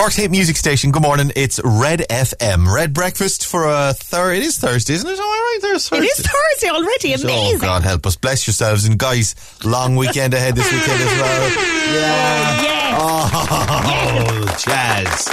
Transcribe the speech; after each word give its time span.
Cork's 0.00 0.16
hit 0.16 0.30
music 0.30 0.56
station. 0.56 0.92
Good 0.92 1.02
morning. 1.02 1.30
It's 1.36 1.60
Red 1.62 2.06
FM. 2.08 2.72
Red 2.74 2.94
breakfast 2.94 3.46
for 3.46 3.68
a 3.68 3.92
third. 3.92 4.36
It 4.38 4.42
is 4.44 4.56
Thursday, 4.56 4.94
isn't 4.94 5.06
it? 5.06 5.18
Am 5.18 5.22
I 5.22 5.26
right? 5.28 5.58
There's 5.60 5.92
It 5.92 6.02
is 6.02 6.26
Thursday 6.26 6.70
already. 6.70 7.12
Oh, 7.12 7.28
Amazing. 7.28 7.56
Oh, 7.56 7.60
God 7.60 7.82
help 7.82 8.06
us. 8.06 8.16
Bless 8.16 8.46
yourselves. 8.46 8.86
And 8.86 8.98
guys, 8.98 9.34
long 9.62 9.96
weekend 9.96 10.32
ahead 10.32 10.56
this 10.56 10.72
weekend 10.72 11.02
as 11.02 11.20
well. 11.20 11.50
Yeah. 11.92 12.62
Yes. 12.62 12.96
Oh, 12.98 14.56
jazz. 14.64 15.28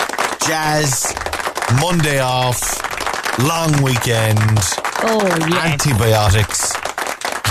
Jazz. 0.46 1.16
Monday 1.80 2.20
off. 2.20 3.40
Long 3.40 3.72
weekend. 3.82 4.60
Oh, 5.02 5.48
yeah. 5.50 5.72
Antibiotics. 5.72 6.74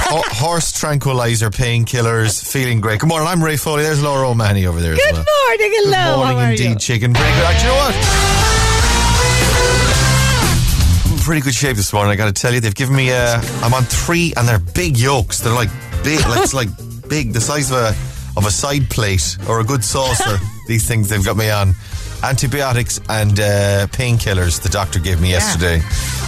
Ho- 0.09 0.23
horse 0.35 0.73
tranquilizer, 0.73 1.51
painkillers, 1.51 2.45
feeling 2.51 2.81
great. 2.81 3.01
Good 3.01 3.09
morning, 3.09 3.29
I'm 3.29 3.43
Ray 3.43 3.57
Foley. 3.57 3.83
There's 3.83 4.03
Laura 4.03 4.29
O'Mahony 4.29 4.67
over 4.67 4.81
there 4.81 4.93
as 4.93 4.99
Good 4.99 5.13
well. 5.13 5.25
morning. 5.49 5.71
Hello. 5.75 5.91
Good 5.91 6.17
morning 6.19 6.39
How 6.39 6.51
indeed, 6.51 6.79
chicken 6.81 7.13
break. 7.13 7.25
You 7.25 7.41
know 7.67 7.75
what? 7.75 7.95
I'm 11.07 11.13
in 11.13 11.19
pretty 11.19 11.41
good 11.43 11.55
shape 11.55 11.77
this 11.77 11.93
morning. 11.93 12.13
I 12.13 12.17
got 12.17 12.27
to 12.27 12.33
tell 12.41 12.53
you, 12.55 12.61
they've 12.61 12.75
given 12.75 12.97
me. 12.97 13.11
Uh, 13.13 13.41
I'm 13.63 13.75
on 13.75 13.85
three, 13.85 14.33
and 14.37 14.47
they're 14.47 14.59
big 14.59 14.97
yolks. 14.97 15.41
They're 15.41 15.53
like 15.55 15.71
big, 16.05 16.21
like 16.27 16.43
it's 16.43 16.55
like 16.55 16.69
big, 17.09 17.33
the 17.33 17.41
size 17.41 17.71
of 17.71 17.79
a 17.79 17.89
of 18.37 18.45
a 18.47 18.51
side 18.51 18.89
plate 18.91 19.37
or 19.49 19.61
a 19.61 19.65
good 19.65 19.83
saucer. 19.85 20.37
these 20.69 20.87
things 20.87 21.09
they've 21.09 21.25
got 21.25 21.37
me 21.37 21.51
on. 21.51 21.75
Antibiotics 22.23 22.99
and 23.09 23.39
uh, 23.39 23.87
painkillers. 23.89 24.61
The 24.63 24.69
doctor 24.69 24.99
gave 24.99 25.21
me 25.21 25.31
yesterday. 25.31 25.81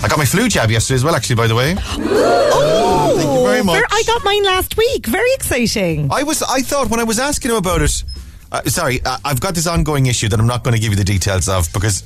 I 0.04 0.08
got 0.08 0.18
my 0.18 0.24
flu 0.24 0.48
jab 0.48 0.70
yesterday 0.70 0.96
as 0.96 1.04
well. 1.04 1.14
Actually, 1.14 1.36
by 1.36 1.46
the 1.46 1.54
way. 1.54 1.74
Oh, 1.78 3.14
Thank 3.16 3.30
you 3.32 3.44
very 3.46 3.62
much. 3.64 3.84
I 3.90 4.02
got 4.06 4.22
mine 4.24 4.44
last 4.44 4.76
week. 4.76 5.06
Very 5.06 5.32
exciting. 5.34 6.08
I 6.12 6.22
was. 6.22 6.42
I 6.42 6.60
thought 6.60 6.88
when 6.90 7.00
I 7.00 7.04
was 7.04 7.18
asking 7.18 7.50
him 7.50 7.56
about 7.56 7.82
it. 7.82 8.04
Uh, 8.50 8.62
sorry, 8.64 9.00
uh, 9.04 9.18
I've 9.24 9.40
got 9.40 9.54
this 9.54 9.66
ongoing 9.66 10.06
issue 10.06 10.28
that 10.28 10.38
I'm 10.40 10.46
not 10.46 10.64
going 10.64 10.74
to 10.74 10.80
give 10.80 10.90
you 10.90 10.96
the 10.96 11.04
details 11.04 11.48
of 11.50 11.70
because, 11.74 12.00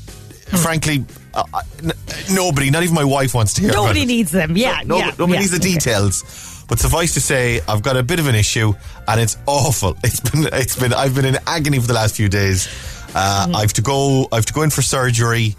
frankly, 0.63 1.05
uh, 1.35 1.45
uh, 1.55 1.63
n- 1.85 1.93
nobody, 2.33 2.69
not 2.71 2.83
even 2.83 2.95
my 2.97 3.05
wife, 3.05 3.33
wants 3.35 3.55
to 3.55 3.61
hear. 3.63 3.71
about 3.71 3.83
Nobody 3.83 4.03
it. 4.03 4.07
needs 4.07 4.33
them. 4.33 4.57
Yeah. 4.57 4.81
No, 4.85 4.97
yeah, 4.99 5.11
nobody 5.19 5.35
yeah. 5.35 5.39
needs 5.41 5.51
the 5.53 5.59
Okay. 5.59 5.75
details. 5.75 6.65
But 6.69 6.79
suffice 6.81 7.15
to 7.15 7.21
say, 7.21 7.61
I've 7.69 7.83
got 7.83 7.97
a 7.97 8.03
bit 8.03 8.19
of 8.19 8.27
an 8.27 8.35
issue, 8.35 8.73
and 9.07 9.21
it's 9.21 9.37
awful. 9.47 9.97
It's 10.05 10.19
been, 10.21 10.49
it's 10.53 10.77
been, 10.77 10.93
I've 10.95 11.15
been 11.15 11.27
in 11.27 11.37
agony 11.47 11.79
for 11.79 11.87
the 11.87 11.93
last 11.95 12.17
few 12.17 12.29
days. 12.29 12.67
Uh, 13.15 13.47
Mm-hmm. 13.47 13.57
I've 13.57 13.73
to 13.75 13.83
go, 13.83 14.29
I've 14.33 14.47
to 14.47 14.53
go 14.53 14.63
in 14.63 14.71
for 14.71 14.83
surgery. 14.83 15.55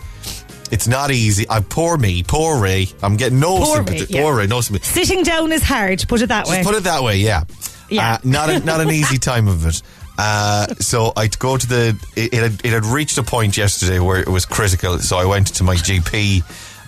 It's 0.72 0.88
not 0.88 1.12
easy. 1.12 1.46
I 1.50 1.60
poor 1.62 1.98
me, 1.98 2.24
poor 2.24 2.60
Ray. 2.60 2.88
I'm 3.04 3.16
getting 3.16 3.40
no 3.40 3.58
Poor 3.60 3.76
sympathy. 3.78 4.00
Ray, 4.00 4.06
yeah. 4.10 4.22
Poor 4.24 4.36
Ray, 4.38 4.48
no 4.48 4.62
sympathy. 4.62 4.86
Sitting 4.88 5.24
down 5.24 5.52
is 5.52 5.62
hard. 5.64 6.04
Put 6.08 6.22
it 6.22 6.28
that 6.28 6.48
way. 6.48 6.58
Just 6.58 6.68
put 6.70 6.76
it 6.78 6.84
that 6.86 7.04
way, 7.04 7.18
yeah. 7.18 7.44
Yeah. 7.90 8.14
Uh, 8.14 8.18
not 8.24 8.50
a, 8.50 8.60
not 8.62 8.82
an 8.82 8.90
easy 8.90 9.18
time 9.32 9.48
of 9.48 9.66
it. 9.68 9.82
Uh, 10.18 10.68
so 10.80 11.14
I'd 11.16 11.38
go 11.38 11.58
to 11.58 11.68
the. 11.68 12.00
It, 12.16 12.34
it, 12.34 12.42
had, 12.42 12.66
it 12.66 12.72
had 12.74 12.86
reached 12.86 13.18
a 13.20 13.24
point 13.24 13.56
yesterday 13.58 14.00
where 14.00 14.20
it 14.20 14.28
was 14.30 14.46
critical. 14.46 14.98
So 15.00 15.18
I 15.18 15.26
went 15.26 15.48
to 15.56 15.64
my 15.64 15.76
GP, 15.76 16.44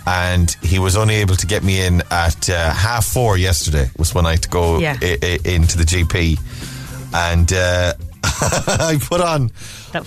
and 0.07 0.49
he 0.63 0.79
was 0.79 0.95
only 0.95 1.15
able 1.15 1.35
to 1.35 1.45
get 1.45 1.63
me 1.63 1.85
in 1.85 2.01
at 2.11 2.49
uh, 2.49 2.71
half 2.73 3.05
four 3.05 3.37
yesterday. 3.37 3.89
Was 3.97 4.15
when 4.15 4.25
I 4.25 4.31
had 4.31 4.43
to 4.43 4.49
go 4.49 4.79
Yeah. 4.79 4.97
i- 5.01 5.17
i- 5.21 5.39
into 5.45 5.77
the 5.77 5.83
GP, 5.83 6.39
and 7.13 7.51
uh, 7.53 7.93
I 8.23 8.97
put 8.99 9.21
on. 9.21 9.51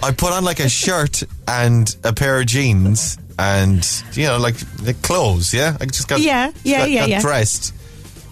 I 0.03 0.13
put 0.13 0.33
on 0.33 0.45
like 0.45 0.61
a 0.61 0.69
shirt 0.69 1.23
and 1.47 1.95
a 2.05 2.13
pair 2.13 2.41
of 2.41 2.47
jeans. 2.47 3.19
And 3.39 3.87
you 4.15 4.25
know, 4.27 4.39
like 4.39 4.57
the 4.83 4.95
clothes, 4.95 5.55
yeah. 5.55 5.77
I 5.81 5.87
just 5.87 6.09
got 6.09 6.21
Yeah, 6.21 6.51
yeah, 6.65 6.79
got- 6.79 6.91
yeah, 6.91 7.01
got 7.03 7.09
yeah. 7.09 7.21
dressed, 7.21 7.73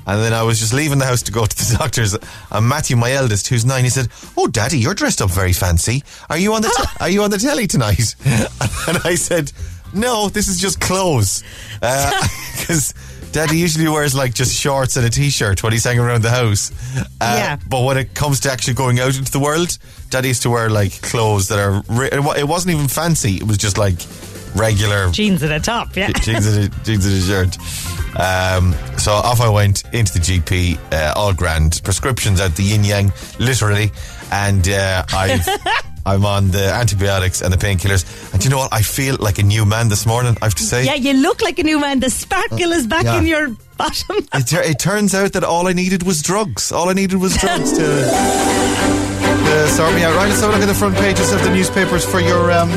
and 0.04 0.20
then 0.20 0.32
I 0.32 0.42
was 0.42 0.58
just 0.58 0.72
leaving 0.72 0.98
the 0.98 1.04
house 1.04 1.22
to 1.22 1.32
go 1.32 1.46
to 1.46 1.56
the 1.56 1.76
doctor's. 1.78 2.16
And 2.50 2.68
Matthew, 2.68 2.96
my 2.96 3.12
eldest, 3.12 3.46
who's 3.46 3.64
nine, 3.64 3.84
he 3.84 3.90
said, 3.90 4.08
"Oh, 4.36 4.48
Daddy, 4.48 4.78
you're 4.78 4.94
dressed 4.94 5.22
up 5.22 5.30
very 5.30 5.52
fancy. 5.52 6.02
Are 6.28 6.36
you 6.38 6.54
on 6.54 6.62
the 6.62 6.68
te- 6.76 6.96
Are 7.04 7.08
you 7.08 7.22
on 7.22 7.30
the 7.30 7.38
telly 7.38 7.68
tonight?" 7.68 8.16
And 8.88 8.98
I 9.04 9.14
said, 9.14 9.52
"No, 9.94 10.28
this 10.28 10.48
is 10.48 10.58
just 10.60 10.80
clothes, 10.80 11.44
uh, 11.82 12.10
because." 12.56 12.92
Daddy 13.36 13.58
usually 13.58 13.86
wears 13.86 14.14
like 14.14 14.32
just 14.32 14.54
shorts 14.58 14.96
and 14.96 15.04
a 15.04 15.10
t-shirt 15.10 15.62
when 15.62 15.70
he's 15.70 15.84
hanging 15.84 16.00
around 16.00 16.22
the 16.22 16.30
house. 16.30 16.72
Uh, 16.96 17.02
Yeah. 17.20 17.58
But 17.68 17.82
when 17.84 17.98
it 17.98 18.14
comes 18.14 18.40
to 18.40 18.50
actually 18.50 18.72
going 18.72 18.98
out 18.98 19.14
into 19.14 19.30
the 19.30 19.38
world, 19.38 19.76
Daddy 20.08 20.28
used 20.28 20.40
to 20.44 20.48
wear 20.50 20.70
like 20.70 21.02
clothes 21.02 21.48
that 21.48 21.58
are. 21.58 21.82
Re- 21.90 22.08
it 22.10 22.48
wasn't 22.48 22.74
even 22.74 22.88
fancy. 22.88 23.36
It 23.36 23.42
was 23.42 23.58
just 23.58 23.76
like 23.76 23.96
regular 24.54 25.10
Jeans 25.10 25.42
at 25.42 25.48
the 25.48 25.58
top. 25.60 25.94
Yeah. 25.94 26.12
jeans 26.12 26.46
and 26.46 26.64
a, 26.72 26.76
jeans 26.82 27.04
and 27.04 27.14
a 27.14 27.20
shirt. 27.20 27.58
Um, 28.18 28.74
so 28.96 29.12
off 29.12 29.42
I 29.42 29.50
went 29.50 29.82
into 29.92 30.14
the 30.14 30.20
GP, 30.20 30.78
uh, 30.94 31.12
all 31.14 31.34
grand. 31.34 31.82
Prescriptions 31.84 32.40
out 32.40 32.56
the 32.56 32.62
yin 32.62 32.84
yang, 32.84 33.12
literally. 33.38 33.92
And 34.32 34.66
uh, 34.66 35.04
I've, 35.12 35.46
I'm 36.06 36.24
on 36.24 36.50
the 36.52 36.72
antibiotics 36.72 37.42
and 37.42 37.52
the 37.52 37.56
painkillers. 37.58 38.04
And 38.32 38.42
you 38.44 38.48
know 38.50 38.58
what? 38.58 38.72
I 38.72 38.82
feel 38.82 39.16
like 39.18 39.38
a 39.40 39.42
new 39.42 39.64
man 39.66 39.88
this 39.88 40.06
morning, 40.06 40.36
I 40.40 40.44
have 40.46 40.54
to 40.54 40.62
say. 40.62 40.84
Yeah, 40.84 40.94
you 40.94 41.14
look 41.14 41.42
like 41.42 41.58
a 41.58 41.64
new 41.64 41.80
man. 41.80 41.98
The 42.00 42.10
sparkle 42.10 42.70
is 42.72 42.86
back 42.86 43.04
Yeah. 43.04 43.18
in 43.18 43.26
your 43.26 43.48
bottom. 43.76 44.16
It, 44.32 44.52
it 44.52 44.78
turns 44.78 45.14
out 45.14 45.32
that 45.32 45.42
all 45.42 45.66
I 45.66 45.72
needed 45.72 46.04
was 46.04 46.22
drugs. 46.22 46.70
All 46.70 46.88
I 46.88 46.92
needed 46.92 47.16
was 47.16 47.36
drugs 47.36 47.72
to, 47.72 47.78
to 49.46 49.68
sort 49.68 49.94
me 49.94 50.04
out. 50.04 50.14
Right, 50.14 50.28
let's 50.28 50.40
have 50.40 50.50
a 50.50 50.52
look 50.52 50.62
at 50.62 50.66
the 50.66 50.74
front 50.74 50.94
pages 50.96 51.32
of 51.32 51.42
the 51.42 51.50
newspapers 51.50 52.04
for 52.04 52.20
your 52.20 52.52
um, 52.52 52.70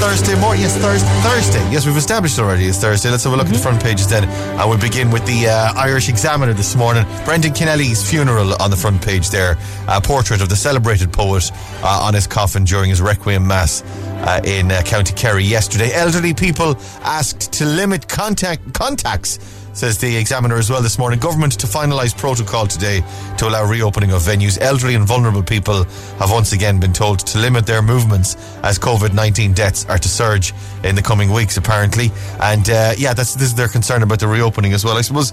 Thursday 0.00 0.34
morning. 0.40 0.62
Yes, 0.62 0.78
Thurs 0.78 1.02
Thursday. 1.22 1.70
Yes, 1.70 1.84
we've 1.84 1.96
established 1.96 2.38
already 2.38 2.64
it's 2.64 2.78
Thursday. 2.78 3.10
Let's 3.10 3.24
have 3.24 3.34
a 3.34 3.36
look 3.36 3.48
at 3.48 3.52
the 3.52 3.58
front 3.58 3.82
pages 3.82 4.08
then. 4.08 4.24
And 4.24 4.68
we'll 4.68 4.78
begin 4.78 5.10
with 5.10 5.26
the 5.26 5.48
uh, 5.48 5.74
Irish 5.76 6.08
Examiner 6.08 6.54
this 6.54 6.74
morning. 6.74 7.04
Brendan 7.26 7.52
Kennelly's 7.52 8.08
funeral 8.08 8.54
on 8.62 8.70
the 8.70 8.76
front 8.76 9.04
page 9.04 9.28
there. 9.28 9.58
A 9.88 10.00
portrait 10.00 10.40
of 10.40 10.48
the 10.48 10.56
celebrated 10.56 11.12
poet 11.12 11.52
uh, 11.82 12.00
on 12.02 12.14
his 12.14 12.26
coffin 12.26 12.64
during 12.64 12.88
his 12.88 13.02
Requiem 13.02 13.46
Mass 13.46 13.82
uh, 14.26 14.40
in 14.42 14.72
uh, 14.72 14.80
County 14.86 15.12
Kerry 15.12 15.44
yesterday. 15.44 15.92
Elderly 15.92 16.32
people 16.32 16.76
asked 17.02 17.52
to 17.52 17.66
limit 17.66 18.08
contact 18.08 18.72
contacts 18.72 19.38
says 19.80 19.96
the 19.96 20.14
examiner 20.14 20.56
as 20.56 20.68
well 20.68 20.82
this 20.82 20.98
morning. 20.98 21.18
Government 21.18 21.58
to 21.58 21.66
finalise 21.66 22.14
protocol 22.14 22.66
today 22.66 23.02
to 23.38 23.48
allow 23.48 23.64
reopening 23.64 24.12
of 24.12 24.20
venues. 24.20 24.60
Elderly 24.60 24.94
and 24.94 25.06
vulnerable 25.06 25.42
people 25.42 25.84
have 26.18 26.30
once 26.30 26.52
again 26.52 26.78
been 26.78 26.92
told 26.92 27.20
to 27.20 27.38
limit 27.38 27.64
their 27.64 27.80
movements 27.80 28.36
as 28.62 28.78
COVID 28.78 29.14
19 29.14 29.54
deaths 29.54 29.86
are 29.86 29.96
to 29.96 30.08
surge 30.08 30.52
in 30.84 30.94
the 30.96 31.02
coming 31.02 31.32
weeks, 31.32 31.56
apparently. 31.56 32.10
And 32.42 32.68
uh, 32.68 32.92
yeah, 32.98 33.14
that's 33.14 33.32
this 33.32 33.44
is 33.44 33.54
their 33.54 33.68
concern 33.68 34.02
about 34.02 34.20
the 34.20 34.28
reopening 34.28 34.74
as 34.74 34.84
well. 34.84 34.98
I 34.98 35.00
suppose. 35.00 35.32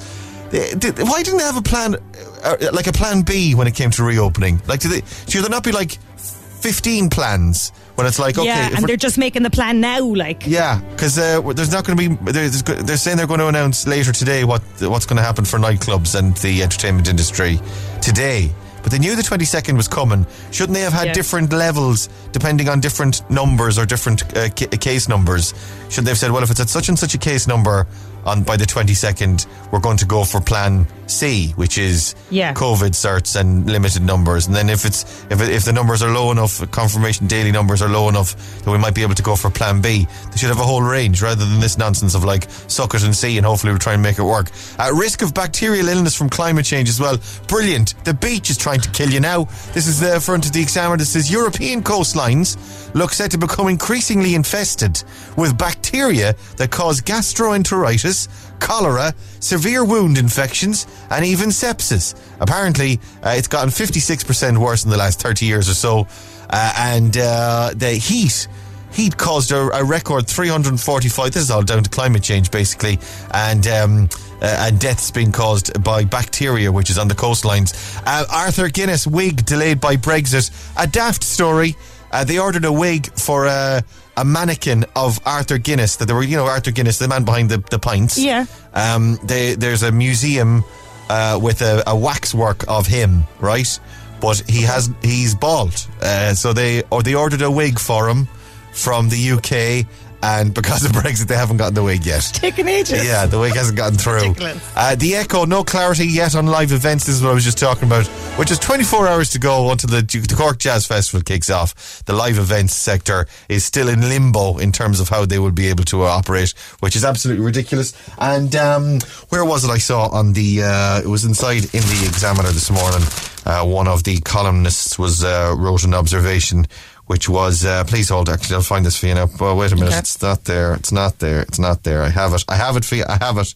Why 0.50 1.24
didn't 1.24 1.40
they 1.40 1.44
have 1.44 1.58
a 1.58 1.62
plan, 1.62 1.98
uh, 2.42 2.56
like 2.72 2.88
a 2.88 2.94
plan 2.94 3.24
B, 3.24 3.54
when 3.54 3.68
it 3.68 3.76
came 3.76 3.92
to 3.92 4.04
reopening? 4.04 4.62
Like, 4.66 4.80
did 4.80 4.92
they, 4.92 5.02
should 5.30 5.44
there 5.44 5.50
not 5.50 5.66
be 5.66 5.74
like 5.74 5.92
15 5.92 7.10
plans 7.10 7.74
when 7.98 8.06
it's 8.06 8.20
like, 8.20 8.38
okay, 8.38 8.46
yeah, 8.48 8.70
and 8.76 8.86
they're 8.88 8.96
just 8.96 9.18
making 9.18 9.42
the 9.42 9.50
plan 9.50 9.82
now. 9.82 10.02
Like, 10.02 10.46
yeah, 10.46 10.80
because 10.92 11.18
uh, 11.18 11.42
there's 11.56 11.72
not 11.72 11.84
going 11.84 11.98
to 11.98 12.10
be. 12.10 12.32
There's, 12.32 12.62
they're 12.62 12.96
saying 12.96 13.18
they're 13.18 13.26
going 13.28 13.40
to 13.40 13.48
announce 13.48 13.88
later 13.88 14.12
today 14.12 14.44
what 14.44 14.62
what's 14.82 15.08
going 15.08 15.18
to 15.18 15.24
happen 15.24 15.46
for 15.46 15.58
nightclubs 15.58 16.14
and 16.18 16.38
the 16.38 16.62
entertainment 16.62 17.08
industry 17.08 17.60
today. 18.02 18.52
But 18.84 18.92
they 18.92 19.00
knew 19.00 19.16
the 19.18 19.24
22nd 19.24 19.76
was 19.76 19.88
coming. 19.88 20.26
Shouldn't 20.52 20.76
they 20.76 20.82
have 20.84 20.94
had 20.94 21.08
Yeah. 21.08 21.14
different 21.14 21.52
levels 21.52 22.08
depending 22.32 22.70
on 22.70 22.80
different 22.80 23.28
numbers 23.30 23.78
or 23.78 23.86
different 23.86 24.22
uh, 24.38 24.48
ca- 24.50 24.68
case 24.78 25.10
numbers? 25.10 25.54
Shouldn't 25.90 26.06
they 26.06 26.12
have 26.12 26.18
said, 26.20 26.32
well, 26.32 26.42
if 26.44 26.52
it's 26.52 26.62
at 26.62 26.70
such 26.70 26.88
and 26.88 26.98
such 26.98 27.14
a 27.14 27.18
case 27.18 27.48
number 27.48 27.86
on 28.26 28.44
by 28.44 28.56
the 28.56 28.64
22nd, 28.66 29.46
we're 29.74 29.80
going 29.82 29.98
to 29.98 30.06
go 30.06 30.24
for 30.24 30.40
Plan 30.40 30.88
C, 31.08 31.54
which 31.56 31.78
is 31.78 32.16
Yeah. 32.30 32.54
COVID 32.54 32.92
certs 32.92 33.36
and 33.40 33.66
limited 33.70 34.04
numbers. 34.04 34.48
And 34.48 34.56
then 34.56 34.70
if 34.70 34.86
it's 34.86 35.06
if 35.30 35.42
if 35.42 35.64
the 35.66 35.74
numbers 35.74 36.04
are 36.04 36.12
low 36.12 36.32
enough, 36.32 36.70
confirmation 36.72 37.28
daily 37.28 37.52
numbers 37.52 37.82
are 37.82 37.90
low 37.90 38.10
enough, 38.10 38.36
then 38.64 38.72
we 38.74 38.78
might 38.78 38.94
be 38.94 39.02
able 39.04 39.16
to 39.16 39.24
go 39.24 39.36
for 39.36 39.50
Plan 39.50 39.82
B. 39.82 40.08
They 40.32 40.38
should 40.38 40.50
have 40.50 40.60
a 40.60 40.64
whole 40.66 40.82
range 40.82 41.22
rather 41.22 41.46
than 41.46 41.60
this 41.60 41.78
nonsense 41.78 42.14
of 42.16 42.24
like 42.24 42.48
suck 42.68 42.94
it 42.94 43.04
and 43.04 43.16
see, 43.16 43.38
and 43.38 43.46
hopefully 43.46 43.72
we'll 43.72 43.80
try 43.80 43.94
and 43.94 44.04
make 44.04 44.20
it 44.20 44.24
work. 44.24 44.52
At 44.78 44.94
risk 44.94 45.22
of 45.22 45.34
bacterial 45.34 45.88
illness 45.88 46.16
from 46.16 46.30
climate 46.30 46.66
change 46.66 46.90
as 46.90 47.00
well. 47.00 47.18
Brilliant. 47.48 47.96
The 48.04 48.14
beach 48.14 48.50
is 48.50 48.58
trying 48.58 48.82
to 48.82 48.90
kill 48.92 49.10
you 49.10 49.20
now. 49.20 49.46
This 49.74 49.88
is 49.88 50.00
the 50.00 50.20
front 50.20 50.46
of 50.46 50.52
the 50.52 50.62
examiner 50.62 50.98
that 50.98 51.06
says 51.06 51.32
European 51.32 51.82
coastlines 51.82 52.58
look 52.94 53.14
set 53.14 53.32
to 53.32 53.38
become 53.38 53.68
increasingly 53.68 54.36
infested 54.36 55.04
with 55.38 55.58
bacteria 55.58 56.36
that 56.58 56.72
cause 56.72 57.02
gastroenteritis, 57.02 58.28
cholera, 58.60 59.14
severe 59.40 59.84
wound 59.84 60.18
infections, 60.18 60.88
and 61.10 61.26
even 61.26 61.50
sepsis. 61.50 62.16
Apparently, 62.40 63.00
uh, 63.24 63.36
it's 63.38 63.48
gotten 63.48 63.70
56% 63.70 64.58
worse 64.58 64.84
in 64.84 64.92
the 64.92 64.98
last 64.98 65.22
30 65.22 65.46
years 65.46 65.70
or 65.70 65.74
so. 65.74 66.08
Uh, 66.50 66.74
and 66.78 67.18
uh, 67.18 67.72
the 67.76 67.92
heat 67.92 68.48
heat 68.92 69.18
caused 69.18 69.52
a, 69.52 69.70
a 69.78 69.84
record 69.84 70.28
345. 70.28 71.32
This 71.32 71.44
is 71.44 71.52
all 71.52 71.62
down 71.62 71.84
to 71.84 71.90
climate 71.90 72.24
change, 72.24 72.52
basically, 72.52 73.00
and. 73.32 73.68
Um, 73.68 74.10
uh, 74.40 74.68
and 74.68 74.80
deaths 74.80 75.10
being 75.10 75.32
caused 75.32 75.84
by 75.84 76.04
bacteria, 76.04 76.72
which 76.72 76.92
is 76.92 77.00
on 77.00 77.08
the 77.08 77.16
coastlines. 77.16 78.00
Uh, 78.06 78.24
Arthur 78.32 78.70
Guinness 78.70 79.08
wig 79.08 79.44
delayed 79.46 79.82
by 79.82 79.96
Brexit. 79.96 80.52
A 80.78 80.86
daft 80.86 81.24
story. 81.24 81.76
Uh, 82.12 82.24
they 82.24 82.38
ordered 82.38 82.66
a 82.66 82.72
wig 82.72 83.08
for 83.18 83.48
a, 83.48 83.84
a 84.18 84.26
mannequin 84.26 84.84
of 84.96 85.20
Arthur 85.26 85.58
Guinness. 85.58 85.96
That 85.96 86.08
they 86.08 86.14
were, 86.14 86.24
you 86.24 86.36
know, 86.36 86.46
Arthur 86.46 86.72
Guinness, 86.72 86.98
the 87.00 87.08
man 87.08 87.24
behind 87.24 87.50
the, 87.50 87.60
the 87.70 87.80
pints. 87.80 88.18
Yeah. 88.18 88.46
Um, 88.74 89.18
they, 89.24 89.56
there's 89.56 89.84
a 89.84 89.92
museum 89.92 90.64
uh, 91.10 91.40
with 91.42 91.62
a, 91.62 91.84
a 91.88 91.96
waxwork 91.96 92.66
of 92.68 92.88
him, 92.88 93.24
right? 93.40 93.80
But 94.20 94.44
he 94.50 94.64
has 94.64 94.90
he's 95.04 95.36
bald, 95.36 95.88
uh, 96.02 96.34
so 96.34 96.52
they 96.52 96.82
or 96.90 97.04
they 97.04 97.14
ordered 97.14 97.44
a 97.44 97.52
wig 97.52 97.80
for 97.80 98.10
him 98.10 98.28
from 98.74 99.10
the 99.10 99.32
UK, 99.32 99.86
and 100.24 100.54
because 100.54 100.84
of 100.84 100.92
Brexit, 100.92 101.28
they 101.28 101.36
haven't 101.36 101.58
gotten 101.58 101.76
the 101.76 101.84
wig 101.84 102.06
yet. 102.06 102.22
Taking 102.34 102.68
ages. 102.68 103.06
Yeah, 103.06 103.26
the 103.26 103.40
wig 103.40 103.54
hasn't 103.56 103.78
gotten 103.78 103.98
through. 103.98 104.34
Uh, 104.76 104.96
the 104.96 105.16
Echo, 105.16 105.46
no 105.46 105.64
clarity 105.64 106.08
yet 106.08 106.36
on 106.36 106.48
live 106.48 106.72
events. 106.72 107.06
This 107.06 107.16
is 107.16 107.24
what 107.24 107.32
I 107.32 107.34
was 107.34 107.44
just 107.44 107.58
talking 107.58 107.88
about. 107.88 108.08
Which 108.38 108.52
is 108.52 108.60
24 108.60 109.08
hours 109.08 109.30
to 109.32 109.40
go 109.40 109.72
until 109.72 109.90
the, 109.90 110.02
the 110.02 110.36
Cork 110.36 110.58
Jazz 110.60 110.86
Festival 110.86 111.22
kicks 111.22 111.50
off. 111.50 112.04
The 112.06 112.14
live 112.14 112.38
events 112.38 112.74
sector 112.74 113.28
is 113.50 113.64
still 113.64 113.90
in 113.90 114.02
limbo 114.02 114.58
in 114.58 114.72
terms 114.72 115.00
of 115.00 115.10
how 115.10 115.26
they 115.26 115.40
will 115.40 115.52
be 115.52 115.68
able 115.68 115.84
to 115.86 116.04
uh, 116.04 116.08
operate, 116.08 116.54
which 116.80 116.96
is 116.96 117.04
absolutely 117.06 117.46
ridiculous. 117.46 117.94
And 118.18 118.56
um, 118.56 119.00
where 119.30 119.46
was 119.46 119.66
it 119.66 119.70
I 119.70 119.78
saw 119.78 120.08
on 120.08 120.34
the, 120.34 120.64
uh, 120.64 121.02
it 121.02 121.08
was 121.08 121.26
inside 121.26 121.64
in 121.66 121.82
the 121.82 122.06
Examiner 122.08 122.50
this 122.50 122.72
morning. 122.72 123.08
Uh, 123.46 123.66
one 123.66 123.88
of 123.88 124.04
the 124.04 124.20
columnists 124.22 125.00
was 125.00 125.24
uh, 125.24 125.56
wrote 125.58 125.86
an 125.86 125.94
observation 125.94 126.68
which 127.08 127.28
was 127.28 127.66
uh, 127.66 127.84
please 127.86 128.10
hold 128.10 128.30
actually 128.30 128.56
I'll 128.56 128.62
find 128.62 128.86
this 128.86 128.98
for 128.98 129.08
you 129.08 129.16
now. 129.16 129.28
Well 129.40 129.58
wait 129.58 129.72
a 129.72 129.76
minute. 129.76 129.90
Okay. 129.90 130.00
it's 130.00 130.22
not 130.22 130.44
there. 130.44 130.76
It's 130.76 130.92
not 130.92 131.20
there. 131.20 131.42
It's 131.42 131.60
not 131.60 131.84
there. 131.84 132.04
I 132.04 132.10
have 132.10 132.34
it. 132.34 132.44
I 132.48 132.56
have 132.56 132.78
it 132.78 132.86
for 132.86 132.96
you. 132.96 133.06
I 133.08 133.18
have 133.18 133.38
it. 133.38 133.56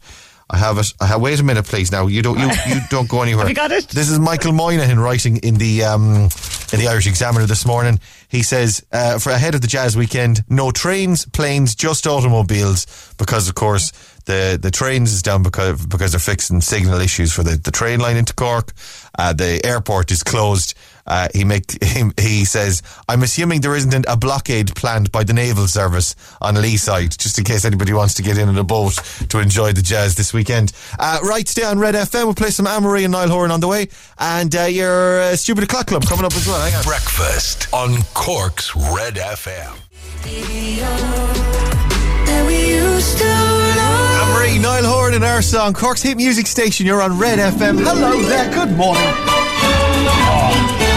I 0.49 0.57
have 0.57 0.77
it. 0.79 0.93
I 0.99 1.05
have, 1.05 1.21
wait 1.21 1.39
a 1.39 1.43
minute 1.43 1.65
please. 1.65 1.91
Now 1.91 2.07
you 2.07 2.21
don't 2.21 2.37
you, 2.37 2.49
you 2.67 2.81
don't 2.89 3.07
go 3.07 3.21
anywhere. 3.21 3.43
Have 3.43 3.49
you 3.49 3.55
got 3.55 3.71
it? 3.71 3.87
this 3.89 4.09
is 4.09 4.19
Michael 4.19 4.51
Moynihan 4.51 4.99
writing 4.99 5.37
in 5.37 5.55
the 5.55 5.83
um, 5.83 6.29
in 6.73 6.79
the 6.79 6.87
Irish 6.89 7.07
Examiner 7.07 7.45
this 7.45 7.65
morning. 7.65 7.99
He 8.27 8.43
says 8.43 8.85
uh, 8.91 9.19
for 9.19 9.29
ahead 9.31 9.55
of 9.55 9.61
the 9.61 9.67
jazz 9.67 9.95
weekend 9.95 10.43
no 10.49 10.71
trains 10.71 11.25
planes 11.25 11.73
just 11.75 12.05
automobiles 12.05 13.13
because 13.17 13.47
of 13.47 13.55
course 13.55 13.91
the 14.25 14.59
the 14.61 14.71
trains 14.71 15.13
is 15.13 15.21
down 15.21 15.41
because 15.41 15.85
because 15.85 16.11
they're 16.11 16.19
fixing 16.19 16.59
signal 16.61 16.99
issues 16.99 17.31
for 17.33 17.43
the, 17.43 17.55
the 17.57 17.71
train 17.71 17.99
line 17.99 18.17
into 18.17 18.33
Cork. 18.33 18.73
Uh, 19.17 19.33
the 19.33 19.61
airport 19.65 20.11
is 20.11 20.21
closed. 20.23 20.73
Uh, 21.05 21.27
he 21.33 21.43
make 21.43 21.71
he, 21.83 22.03
he 22.19 22.45
says, 22.45 22.81
"I'm 23.07 23.23
assuming 23.23 23.61
there 23.61 23.75
isn't 23.75 24.05
a 24.07 24.17
blockade 24.17 24.75
planned 24.75 25.11
by 25.11 25.23
the 25.23 25.33
naval 25.33 25.67
service 25.67 26.15
on 26.41 26.61
Lee 26.61 26.77
side, 26.77 27.11
just 27.17 27.37
in 27.37 27.43
case 27.43 27.65
anybody 27.65 27.93
wants 27.93 28.13
to 28.15 28.23
get 28.23 28.37
in 28.37 28.49
on 28.49 28.57
a 28.57 28.63
boat 28.63 28.93
to 29.29 29.39
enjoy 29.39 29.73
the 29.73 29.81
jazz 29.81 30.15
this 30.15 30.33
weekend." 30.33 30.73
Uh, 30.99 31.19
right, 31.23 31.45
today 31.45 31.65
on 31.65 31.79
Red 31.79 31.95
FM. 31.95 32.25
We'll 32.25 32.33
play 32.33 32.49
some 32.49 32.67
Anne-Marie 32.67 33.03
and 33.03 33.11
Niall 33.11 33.29
Horan 33.29 33.51
on 33.51 33.59
the 33.59 33.67
way, 33.67 33.89
and 34.19 34.55
uh, 34.55 34.63
your 34.63 35.21
uh, 35.21 35.35
stupid 35.35 35.63
o'clock 35.63 35.87
club 35.87 36.05
coming 36.05 36.25
up 36.25 36.33
as 36.33 36.47
well. 36.47 36.59
Hang 36.61 36.75
on. 36.75 36.83
Breakfast 36.83 37.67
on 37.73 38.01
Cork's 38.13 38.75
Red 38.75 39.15
FM. 39.15 39.77
That 42.25 42.47
we 42.47 42.75
used. 42.75 43.21
Anne-Marie, 43.21 44.59
Niall 44.59 44.85
Horan 44.85 45.13
and 45.15 45.23
our 45.23 45.41
song, 45.41 45.73
Cork's 45.73 46.01
hit 46.01 46.17
music 46.17 46.47
station. 46.47 46.85
You're 46.85 47.01
on 47.01 47.17
Red 47.17 47.39
FM. 47.39 47.79
Hello 47.79 48.21
there. 48.21 48.51
Good 48.53 48.77
morning. 48.77 50.90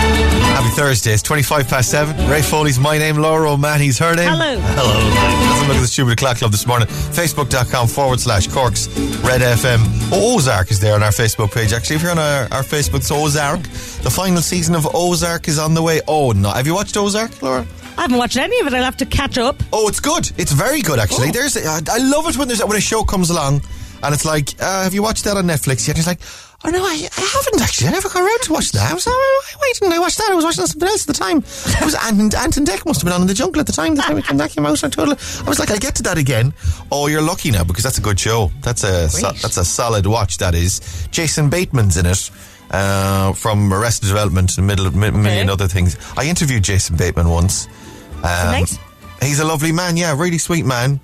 Happy 0.55 0.69
Thursday. 0.69 1.13
It's 1.13 1.23
25 1.23 1.67
past 1.67 1.91
7. 1.91 2.31
Ray 2.31 2.41
Foley's 2.41 2.79
my 2.79 2.97
name. 2.97 3.17
Laura 3.17 3.51
O'Mahony's 3.51 3.99
her 3.99 4.15
name. 4.15 4.29
Hello. 4.31 4.57
Hello. 4.61 4.95
Let's 4.95 5.59
have 5.59 5.67
look 5.69 5.77
at 5.79 5.81
the 5.81 5.87
Stupid 5.89 6.17
Clock 6.17 6.37
Club 6.37 6.53
this 6.53 6.65
morning. 6.65 6.87
Facebook.com 6.87 7.89
forward 7.89 8.21
slash 8.21 8.47
Corks 8.47 8.87
Red 9.25 9.41
FM. 9.41 9.81
Oh, 10.13 10.37
Ozark 10.37 10.71
is 10.71 10.79
there 10.79 10.95
on 10.95 11.03
our 11.03 11.11
Facebook 11.11 11.53
page. 11.53 11.73
Actually, 11.73 11.97
if 11.97 12.03
you're 12.03 12.13
on 12.13 12.21
our, 12.21 12.43
our 12.53 12.63
Facebook, 12.63 12.99
it's 12.99 13.11
Ozark. 13.11 13.63
The 13.63 14.11
final 14.15 14.41
season 14.41 14.77
of 14.77 14.87
Ozark 14.95 15.49
is 15.49 15.59
on 15.59 15.75
the 15.75 15.83
way. 15.83 16.01
Oh, 16.07 16.31
no. 16.31 16.51
Have 16.51 16.69
you 16.69 16.75
watched 16.75 16.97
Ozark, 16.97 17.43
Laura? 17.43 17.67
I 17.99 18.03
haven't 18.03 18.19
watched 18.19 18.37
any 18.37 18.61
of 18.61 18.69
it. 18.69 18.75
I'll 18.75 18.85
have 18.85 18.97
to 18.99 19.07
catch 19.07 19.39
up. 19.39 19.61
Oh, 19.73 19.89
it's 19.89 19.99
good. 19.99 20.31
It's 20.39 20.53
very 20.53 20.83
good, 20.83 21.01
actually. 21.01 21.31
Oh. 21.31 21.33
There's, 21.33 21.57
I 21.57 21.81
I 21.91 21.99
love 21.99 22.29
it 22.29 22.39
when 22.39 22.47
there's 22.47 22.65
when 22.65 22.77
a 22.77 22.81
show 22.81 23.03
comes 23.03 23.31
along 23.31 23.63
and 24.03 24.15
it's 24.15 24.25
like, 24.25 24.51
uh, 24.61 24.83
have 24.83 24.95
you 24.95 25.03
watched 25.03 25.25
that 25.25 25.37
on 25.37 25.45
Netflix 25.45 25.87
yet? 25.87 25.97
And 25.97 25.99
it's 25.99 26.07
like, 26.07 26.21
oh 26.65 26.71
no, 26.71 26.83
I, 26.85 27.09
I 27.17 27.21
haven't 27.21 27.61
actually. 27.61 27.89
I 27.89 27.91
never 27.93 28.09
got 28.09 28.23
around 28.23 28.41
to 28.43 28.53
watch 28.53 28.73
that. 28.73 28.91
I 28.91 28.95
was, 28.95 29.07
oh, 29.07 29.43
why 29.59 29.73
didn't 29.79 29.93
I 29.93 29.99
watch 29.99 30.17
that? 30.17 30.29
I 30.31 30.35
was 30.35 30.45
watching 30.45 30.67
something 30.67 30.89
else 30.89 31.09
at 31.09 31.15
the 31.15 31.21
time. 31.21 31.39
It 31.39 31.85
was 31.85 31.95
Ant, 31.95 32.35
Ant 32.35 32.57
and 32.57 32.67
Dec 32.67 32.87
must 32.87 33.01
have 33.01 33.07
been 33.07 33.13
on 33.13 33.23
in 33.23 33.27
the 33.27 33.35
jungle 33.35 33.61
at 33.61 33.67
the 33.67 33.73
time. 33.73 33.95
The 33.95 34.03
time 34.03 34.19
it 34.19 34.25
came 34.25 34.39
back 34.39 34.53
came 34.53 34.67
out. 34.67 34.83
I, 34.83 34.89
totally, 34.89 35.17
I 35.17 35.49
was 35.49 35.59
like, 35.59 35.71
I'll 35.71 35.79
get 35.79 35.95
to 35.97 36.03
that 36.05 36.19
again. 36.19 36.53
Oh, 36.91 37.07
you're 37.07 37.23
lucky 37.23 37.51
now 37.51 37.65
because 37.65 37.85
that's 37.85 37.99
a 37.99 38.03
good 38.03 38.19
show. 38.19 38.51
That's 38.63 38.85
a 38.85 39.09
so, 39.09 39.33
that's 39.33 39.57
a 39.57 39.65
solid 39.65 40.07
watch. 40.07 40.39
That 40.39 40.55
is. 40.55 41.09
Jason 41.11 41.51
Bateman's 41.51 41.97
in 41.97 42.07
it. 42.07 42.31
Uh, 42.71 43.33
from 43.35 43.73
Arrested 43.73 44.09
Development 44.09 44.57
and 44.59 44.67
middle, 44.67 44.91
mi- 44.91 45.11
million 45.11 45.49
other 45.49 45.69
things. 45.69 45.97
I 46.17 46.25
interviewed 46.25 46.65
Jason 46.65 46.97
Bateman 46.97 47.29
once. 47.29 47.69
Um, 48.17 48.51
nice? 48.51 48.79
He's 49.23 49.39
a 49.39 49.45
lovely 49.45 49.71
man, 49.71 49.97
yeah, 49.97 50.19
really 50.19 50.39
sweet 50.39 50.65
man. 50.65 50.99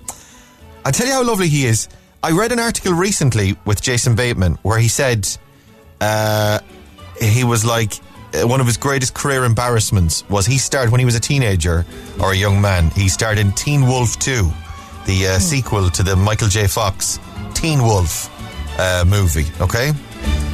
I 0.84 0.90
tell 0.90 1.06
you 1.06 1.12
how 1.12 1.22
lovely 1.22 1.48
he 1.48 1.66
is. 1.66 1.86
I 2.22 2.32
read 2.32 2.52
an 2.52 2.58
article 2.58 2.92
recently 2.92 3.56
with 3.64 3.80
Jason 3.80 4.14
Bateman 4.14 4.58
where 4.62 4.78
he 4.78 4.88
said 4.88 5.26
uh, 6.00 6.58
he 7.20 7.44
was 7.44 7.64
like 7.64 7.94
uh, 8.34 8.46
one 8.46 8.60
of 8.60 8.66
his 8.66 8.76
greatest 8.76 9.14
career 9.14 9.44
embarrassments 9.44 10.28
was 10.28 10.44
he 10.46 10.58
started 10.58 10.90
when 10.92 10.98
he 10.98 11.04
was 11.06 11.14
a 11.14 11.20
teenager 11.20 11.84
or 12.20 12.32
a 12.32 12.36
young 12.36 12.60
man. 12.60 12.90
He 12.90 13.08
starred 13.08 13.38
in 13.38 13.52
Teen 13.52 13.82
Wolf 13.86 14.18
2, 14.18 14.50
the 15.06 15.26
uh, 15.28 15.38
sequel 15.38 15.88
to 15.90 16.02
the 16.02 16.14
Michael 16.14 16.48
J. 16.48 16.66
Fox 16.66 17.18
Teen 17.54 17.82
Wolf 17.82 18.28
uh, 18.78 19.04
movie. 19.06 19.46
Okay, 19.60 19.92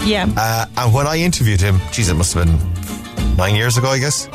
Yeah. 0.05 0.27
uh, 0.37 0.67
and 0.77 0.95
when 0.95 1.07
I 1.09 1.17
interviewed 1.19 1.61
him, 1.61 1.81
geez, 1.93 2.09
it 2.09 2.15
must 2.15 2.33
have 2.35 2.47
been 2.47 2.76
nine 3.37 3.55
years 3.55 3.77
ago, 3.77 3.89
I 3.89 3.99
guess. 3.99 4.29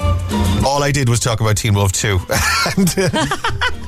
All 0.65 0.83
I 0.83 0.91
did 0.91 1.09
was 1.09 1.19
talk 1.19 1.41
about 1.41 1.57
Teen 1.57 1.73
Wolf 1.73 1.91
2. 1.91 2.19
and, 2.77 2.95
uh, 2.97 3.25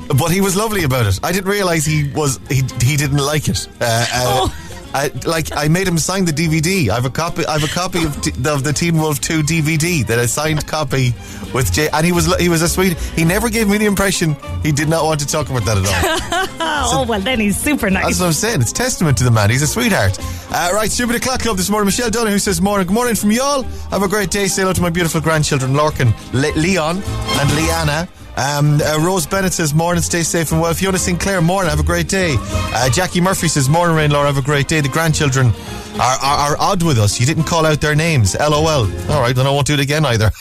but 0.18 0.30
he 0.30 0.40
was 0.40 0.56
lovely 0.56 0.84
about 0.84 1.06
it. 1.06 1.20
I 1.22 1.32
didn't 1.32 1.50
realize 1.50 1.84
he 1.84 2.10
was 2.10 2.40
he 2.48 2.62
he 2.82 2.96
didn't 2.96 3.18
like 3.18 3.48
it. 3.48 3.68
Uh, 3.80 4.06
uh, 4.12 4.48
I, 4.94 5.10
like 5.26 5.48
I 5.56 5.66
made 5.66 5.88
him 5.88 5.98
sign 5.98 6.24
the 6.24 6.32
DVD. 6.32 6.88
I 6.88 6.94
have 6.94 7.04
a 7.04 7.10
copy. 7.10 7.44
I 7.44 7.58
have 7.58 7.64
a 7.64 7.74
copy 7.74 8.04
of, 8.04 8.20
t- 8.22 8.30
of 8.48 8.62
the 8.62 8.72
Teen 8.72 8.96
Wolf 8.96 9.20
Two 9.20 9.42
DVD 9.42 10.06
that 10.06 10.20
I 10.20 10.26
signed 10.26 10.64
copy 10.68 11.12
with 11.52 11.72
Jay, 11.72 11.88
and 11.92 12.06
he 12.06 12.12
was 12.12 12.32
he 12.40 12.48
was 12.48 12.62
a 12.62 12.68
sweet. 12.68 12.96
He 13.16 13.24
never 13.24 13.50
gave 13.50 13.68
me 13.68 13.76
the 13.76 13.86
impression 13.86 14.36
he 14.62 14.70
did 14.70 14.88
not 14.88 15.04
want 15.04 15.18
to 15.20 15.26
talk 15.26 15.50
about 15.50 15.64
that 15.64 15.78
at 15.78 15.84
all. 15.84 16.48
oh, 17.00 17.06
well, 17.08 17.20
then 17.20 17.40
he's 17.40 17.58
super 17.58 17.90
nice. 17.90 18.04
That's 18.04 18.20
what 18.20 18.26
I'm 18.26 18.32
saying. 18.32 18.60
It's 18.60 18.72
testament 18.72 19.18
to 19.18 19.24
the 19.24 19.32
man. 19.32 19.50
He's 19.50 19.62
a 19.62 19.66
sweetheart. 19.66 20.16
Uh, 20.50 20.70
right, 20.72 20.90
Stupid 20.90 21.16
O'Clock 21.16 21.40
Club 21.40 21.56
this 21.56 21.68
morning. 21.68 21.86
Michelle 21.86 22.10
who 22.10 22.38
says, 22.38 22.60
Morning. 22.60 22.86
Good 22.86 22.94
morning 22.94 23.16
from 23.16 23.32
y'all. 23.32 23.64
Have 23.90 24.04
a 24.04 24.08
great 24.08 24.30
day. 24.30 24.46
Say 24.46 24.62
hello 24.62 24.72
to 24.72 24.80
my 24.80 24.90
beautiful 24.90 25.20
grandchildren, 25.20 25.72
Lorcan, 25.72 26.14
Le- 26.32 26.56
Leon, 26.56 27.02
and 27.02 27.56
Leanna. 27.56 28.08
Um, 28.36 28.80
uh, 28.80 28.98
Rose 29.00 29.26
Bennett 29.26 29.52
says, 29.52 29.74
Morning, 29.74 30.02
stay 30.02 30.22
safe 30.22 30.52
and 30.52 30.60
well. 30.60 30.74
Fiona 30.74 30.98
Sinclair, 30.98 31.40
morning, 31.40 31.70
have 31.70 31.80
a 31.80 31.84
great 31.84 32.08
day. 32.08 32.36
Uh, 32.38 32.90
Jackie 32.90 33.20
Murphy 33.20 33.48
says, 33.48 33.68
Morning, 33.68 33.96
Rain, 33.96 34.10
Laura, 34.10 34.26
have 34.26 34.38
a 34.38 34.42
great 34.42 34.68
day. 34.68 34.80
The 34.80 34.88
grandchildren 34.88 35.52
are, 36.00 36.18
are, 36.22 36.50
are 36.50 36.56
odd 36.58 36.82
with 36.82 36.98
us. 36.98 37.20
You 37.20 37.26
didn't 37.26 37.44
call 37.44 37.64
out 37.64 37.80
their 37.80 37.94
names. 37.94 38.36
LOL. 38.38 38.66
All 39.10 39.20
right, 39.20 39.34
then 39.34 39.46
I 39.46 39.50
won't 39.50 39.66
do 39.66 39.74
it 39.74 39.80
again 39.80 40.04
either. 40.04 40.30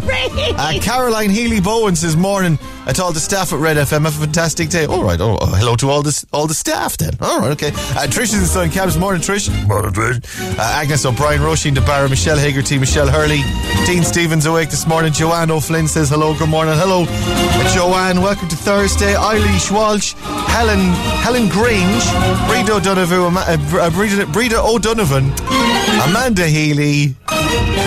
Uh, 0.00 0.78
Caroline 0.80 1.30
Healy 1.30 1.60
Bowen 1.60 1.94
says 1.96 2.16
morning 2.16 2.58
uh, 2.86 2.92
to 2.92 3.02
all 3.02 3.12
the 3.12 3.20
staff 3.20 3.52
at 3.52 3.58
Red 3.58 3.76
FM. 3.76 4.04
Have 4.04 4.16
a 4.16 4.26
fantastic 4.26 4.68
day. 4.68 4.86
All 4.86 5.02
right. 5.02 5.20
Oh, 5.20 5.36
oh, 5.40 5.46
hello 5.46 5.76
to 5.76 5.90
all 5.90 6.02
the 6.02 6.26
all 6.32 6.46
the 6.46 6.54
staff 6.54 6.96
then. 6.96 7.12
All 7.20 7.40
right. 7.40 7.50
Okay. 7.52 7.68
Uh, 7.68 8.06
Trish 8.06 8.34
is 8.34 8.40
in 8.40 8.46
Sun 8.46 8.70
Cabs. 8.70 8.96
Morning, 8.96 9.20
Trish. 9.20 9.48
Morning, 9.66 9.92
Trish. 9.92 10.58
Uh, 10.58 10.62
Agnes 10.62 11.04
O'Brien, 11.04 11.40
Roisin 11.40 11.74
DeBarra, 11.74 12.08
Michelle 12.08 12.38
Hagerty, 12.38 12.78
Michelle 12.78 13.08
Hurley, 13.08 13.40
Dean 13.86 14.02
Stevens 14.04 14.46
awake 14.46 14.70
this 14.70 14.86
morning. 14.86 15.12
Joanne 15.12 15.50
O'Flynn 15.50 15.88
says 15.88 16.10
hello. 16.10 16.34
Good 16.36 16.48
morning. 16.48 16.57
Hello, 16.66 17.04
uh, 17.08 17.74
Joanne. 17.74 18.20
Welcome 18.20 18.48
to 18.48 18.56
Thursday. 18.56 19.14
Eilish 19.14 19.70
Walsh, 19.70 20.14
Helen 20.14 20.80
Helen 21.22 21.48
Grange, 21.48 22.02
Breda 22.48 22.74
O'Donovan, 22.74 23.36
O'Donovan, 24.58 25.32
Amanda 26.08 26.46
Healy. 26.48 27.14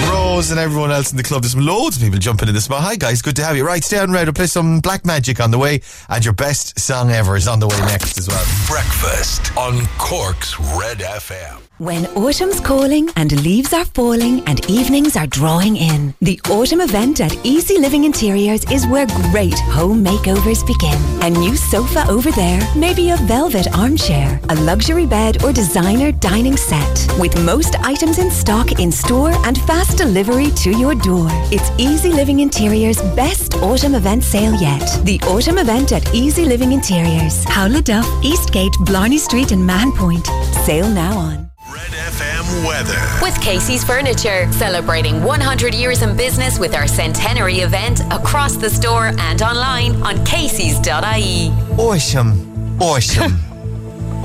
Rose 0.10 0.52
and 0.52 0.60
everyone 0.60 0.92
else 0.92 1.12
in 1.12 1.18
the 1.18 1.24
club. 1.24 1.42
There's 1.42 1.56
loads 1.56 1.98
of 1.98 2.04
people 2.04 2.20
jumping 2.20 2.48
in 2.48 2.54
this 2.54 2.70
morning. 2.70 2.88
Hi 2.88 2.96
guys, 2.96 3.22
good 3.22 3.36
to 3.36 3.44
have 3.44 3.58
you. 3.58 3.68
Right, 3.68 3.84
stay 3.84 4.00
on 4.00 4.12
red. 4.12 4.28
We'll 4.28 4.34
play 4.34 4.48
some 4.48 4.80
Black 4.80 5.06
Magic 5.06 5.42
on 5.42 5.52
the 5.52 5.58
way, 5.60 5.82
and 6.08 6.24
your 6.24 6.34
best 6.34 6.80
song 6.80 7.12
ever 7.12 7.36
is 7.36 7.50
on 7.50 7.60
the 7.60 7.68
way 7.68 7.78
next 7.82 8.18
as 8.18 8.30
well. 8.30 8.46
Breakfast 8.68 9.56
on 9.58 9.86
Cork's 9.98 10.58
Red 10.60 11.00
FM. 11.00 11.71
When 11.82 12.06
autumn's 12.16 12.60
calling 12.60 13.10
and 13.16 13.42
leaves 13.42 13.74
are 13.74 13.86
falling 13.86 14.48
and 14.48 14.64
evenings 14.70 15.18
are 15.18 15.26
drawing 15.26 15.78
in, 15.78 16.14
the 16.22 16.40
autumn 16.48 16.80
event 16.80 17.22
at 17.22 17.36
Easy 17.44 17.80
Living 17.80 18.04
Interiors 18.04 18.64
is 18.70 18.86
where 18.86 19.08
great 19.32 19.58
home 19.58 20.06
makeovers 20.06 20.64
begin. 20.64 21.00
A 21.24 21.30
new 21.32 21.56
sofa 21.56 22.06
over 22.08 22.30
there, 22.34 22.62
maybe 22.76 23.10
a 23.10 23.18
velvet 23.26 23.68
armchair, 23.76 24.40
a 24.50 24.56
luxury 24.58 25.08
bed 25.08 25.44
or 25.44 25.52
designer 25.52 26.12
dining 26.12 26.56
set. 26.56 27.08
With 27.18 27.36
most 27.44 27.74
items 27.80 28.20
in 28.20 28.30
stock 28.30 28.80
in 28.80 28.92
store 28.92 29.32
and 29.48 29.58
fast 29.62 29.98
delivery 29.98 30.52
to 30.58 30.78
your 30.78 30.94
door. 30.94 31.30
It's 31.52 31.72
Easy 31.80 32.10
Living 32.10 32.42
Interiors' 32.42 33.02
best 33.16 33.56
autumn 33.56 33.96
event 33.96 34.24
sale 34.24 34.54
yet. 34.62 34.86
The 35.04 35.20
autumn 35.22 35.58
event 35.58 35.94
at 35.94 36.14
Easy 36.14 36.46
Living 36.46 36.74
Interiors. 36.74 37.44
Howla 37.46 37.84
Duff, 37.84 38.08
Eastgate, 38.24 38.74
Blarney 38.82 39.18
Street 39.18 39.52
and 39.52 39.66
Mahon 39.66 39.92
Point. 39.94 40.28
Sale 40.64 40.90
now 40.90 41.18
on. 41.18 41.51
Red 41.82 42.14
FM 42.14 42.68
weather. 42.68 43.20
With 43.24 43.42
Casey's 43.42 43.84
Furniture, 43.84 44.52
celebrating 44.52 45.24
100 45.24 45.74
years 45.74 46.04
in 46.04 46.16
business 46.16 46.60
with 46.60 46.76
our 46.76 46.88
centenary 46.88 47.62
event 47.62 48.02
across 48.12 48.56
the 48.56 48.70
store 48.70 49.14
and 49.18 49.42
online 49.42 49.96
on 50.04 50.24
Casey's.ie. 50.24 51.50
Awesome. 51.80 52.50
Awesome. 52.82 53.38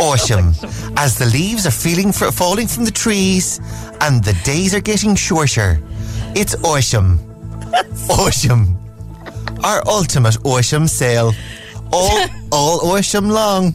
awesome. 0.00 0.52
As 0.96 1.18
the 1.18 1.26
leaves 1.26 1.66
are 1.66 1.70
feeling 1.70 2.12
for, 2.12 2.30
falling 2.30 2.66
from 2.66 2.84
the 2.84 2.90
trees 2.90 3.58
and 4.00 4.22
the 4.22 4.34
days 4.44 4.74
are 4.74 4.80
getting 4.80 5.14
shorter, 5.14 5.80
it's 6.34 6.54
awesome. 6.62 7.18
awesome. 8.10 8.76
Our 9.62 9.82
ultimate 9.86 10.36
awesome 10.44 10.88
sale. 10.88 11.32
All, 11.92 12.26
all 12.52 12.92
awesome 12.92 13.30
long. 13.30 13.74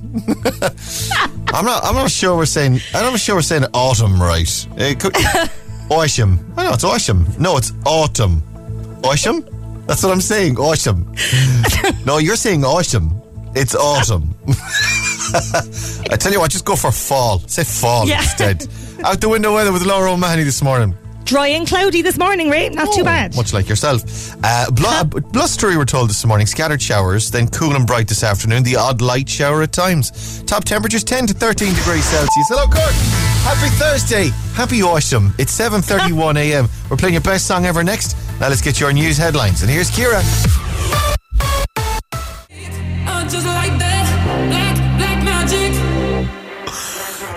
I'm 1.54 1.66
not. 1.66 1.84
I'm 1.84 1.96
not 1.96 2.12
sure 2.12 2.36
we're 2.38 2.46
saying. 2.46 2.80
I'm 2.94 3.12
not 3.12 3.20
sure 3.20 3.36
we're 3.36 3.42
saying 3.42 3.66
autumn 3.74 4.22
right. 4.22 4.68
It 4.78 5.00
could, 5.00 5.16
awesome. 5.90 6.40
I 6.58 6.64
know 6.66 6.74
it's 6.74 6.84
awesome. 6.84 7.28
No, 7.40 7.58
it's 7.58 7.74
autumn. 7.86 8.42
Awesome. 9.04 9.46
That's 9.88 10.04
what 10.04 10.12
I'm 10.12 10.22
saying. 10.22 10.58
Awesome. 10.58 11.14
no, 12.06 12.18
you're 12.20 12.36
saying 12.36 12.64
awesome. 12.64 13.22
It's 13.56 13.76
autumn. 13.76 14.34
I 16.10 16.18
tell 16.18 16.32
you 16.32 16.40
what, 16.40 16.52
just 16.52 16.66
go 16.66 16.76
for 16.76 16.92
fall. 16.92 17.40
Say 17.48 17.64
fall 17.64 18.08
Yeah. 18.08 18.20
instead. 18.22 18.68
Out 19.04 19.20
the 19.20 19.30
window 19.30 19.54
weather 19.54 19.72
with 19.74 19.84
Laura 19.86 20.12
O'Mahony 20.14 20.44
this 20.44 20.62
morning. 20.62 20.96
Dry 21.32 21.48
and 21.48 21.66
cloudy 21.66 22.02
this 22.02 22.18
morning, 22.18 22.50
right? 22.50 22.74
Not 22.74 22.94
too 22.94 23.04
Oh, 23.04 23.06
bad. 23.06 23.38
Much 23.38 23.54
like 23.54 23.70
yourself. 23.70 24.04
Uh, 24.44 24.70
blu- 24.70 25.22
blustery, 25.32 25.78
we're 25.78 25.86
told 25.86 26.10
this 26.10 26.26
morning. 26.26 26.46
Scattered 26.46 26.82
showers, 26.82 27.32
then 27.32 27.48
cool 27.48 27.74
and 27.78 27.88
bright 27.88 28.10
this 28.10 28.22
afternoon. 28.22 28.64
The 28.64 28.76
odd 28.76 29.00
light 29.00 29.30
shower 29.30 29.62
at 29.62 29.72
times. 29.72 30.44
Top 30.44 30.66
temperatures 30.66 31.06
10 31.06 31.28
to 31.28 31.34
13 31.34 31.74
degrees 31.74 32.04
Celsius. 32.04 32.48
Hello, 32.50 32.66
Cork. 32.66 32.92
Happy 33.46 33.70
Thursday. 33.78 34.28
Happy 34.56 34.84
awesome. 34.84 35.34
It's 35.38 35.58
7.31 35.58 36.36
a.m. 36.36 36.68
We're 36.90 36.98
playing 36.98 37.14
your 37.14 37.22
best 37.24 37.48
song 37.48 37.66
ever 37.66 37.82
next. 37.82 38.18
Now 38.42 38.50
let's 38.50 38.62
get 38.62 38.82
your 38.82 38.92
news 38.92 39.16
headlines. 39.18 39.62
And 39.62 39.72
here's 39.72 39.90
Ciara. 39.90 40.22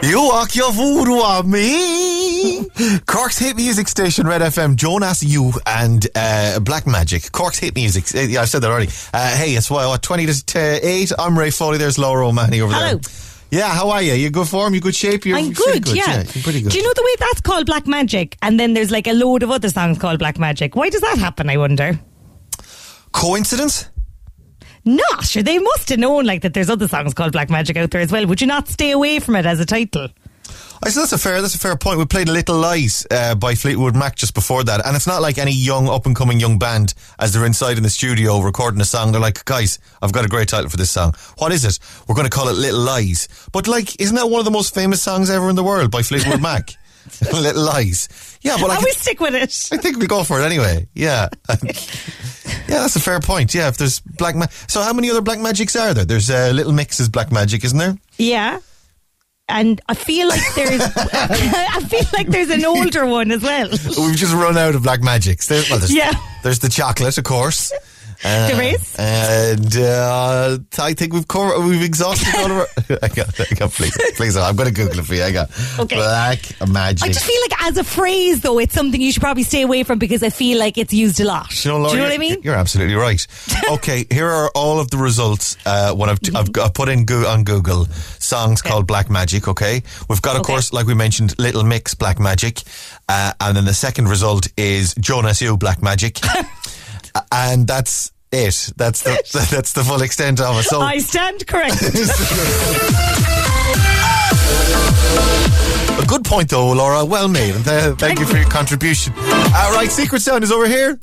You 0.06 0.22
walk 0.28 0.54
your 0.54 0.70
voodoo 0.72 1.14
on 1.14 1.50
me. 1.50 2.64
Cork's 3.06 3.38
hit 3.38 3.56
music 3.56 3.88
station, 3.88 4.26
Red 4.26 4.42
FM. 4.42 4.76
Jonas, 4.76 5.22
you 5.22 5.52
and 5.66 6.06
uh, 6.14 6.60
Black 6.60 6.86
Magic. 6.86 7.32
Cork's 7.32 7.58
hit 7.58 7.74
music. 7.74 8.04
uh, 8.14 8.20
Yeah, 8.26 8.42
I've 8.42 8.50
said 8.50 8.60
that 8.62 8.70
already. 8.70 8.90
Uh, 9.14 9.34
hey, 9.36 9.52
it's 9.54 9.70
what, 9.70 9.88
what, 9.88 10.02
20 10.02 10.26
to 10.26 10.44
t- 10.46 10.58
8. 10.58 11.12
I'm 11.18 11.38
Ray 11.38 11.50
Foley. 11.50 11.78
There's 11.78 11.96
Laura 11.98 12.28
O'Mahony 12.28 12.60
over 12.60 12.72
there. 12.72 12.86
Hello. 12.88 12.98
there. 12.98 13.60
Yeah, 13.60 13.68
how 13.68 13.90
are 13.90 14.02
you? 14.02 14.12
You 14.14 14.28
good 14.30 14.48
form? 14.48 14.74
You 14.74 14.80
good 14.80 14.94
shape? 14.94 15.24
You're 15.24 15.38
I'm 15.38 15.54
feel 15.54 15.80
good, 15.80 15.88
yeah. 15.96 16.16
you're 16.34 16.42
pretty 16.42 16.60
good. 16.60 16.72
Do 16.72 16.78
you 16.78 16.84
know 16.84 16.92
the 16.94 17.02
way 17.04 17.14
that's 17.20 17.40
called 17.40 17.66
Black 17.66 17.86
Magic? 17.86 18.36
And 18.42 18.58
then 18.60 18.74
there's 18.74 18.90
like 18.90 19.06
a 19.06 19.12
load 19.12 19.42
of 19.42 19.50
other 19.50 19.68
songs 19.70 19.98
called 19.98 20.18
Black 20.18 20.38
Magic. 20.38 20.76
Why 20.76 20.90
does 20.90 21.00
that 21.02 21.18
happen, 21.18 21.48
I 21.48 21.56
wonder? 21.56 21.98
Coincidence? 23.12 23.88
Not 24.84 25.24
sure. 25.24 25.42
They 25.42 25.58
must 25.58 25.88
have 25.88 25.98
known 25.98 26.24
like 26.24 26.42
that 26.42 26.52
there's 26.54 26.68
other 26.68 26.88
songs 26.88 27.14
called 27.14 27.32
Black 27.32 27.50
Magic 27.50 27.76
out 27.76 27.90
there 27.90 28.02
as 28.02 28.12
well. 28.12 28.26
Would 28.26 28.40
you 28.40 28.46
not 28.46 28.68
stay 28.68 28.90
away 28.90 29.18
from 29.18 29.36
it 29.36 29.46
as 29.46 29.60
a 29.60 29.66
title? 29.66 30.08
I 30.82 30.90
said 30.90 31.02
that's 31.02 31.12
a 31.12 31.18
fair 31.18 31.40
that's 31.40 31.54
a 31.54 31.58
fair 31.58 31.76
point. 31.76 31.98
We 31.98 32.04
played 32.04 32.28
Little 32.28 32.58
Lies 32.58 33.06
uh, 33.10 33.34
by 33.34 33.54
Fleetwood 33.54 33.96
Mac 33.96 34.16
just 34.16 34.34
before 34.34 34.62
that, 34.64 34.84
and 34.84 34.94
it's 34.94 35.06
not 35.06 35.22
like 35.22 35.38
any 35.38 35.52
young 35.52 35.88
up 35.88 36.04
and 36.04 36.14
coming 36.14 36.38
young 36.38 36.58
band 36.58 36.92
as 37.18 37.32
they're 37.32 37.46
inside 37.46 37.78
in 37.78 37.82
the 37.82 37.88
studio 37.88 38.40
recording 38.40 38.80
a 38.82 38.84
song. 38.84 39.12
They're 39.12 39.20
like, 39.20 39.44
guys, 39.46 39.78
I've 40.02 40.12
got 40.12 40.26
a 40.26 40.28
great 40.28 40.48
title 40.48 40.68
for 40.68 40.76
this 40.76 40.90
song. 40.90 41.14
What 41.38 41.52
is 41.52 41.64
it? 41.64 41.78
We're 42.06 42.14
going 42.14 42.28
to 42.28 42.36
call 42.36 42.48
it 42.48 42.56
Little 42.56 42.80
Lies. 42.80 43.28
But 43.52 43.66
like, 43.66 43.98
isn't 43.98 44.14
that 44.16 44.26
one 44.26 44.40
of 44.40 44.44
the 44.44 44.50
most 44.50 44.74
famous 44.74 45.00
songs 45.00 45.30
ever 45.30 45.48
in 45.48 45.56
the 45.56 45.64
world 45.64 45.90
by 45.90 46.02
Fleetwood 46.02 46.42
Mac? 46.42 46.76
Little 47.32 47.62
Lies. 47.62 48.33
Yeah, 48.44 48.56
but 48.60 48.68
like, 48.68 48.78
I 48.80 48.82
will 48.82 48.92
stick 48.92 49.18
with 49.20 49.34
it. 49.34 49.68
I 49.72 49.78
think 49.78 49.98
we 49.98 50.06
go 50.06 50.22
for 50.22 50.40
it 50.40 50.44
anyway. 50.44 50.86
Yeah. 50.94 51.28
yeah, 51.64 51.72
that's 52.68 52.94
a 52.94 53.00
fair 53.00 53.18
point. 53.20 53.54
Yeah, 53.54 53.68
if 53.68 53.76
there's 53.78 54.00
black 54.00 54.36
ma- 54.36 54.46
So 54.68 54.82
how 54.82 54.92
many 54.92 55.10
other 55.10 55.22
black 55.22 55.40
magics 55.40 55.74
are 55.74 55.92
there? 55.94 56.04
There's 56.04 56.30
uh, 56.30 56.50
Little 56.54 56.72
Mix's 56.72 57.08
black 57.08 57.32
magic, 57.32 57.64
isn't 57.64 57.78
there? 57.78 57.96
Yeah. 58.18 58.60
And 59.48 59.80
I 59.88 59.94
feel 59.94 60.28
like 60.28 60.40
there's, 60.54 60.80
I 60.96 61.80
feel 61.88 62.04
like 62.14 62.28
there's 62.28 62.50
an 62.50 62.64
older 62.64 63.04
one 63.06 63.30
as 63.30 63.42
well. 63.42 63.68
We've 63.70 64.16
just 64.16 64.32
run 64.32 64.56
out 64.56 64.74
of 64.74 64.82
black 64.82 65.02
magics. 65.02 65.48
There, 65.48 65.62
well, 65.68 65.78
there's, 65.78 65.94
Yeah. 65.94 66.12
there's 66.42 66.60
the 66.60 66.70
chocolate, 66.70 67.18
of 67.18 67.24
course. 67.24 67.70
Uh, 68.24 68.74
and 68.98 69.76
uh, 69.76 70.58
I 70.78 70.92
think 70.94 71.12
we've 71.12 71.26
covered, 71.26 71.64
we've 71.64 71.82
exhausted 71.82 72.34
all 72.36 72.46
of 72.46 72.52
our. 72.52 72.66
I 73.02 73.08
got, 73.08 73.40
I 73.40 73.54
got, 73.54 73.70
please, 73.72 73.96
please, 74.16 74.36
I'm 74.36 74.56
going 74.56 74.68
to 74.68 74.74
Google 74.74 74.98
it 75.00 75.04
for 75.06 75.14
you. 75.14 75.22
I 75.24 75.30
got 75.32 75.50
Okay. 75.78 75.96
black 75.96 76.40
magic. 76.68 77.02
I 77.08 77.12
just 77.12 77.24
feel 77.24 77.40
like 77.42 77.62
as 77.64 77.76
a 77.76 77.84
phrase 77.84 78.40
though, 78.40 78.58
it's 78.58 78.74
something 78.74 79.00
you 79.00 79.12
should 79.12 79.22
probably 79.22 79.42
stay 79.42 79.62
away 79.62 79.82
from 79.82 79.98
because 79.98 80.22
I 80.22 80.30
feel 80.30 80.58
like 80.58 80.78
it's 80.78 80.92
used 80.92 81.20
a 81.20 81.24
lot. 81.24 81.64
You 81.64 81.70
know, 81.72 81.78
Laura, 81.78 81.90
Do 81.90 81.96
you 81.96 82.02
know 82.02 82.08
what 82.08 82.14
I 82.14 82.18
mean? 82.18 82.42
You're 82.42 82.54
absolutely 82.54 82.94
right. 82.94 83.26
okay, 83.70 84.04
here 84.10 84.28
are 84.28 84.50
all 84.54 84.80
of 84.80 84.90
the 84.90 84.96
results 84.98 85.56
uh, 85.66 85.92
when 85.94 86.10
I've, 86.10 86.18
I've, 86.34 86.48
I've 86.60 86.74
put 86.74 86.88
in 86.88 87.04
go- 87.04 87.26
on 87.28 87.44
Google 87.44 87.86
songs 88.18 88.62
called 88.62 88.86
Black 88.86 89.10
Magic. 89.10 89.48
Okay, 89.48 89.82
we've 90.08 90.22
got, 90.22 90.36
of 90.36 90.40
Okay. 90.42 90.52
course, 90.52 90.72
like 90.72 90.86
we 90.86 90.94
mentioned, 90.94 91.34
Little 91.38 91.64
Mix 91.64 91.94
Black 91.94 92.18
Magic, 92.18 92.60
uh, 93.08 93.32
and 93.40 93.56
then 93.56 93.64
the 93.64 93.74
second 93.74 94.08
result 94.08 94.48
is 94.56 94.94
Jonas 95.00 95.40
Blue 95.40 95.56
Black 95.56 95.82
Magic, 95.82 96.18
and 97.32 97.66
that's 97.66 98.12
it. 98.32 98.72
That's 98.76 99.02
the 99.02 99.10
that's 99.50 99.72
the 99.72 99.84
full 99.84 100.02
extent 100.02 100.40
of 100.40 100.58
it. 100.58 100.64
So 100.64 100.80
I 100.80 100.98
stand 100.98 101.46
corrected. 101.46 101.94
a 106.02 106.06
good 106.06 106.24
point 106.24 106.50
though, 106.50 106.72
Laura. 106.72 107.04
Well 107.04 107.28
made. 107.28 107.54
And 107.54 107.66
uh, 107.66 107.94
thank 107.96 108.18
you 108.18 108.26
for 108.26 108.36
your 108.36 108.48
contribution. 108.48 109.12
All 109.16 109.72
right, 109.72 109.90
Secret 109.90 110.22
Sound 110.22 110.44
is 110.44 110.52
over 110.52 110.66
here. 110.66 110.98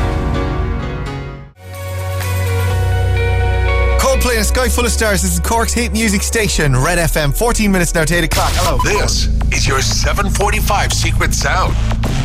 Cork's 4.26 4.34
Red 4.34 4.34
FM. 4.34 4.34
Coldplay 4.34 4.36
in 4.36 4.42
a 4.42 4.44
sky 4.44 4.70
full 4.70 4.86
of 4.86 4.92
stars. 4.92 5.22
This 5.22 5.34
is 5.34 5.40
Cork's 5.40 5.74
hit 5.74 5.92
music 5.92 6.24
station, 6.24 6.76
Red 6.76 6.98
FM. 6.98 7.36
14 7.38 7.72
minutes 7.72 7.94
now 7.94 8.06
to 8.06 8.16
8 8.16 8.24
o'clock. 8.24 8.52
Hello. 8.54 8.80
This 8.84 9.28
is 9.54 9.68
your 9.68 9.82
745 9.82 10.94
Secret 10.94 11.34
Sound 11.34 11.76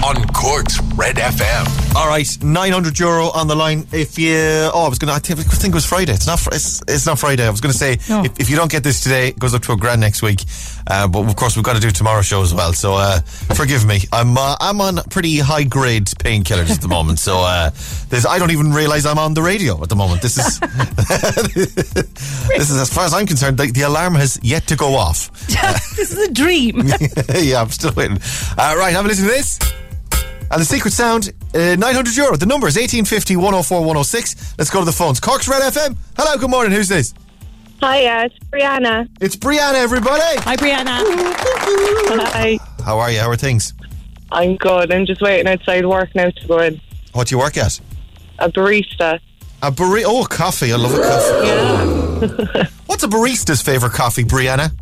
on 0.04 0.16
Cork's 0.28 0.80
Red 0.94 1.16
FM. 1.16 1.94
All 1.94 2.08
right, 2.08 2.26
900 2.42 2.98
euro 2.98 3.30
on 3.30 3.48
the 3.48 3.54
line. 3.54 3.86
If 3.92 4.18
you, 4.18 4.34
oh, 4.72 4.84
I 4.86 4.88
was 4.88 4.98
gonna, 4.98 5.12
I 5.12 5.18
think, 5.18 5.40
it 5.40 5.74
was 5.74 5.84
Friday. 5.84 6.12
It's 6.12 6.26
not, 6.26 6.40
it's, 6.52 6.82
it's 6.88 7.06
not 7.06 7.18
Friday. 7.18 7.46
I 7.46 7.50
was 7.50 7.60
gonna 7.60 7.74
say, 7.74 7.98
No. 8.08 8.24
if, 8.24 8.40
if 8.40 8.50
you 8.50 8.56
don't 8.56 8.70
get 8.70 8.82
this 8.82 9.00
today, 9.02 9.28
it 9.28 9.38
goes 9.38 9.54
up 9.54 9.62
to 9.62 9.72
a 9.72 9.76
grand 9.76 10.00
next 10.00 10.22
week. 10.22 10.42
Uh, 10.86 11.06
but 11.06 11.28
of 11.28 11.36
course, 11.36 11.56
we've 11.56 11.64
got 11.64 11.74
to 11.74 11.80
do 11.80 11.90
tomorrow's 11.90 12.26
show 12.26 12.42
as 12.42 12.54
well. 12.54 12.72
So, 12.72 12.94
uh, 12.94 13.20
forgive 13.54 13.86
me. 13.86 14.00
I'm, 14.12 14.36
uh, 14.38 14.56
I'm 14.60 14.80
on 14.80 14.96
pretty 15.10 15.38
high 15.38 15.64
grade 15.64 16.06
painkillers 16.06 16.70
at 16.70 16.80
the 16.80 16.88
moment. 16.88 17.18
So, 17.18 17.40
uh, 17.40 17.70
there's, 18.08 18.26
I 18.26 18.38
don't 18.38 18.50
even 18.50 18.72
realize 18.72 19.06
I'm 19.06 19.18
on 19.18 19.34
the 19.34 19.42
radio 19.42 19.80
at 19.82 19.88
the 19.88 19.96
moment. 19.96 20.22
This 20.22 20.38
is, 20.38 20.58
this 22.48 22.70
is 22.70 22.78
as 22.78 22.92
far 22.92 23.04
as 23.04 23.12
I'm 23.12 23.26
concerned, 23.26 23.58
the, 23.58 23.70
the 23.70 23.82
alarm 23.82 24.14
has 24.14 24.38
yet 24.42 24.66
to 24.68 24.76
go 24.76 24.94
off. 24.94 25.30
this 25.96 26.10
is 26.12 26.18
a 26.18 26.32
dream. 26.32 26.82
yeah, 27.34 27.60
I'm 27.60 27.70
still 27.70 27.92
waiting. 27.92 28.18
Uh, 28.56 28.74
right, 28.78 28.92
have 28.92 29.04
a 29.04 29.08
listen 29.08 29.26
to 29.26 29.30
this. 29.30 29.58
And 30.52 30.60
the 30.60 30.64
secret 30.64 30.92
sound, 30.92 31.32
uh, 31.54 31.76
900 31.76 32.16
euro. 32.16 32.36
The 32.36 32.46
number 32.46 32.66
is 32.66 32.76
1850 32.76 33.36
104 33.36 33.80
106. 33.80 34.54
Let's 34.58 34.70
go 34.70 34.80
to 34.80 34.84
the 34.84 34.92
phones. 34.92 35.20
Cork's 35.20 35.48
Red 35.48 35.62
FM. 35.62 35.96
Hello, 36.16 36.36
good 36.36 36.50
morning. 36.50 36.72
Who's 36.72 36.88
this? 36.88 37.14
Hi, 37.80 38.04
uh, 38.04 38.24
it's 38.26 38.38
Brianna. 38.50 39.08
It's 39.20 39.36
Brianna, 39.36 39.74
everybody. 39.74 40.20
Hi, 40.40 40.56
Brianna. 40.56 41.00
Hi. 42.32 42.58
How 42.84 42.98
are 42.98 43.10
you? 43.10 43.20
How 43.20 43.30
are 43.30 43.36
things? 43.36 43.74
I'm 44.32 44.56
good. 44.56 44.92
I'm 44.92 45.06
just 45.06 45.22
waiting 45.22 45.46
outside 45.46 45.86
work 45.86 46.14
now 46.14 46.30
to 46.30 46.46
go 46.46 46.58
in. 46.58 46.80
What 47.12 47.28
do 47.28 47.34
you 47.34 47.38
work 47.38 47.56
at? 47.56 47.80
A 48.38 48.50
barista. 48.50 49.18
A 49.62 49.70
barista. 49.70 50.04
Oh, 50.06 50.24
coffee. 50.24 50.72
I 50.72 50.76
love 50.76 50.94
a 50.94 51.02
coffee. 51.02 51.46
Yeah. 51.46 52.66
What's 52.86 53.02
a 53.04 53.08
barista's 53.08 53.62
favourite 53.62 53.92
coffee, 53.94 54.24
Brianna? 54.24 54.72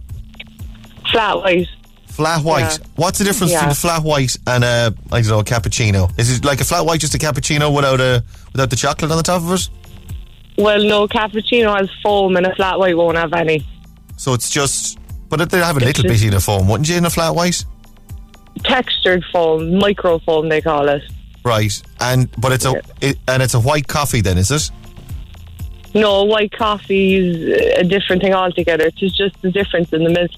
Flat 1.11 1.37
white. 1.38 1.68
Flat 2.06 2.44
white. 2.44 2.78
Yeah. 2.78 2.87
What's 2.97 3.18
the 3.18 3.25
difference 3.25 3.52
Yeah. 3.52 3.58
between 3.61 3.73
a 3.73 3.75
flat 3.76 4.02
white 4.02 4.37
and 4.47 4.64
a 4.64 4.94
I 5.12 5.20
don't 5.20 5.30
know 5.30 5.38
a 5.40 5.44
cappuccino? 5.44 6.11
Is 6.18 6.37
it 6.37 6.44
like 6.44 6.61
a 6.61 6.64
flat 6.64 6.85
white 6.85 7.00
just 7.00 7.14
a 7.14 7.18
cappuccino 7.18 7.75
without 7.75 8.00
a 8.00 8.25
without 8.52 8.70
the 8.70 8.76
chocolate 8.76 9.11
on 9.11 9.16
the 9.16 9.23
top 9.23 9.42
of 9.42 9.52
it? 9.52 9.68
Well, 10.58 10.82
no, 10.82 11.06
cappuccino 11.06 11.76
has 11.78 11.88
foam 12.02 12.37
and 12.37 12.44
a 12.47 12.54
flat 12.56 12.78
white 12.78 12.97
won't 12.97 13.16
have 13.16 13.32
any. 13.32 13.64
So 14.16 14.35
it's 14.35 14.50
just, 14.50 14.99
but 15.28 15.49
they 15.50 15.58
have 15.58 15.76
a 15.76 15.78
It's 15.78 15.99
little 15.99 16.11
bit 16.11 16.23
in 16.25 16.35
a 16.35 16.40
foam, 16.40 16.66
wouldn't 16.66 16.88
you, 16.88 16.97
in 16.97 17.04
a 17.04 17.11
flat 17.11 17.37
white? 17.37 17.64
Textured 18.64 19.25
foam, 19.32 19.78
micro 19.78 20.18
foam 20.18 20.49
they 20.49 20.61
call 20.61 20.88
it. 20.88 21.02
Right, 21.45 21.80
and 22.00 22.28
but 22.40 22.52
it's 22.52 22.64
a 22.64 22.80
it, 23.00 23.18
and 23.26 23.42
it's 23.42 23.54
a 23.54 23.61
white 23.61 23.88
coffee 23.88 24.21
then, 24.21 24.38
is 24.38 24.50
it? 24.50 24.71
No, 25.95 26.25
white 26.25 26.52
coffee 26.52 27.14
is 27.14 27.76
a 27.78 27.85
different 27.85 28.21
thing 28.23 28.35
altogether. 28.35 28.85
It's 28.87 29.16
just 29.16 29.40
the 29.40 29.50
difference 29.50 29.92
in 29.92 30.04
the 30.04 30.11
milk. 30.11 30.30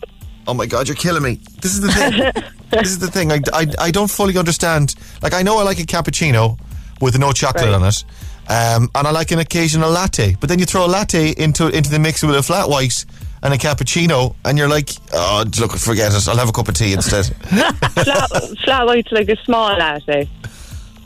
Oh 0.47 0.55
my 0.55 0.67
god, 0.67 0.89
you're 0.89 0.97
killing 0.97 1.23
me. 1.23 1.41
This 1.61 1.73
is 1.75 1.81
the 1.81 1.93
thing. 1.93 2.45
this 2.71 2.89
is 2.89 2.99
the 2.99 3.09
thing. 3.11 3.33
I, 3.33 3.41
I, 3.53 3.67
I 3.79 3.91
don't 3.91 4.11
fully 4.11 4.37
understand. 4.39 4.95
Like 5.23 5.35
I 5.35 5.43
know 5.43 5.59
I 5.59 5.63
like 5.65 5.81
a 5.81 5.85
cappuccino 5.85 6.59
with 7.01 7.19
no 7.19 7.33
chocolate 7.33 7.65
Right. 7.67 7.75
on 7.75 7.85
it, 7.85 8.05
um, 8.49 8.91
and 8.95 9.07
I 9.07 9.11
like 9.11 9.33
an 9.33 9.39
occasional 9.41 9.91
latte. 9.91 10.37
But 10.39 10.49
then 10.49 10.59
you 10.59 10.67
throw 10.67 10.87
a 10.87 10.89
latte 10.89 11.35
into 11.37 11.69
into 11.69 11.91
the 11.91 11.99
mix 11.99 12.23
with 12.23 12.37
a 12.37 12.43
flat 12.43 12.69
white 12.69 13.05
and 13.43 13.53
a 13.53 13.57
cappuccino, 13.59 14.37
and 14.45 14.57
you're 14.57 14.69
like, 14.69 14.91
oh 15.13 15.45
look, 15.59 15.73
forget 15.73 16.15
it. 16.15 16.29
I'll 16.29 16.37
have 16.37 16.49
a 16.49 16.53
cup 16.53 16.69
of 16.69 16.75
tea 16.75 16.93
instead. 16.93 17.27
flat, 17.49 18.59
flat 18.65 18.87
white's 18.87 19.11
like 19.13 19.29
a 19.29 19.37
small 19.45 19.77
latte. 19.77 20.29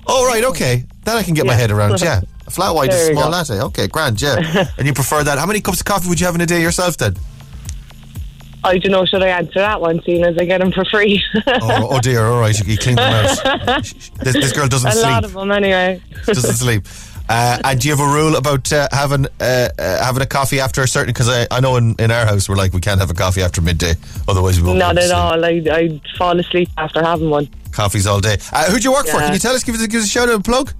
Oh 0.06 0.26
right, 0.26 0.44
okay, 0.44 0.84
that 1.04 1.16
I 1.16 1.22
can 1.22 1.34
get 1.34 1.46
my 1.46 1.54
head 1.54 1.70
around. 1.70 2.00
Yeah, 2.00 2.20
a 2.46 2.50
flat 2.50 2.74
white 2.74 2.90
is 2.90 3.08
a 3.08 3.12
small 3.12 3.24
go. 3.24 3.30
latte. 3.30 3.60
Okay, 3.60 3.88
grand. 3.88 4.20
Yeah, 4.20 4.36
and 4.78 4.86
you 4.86 4.92
prefer 4.92 5.22
that. 5.24 5.38
How 5.38 5.46
many 5.46 5.60
cups 5.60 5.80
of 5.80 5.86
coffee 5.86 6.08
would 6.08 6.20
you 6.20 6.26
have 6.26 6.34
in 6.34 6.40
a 6.40 6.46
day 6.46 6.60
yourself 6.60 6.96
then? 6.96 7.14
I 8.64 8.78
don't 8.78 8.92
know, 8.92 9.04
should 9.04 9.22
I 9.22 9.28
answer 9.28 9.58
that 9.58 9.78
one, 9.78 10.02
seeing 10.04 10.24
as 10.24 10.38
I 10.38 10.46
get 10.46 10.58
them 10.58 10.72
for 10.72 10.86
free? 10.86 11.22
Oh, 11.46 11.88
oh 11.90 12.00
dear. 12.00 12.24
All 12.24 12.40
right, 12.40 12.58
you 12.66 12.78
clean 12.78 12.96
them 12.96 13.12
out. 13.12 13.38
This, 14.24 14.32
this 14.32 14.52
girl 14.54 14.68
doesn't 14.68 14.88
a 14.88 14.92
sleep. 14.92 15.04
lot 15.04 15.24
of 15.24 15.34
them, 15.34 15.50
anyway. 15.50 16.00
doesn't 16.24 16.54
sleep. 16.54 16.86
Uh, 17.28 17.58
and 17.64 17.80
do 17.80 17.88
you 17.88 17.96
have 17.96 18.06
a 18.06 18.12
rule 18.12 18.36
about 18.36 18.70
uh, 18.72 18.86
having 18.92 19.26
uh, 19.40 19.68
uh, 19.78 20.04
having 20.04 20.22
a 20.22 20.26
coffee 20.26 20.60
after 20.60 20.82
a 20.82 20.88
certain? 20.88 21.12
Because 21.12 21.28
I, 21.28 21.46
I 21.50 21.60
know 21.60 21.76
in, 21.76 21.94
in 21.98 22.10
our 22.10 22.26
house 22.26 22.48
we're 22.48 22.56
like 22.56 22.72
we 22.72 22.80
can't 22.80 23.00
have 23.00 23.10
a 23.10 23.14
coffee 23.14 23.42
after 23.42 23.62
midday, 23.62 23.94
otherwise 24.28 24.60
we 24.60 24.66
won't. 24.66 24.78
Not 24.78 24.98
at 24.98 25.10
all. 25.10 25.44
I, 25.44 25.62
I'd 25.72 26.00
fall 26.18 26.38
asleep 26.38 26.68
after 26.76 27.02
having 27.02 27.30
one. 27.30 27.48
Coffees 27.72 28.06
all 28.06 28.20
day. 28.20 28.36
Uh, 28.52 28.70
who 28.70 28.78
do 28.78 28.84
you 28.84 28.92
work 28.92 29.06
for? 29.06 29.18
Can 29.18 29.32
you 29.32 29.38
tell 29.38 29.54
us? 29.54 29.64
Give 29.64 29.74
us, 29.74 29.86
give 29.86 30.00
us 30.00 30.06
a 30.06 30.10
shout 30.10 30.28
out 30.28 30.34
and 30.36 30.44
plug. 30.44 30.72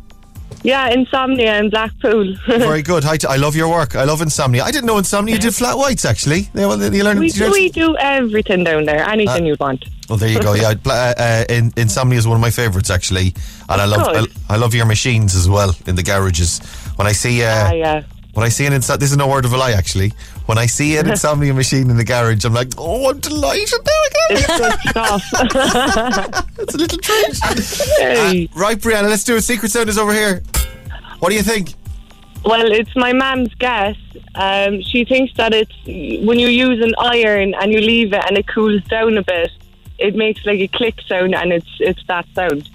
Yeah, 0.62 0.88
insomnia 0.88 1.58
in 1.58 1.70
Blackpool. 1.70 2.34
Very 2.46 2.82
good. 2.82 3.04
I 3.04 3.37
love 3.37 3.54
your 3.56 3.68
work. 3.68 3.96
I 3.96 4.04
love 4.04 4.23
insomnia. 4.23 4.62
I 4.64 4.70
didn't 4.70 4.87
know 4.87 4.99
insomnia 4.99 5.34
You 5.34 5.40
did 5.40 5.54
flat 5.54 5.76
whites 5.76 6.04
actually. 6.04 6.49
Yeah, 6.54 6.66
well, 6.66 6.82
you 6.94 7.04
learn. 7.04 7.18
we, 7.18 7.30
you 7.30 7.40
learn- 7.42 7.52
we 7.52 7.68
do 7.68 7.96
everything 7.99 8.64
down 8.64 8.84
there, 8.84 9.06
anything 9.08 9.44
you'd 9.46 9.61
want. 9.61 9.84
Oh, 10.11 10.16
there 10.16 10.28
you 10.28 10.40
go. 10.40 10.54
Yeah, 10.54 10.75
uh, 10.87 11.14
uh, 11.18 11.44
in, 11.49 11.73
insomnia 11.76 12.18
is 12.18 12.26
one 12.26 12.37
of 12.37 12.40
my 12.42 12.50
favourites 12.50 12.90
actually, 12.90 13.34
and 13.68 13.80
I 13.80 13.84
love 13.84 14.06
I, 14.49 14.54
I 14.54 14.56
love 14.56 14.75
your 14.75 14.87
machines 14.87 15.34
as 15.34 15.49
well 15.49 15.75
in 15.87 15.96
the 15.96 16.02
garages. 16.02 16.61
When 16.96 17.06
I 17.06 17.12
see 17.12 17.42
uh, 17.42 17.49
Ah, 17.68 17.73
yeah. 17.73 18.02
when 18.34 18.44
I 18.44 18.49
see 18.50 18.66
an 18.66 18.73
inso- 18.73 18.99
this 18.99 19.11
is 19.11 19.16
no 19.16 19.28
word 19.28 19.44
of 19.44 19.52
a 19.52 19.56
lie 19.56 19.73
actually. 19.73 20.12
When 20.46 20.58
I 20.58 20.66
see 20.66 20.96
an 20.98 21.08
insomnia 21.10 21.54
machine 21.54 21.90
in 21.90 21.96
the 21.96 22.04
garage, 22.04 22.44
I'm 22.44 22.54
like, 22.54 22.68
oh, 22.76 23.10
I'm 23.10 23.18
delighted. 23.20 23.80
There 23.84 24.10
go. 24.10 24.20
It's 24.30 24.46
good 24.58 24.90
stuff. 24.90 26.44
It's 26.56 26.74
a 26.74 26.78
little 26.78 26.98
treat. 26.98 27.38
Hey. 27.98 28.46
Uh, 28.46 28.58
right, 28.58 28.78
Brianna, 28.78 29.10
let's 29.10 29.24
do 29.24 29.36
a 29.36 29.40
Secret 29.40 29.70
Sound 29.70 29.90
is 29.90 29.98
over 29.98 30.14
here. 30.14 30.42
What 31.18 31.28
do 31.28 31.34
you 31.34 31.42
think? 31.42 31.74
Well, 32.44 32.72
it's 32.72 32.94
my 32.96 33.12
mum's 33.12 33.52
guess. 33.54 33.96
Um, 34.34 34.80
she 34.82 35.04
thinks 35.04 35.34
that 35.34 35.52
it's 35.52 35.74
when 36.26 36.38
you 36.38 36.48
use 36.48 36.82
an 36.82 36.94
iron 36.98 37.54
and 37.54 37.72
you 37.72 37.80
leave 37.80 38.12
it 38.12 38.24
and 38.26 38.38
it 38.38 38.46
cools 38.46 38.82
down 38.84 39.18
a 39.18 39.22
bit, 39.22 39.50
it 39.98 40.14
makes 40.14 40.44
like 40.46 40.60
a 40.60 40.68
click 40.68 41.00
sound 41.06 41.34
and 41.34 41.52
it's 41.52 41.70
it's 41.80 42.02
that 42.06 42.26
sound. 42.34 42.68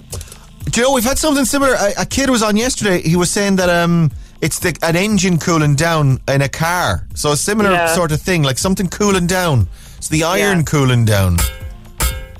Joe, 0.69 0.81
you 0.81 0.87
know 0.87 0.93
we've 0.93 1.03
had 1.03 1.17
something 1.17 1.45
similar? 1.45 1.73
A, 1.73 2.01
a 2.01 2.05
kid 2.05 2.29
was 2.29 2.43
on 2.43 2.57
yesterday. 2.57 3.01
He 3.01 3.15
was 3.15 3.31
saying 3.31 3.57
that 3.57 3.69
um, 3.69 4.11
it's 4.41 4.59
the, 4.59 4.77
an 4.83 4.95
engine 4.95 5.37
cooling 5.39 5.75
down 5.75 6.19
in 6.27 6.41
a 6.41 6.49
car. 6.49 7.07
So 7.15 7.31
a 7.31 7.37
similar 7.37 7.71
Yeah. 7.71 7.93
sort 7.95 8.11
of 8.11 8.21
thing, 8.21 8.43
like 8.43 8.57
something 8.57 8.87
cooling 8.87 9.27
down. 9.27 9.67
It's 9.97 10.07
the 10.07 10.23
iron 10.23 10.59
Yeah. 10.59 10.63
cooling 10.63 11.05
down 11.05 11.37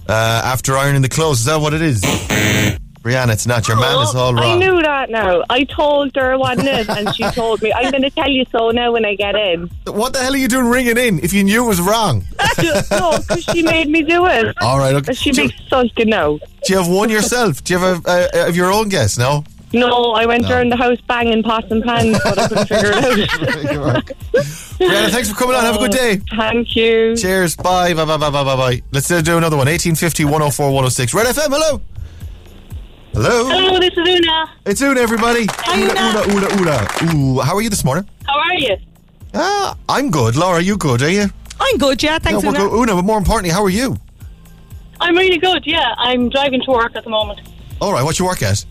uh, 0.08 0.42
after 0.44 0.78
ironing 0.78 1.02
the 1.02 1.10
clothes. 1.10 1.40
Is 1.40 1.46
that 1.46 1.60
what 1.62 1.74
it 1.74 1.82
is? 1.82 2.02
Brianna, 3.04 3.32
it's 3.32 3.48
not. 3.48 3.66
Your 3.68 3.78
man 3.80 3.98
is 4.04 4.14
all 4.14 4.38
Oh, 4.38 4.44
I 4.44 4.58
knew 4.58 4.82
that 4.82 5.10
now. 5.10 5.42
I 5.50 5.64
told 5.64 6.14
her 6.18 6.38
what 6.38 6.60
it 6.60 6.66
is 6.66 6.90
and 6.90 7.16
she 7.16 7.24
told 7.32 7.62
me, 7.62 7.72
I'm 7.72 7.92
going 7.92 8.04
to 8.04 8.10
tell 8.10 8.30
you 8.30 8.44
so 8.52 8.72
now 8.72 8.92
when 8.92 9.06
I 9.06 9.16
get 9.16 9.36
in. 9.36 9.70
What 9.88 10.12
the 10.12 10.20
hell 10.20 10.34
are 10.34 10.38
you 10.38 10.50
doing 10.50 10.66
ringing 10.68 10.98
in 10.98 11.20
if 11.20 11.32
you 11.32 11.44
knew 11.46 11.64
it 11.64 11.68
was 11.68 11.80
wrong? 11.80 12.26
no, 12.92 13.18
because 13.20 13.44
she 13.46 13.62
made 13.62 13.88
me 13.88 14.04
do 14.04 14.26
it. 14.26 14.54
All 14.62 14.80
right, 14.80 14.96
okay. 14.96 15.14
She 15.14 15.32
Do, 15.32 15.44
big 15.48 15.56
sulking 15.70 16.10
now. 16.10 16.40
do 16.66 16.74
you 16.74 16.78
have 16.78 16.90
one 16.90 17.10
yourself? 17.10 17.64
Do 17.64 17.74
you 17.74 17.80
have 17.80 18.06
a, 18.06 18.30
uh, 18.44 18.48
of 18.50 18.56
your 18.58 18.72
own 18.72 18.90
guess? 18.90 19.18
No. 19.18 19.46
No, 19.72 20.14
I 20.14 20.26
went 20.26 20.50
around 20.50 20.72
the 20.72 20.78
house 20.78 21.00
banging 21.02 21.44
pots 21.44 21.70
and 21.70 21.84
pans, 21.84 22.18
but 22.24 22.40
I 22.40 22.48
couldn't 22.48 22.68
figure 22.68 22.92
it 22.92 23.00
out. 23.78 24.06
Brianna, 24.80 25.10
thanks 25.12 25.30
for 25.30 25.36
coming 25.36 25.56
on. 25.56 25.64
Have 25.64 25.76
a 25.76 25.80
good 25.80 25.92
day. 25.92 26.18
Thank 26.36 26.76
you. 26.76 27.16
Cheers. 27.16 27.56
Bye. 27.56 27.94
Bye. 27.94 28.06
Bye. 28.06 28.18
Bye. 28.18 28.30
Bye. 28.32 28.44
Bye. 28.44 28.56
Bye. 28.56 28.82
Let's 28.92 29.12
uh, 29.12 29.22
do 29.22 29.38
another 29.38 29.58
one. 29.58 29.68
1850 29.68 30.26
104 30.26 30.66
106. 30.68 31.14
Red 31.14 31.28
FM. 31.28 31.50
Hello. 31.50 31.82
Hello. 33.14 33.50
Hello, 33.50 33.80
this 33.80 33.92
is 33.92 34.08
Una. 34.08 34.50
It's 34.66 34.82
Una, 34.82 35.02
everybody. 35.02 35.48
Una, 35.68 35.94
Una, 35.94 36.22
Una, 36.34 36.48
Una. 36.62 37.14
Ooh, 37.16 37.40
how 37.40 37.56
are 37.56 37.62
you 37.62 37.70
this 37.70 37.84
morning? 37.84 38.08
How 38.26 38.38
are 38.40 38.54
you? 38.56 38.78
Ah, 39.34 39.76
I'm 39.88 40.10
good. 40.10 40.36
Laura, 40.36 40.62
you 40.62 40.78
good, 40.78 41.02
are 41.02 41.10
you? 41.10 41.26
I'm 41.60 41.78
good, 41.78 42.02
yeah. 42.02 42.18
Thanks, 42.20 42.44
yeah, 42.44 42.50
we're 42.52 42.56
Una. 42.58 42.70
good. 42.70 42.80
Una, 42.82 42.96
but 42.96 43.06
more 43.06 43.18
importantly, 43.18 43.52
how 43.52 43.64
are 43.64 43.70
you? 43.70 43.98
I'm 45.00 45.16
really 45.16 45.38
good, 45.40 45.64
yeah. 45.66 45.94
I'm 45.98 46.30
driving 46.30 46.62
to 46.62 46.72
work 46.72 46.96
at 46.96 47.04
the 47.04 47.10
moment. 47.10 47.40
All 47.82 47.92
right, 47.94 48.04
what 48.04 48.18
you 48.20 48.26
work 48.26 48.42
at? 48.44 48.64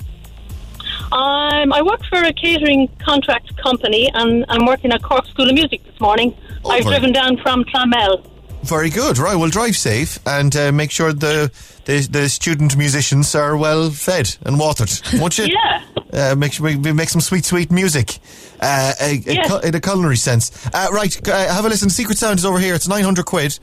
Um, 1.13 1.73
I 1.73 1.81
work 1.83 2.01
for 2.09 2.23
a 2.23 2.33
catering 2.33 2.89
contract 2.99 3.57
company 3.57 4.11
and 4.13 4.45
I'm 4.49 4.67
working 4.67 4.93
at 4.93 5.03
Cork 5.03 5.27
School 5.27 5.49
of 5.49 5.55
Music 5.55 5.83
this 5.85 5.99
morning. 6.01 6.37
Oh, 6.65 6.71
I've 6.71 6.85
driven 6.85 7.13
down 7.13 7.39
from 7.39 7.65
Clonmel. 7.65 8.25
Very 8.65 8.91
good. 8.91 9.17
Right, 9.19 9.37
well, 9.37 9.49
drive 9.49 9.77
safe 9.77 10.19
and 10.27 10.55
uh, 10.55 10.71
make 10.73 10.91
sure 10.91 11.13
the, 11.13 11.51
the 11.87 12.07
the 12.11 12.29
student 12.29 12.77
musicians 12.77 13.35
are 13.35 13.57
well 13.57 13.89
fed 13.91 14.37
and 14.43 14.59
watered, 14.59 14.91
won't 15.15 15.39
you? 15.39 15.47
Yeah. 15.47 15.83
Uh, 16.13 16.35
make 16.35 16.53
sure 16.53 16.67
we 16.67 16.77
make 16.93 17.09
some 17.09 17.21
sweet, 17.21 17.45
sweet 17.45 17.71
music 17.71 18.19
uh, 18.61 18.93
a, 19.01 19.15
Yes. 19.25 19.65
in 19.65 19.75
a 19.75 19.81
culinary 19.81 20.17
sense. 20.17 20.67
Uh, 20.75 20.89
right, 20.93 21.29
uh, 21.29 21.55
have 21.55 21.65
a 21.65 21.69
listen. 21.69 21.89
Secret 21.89 22.19
Sound 22.19 22.39
is 22.39 22.45
over 22.45 22.59
here. 22.59 22.75
It's 22.75 22.89
900 22.89 23.25
quid. 23.25 23.59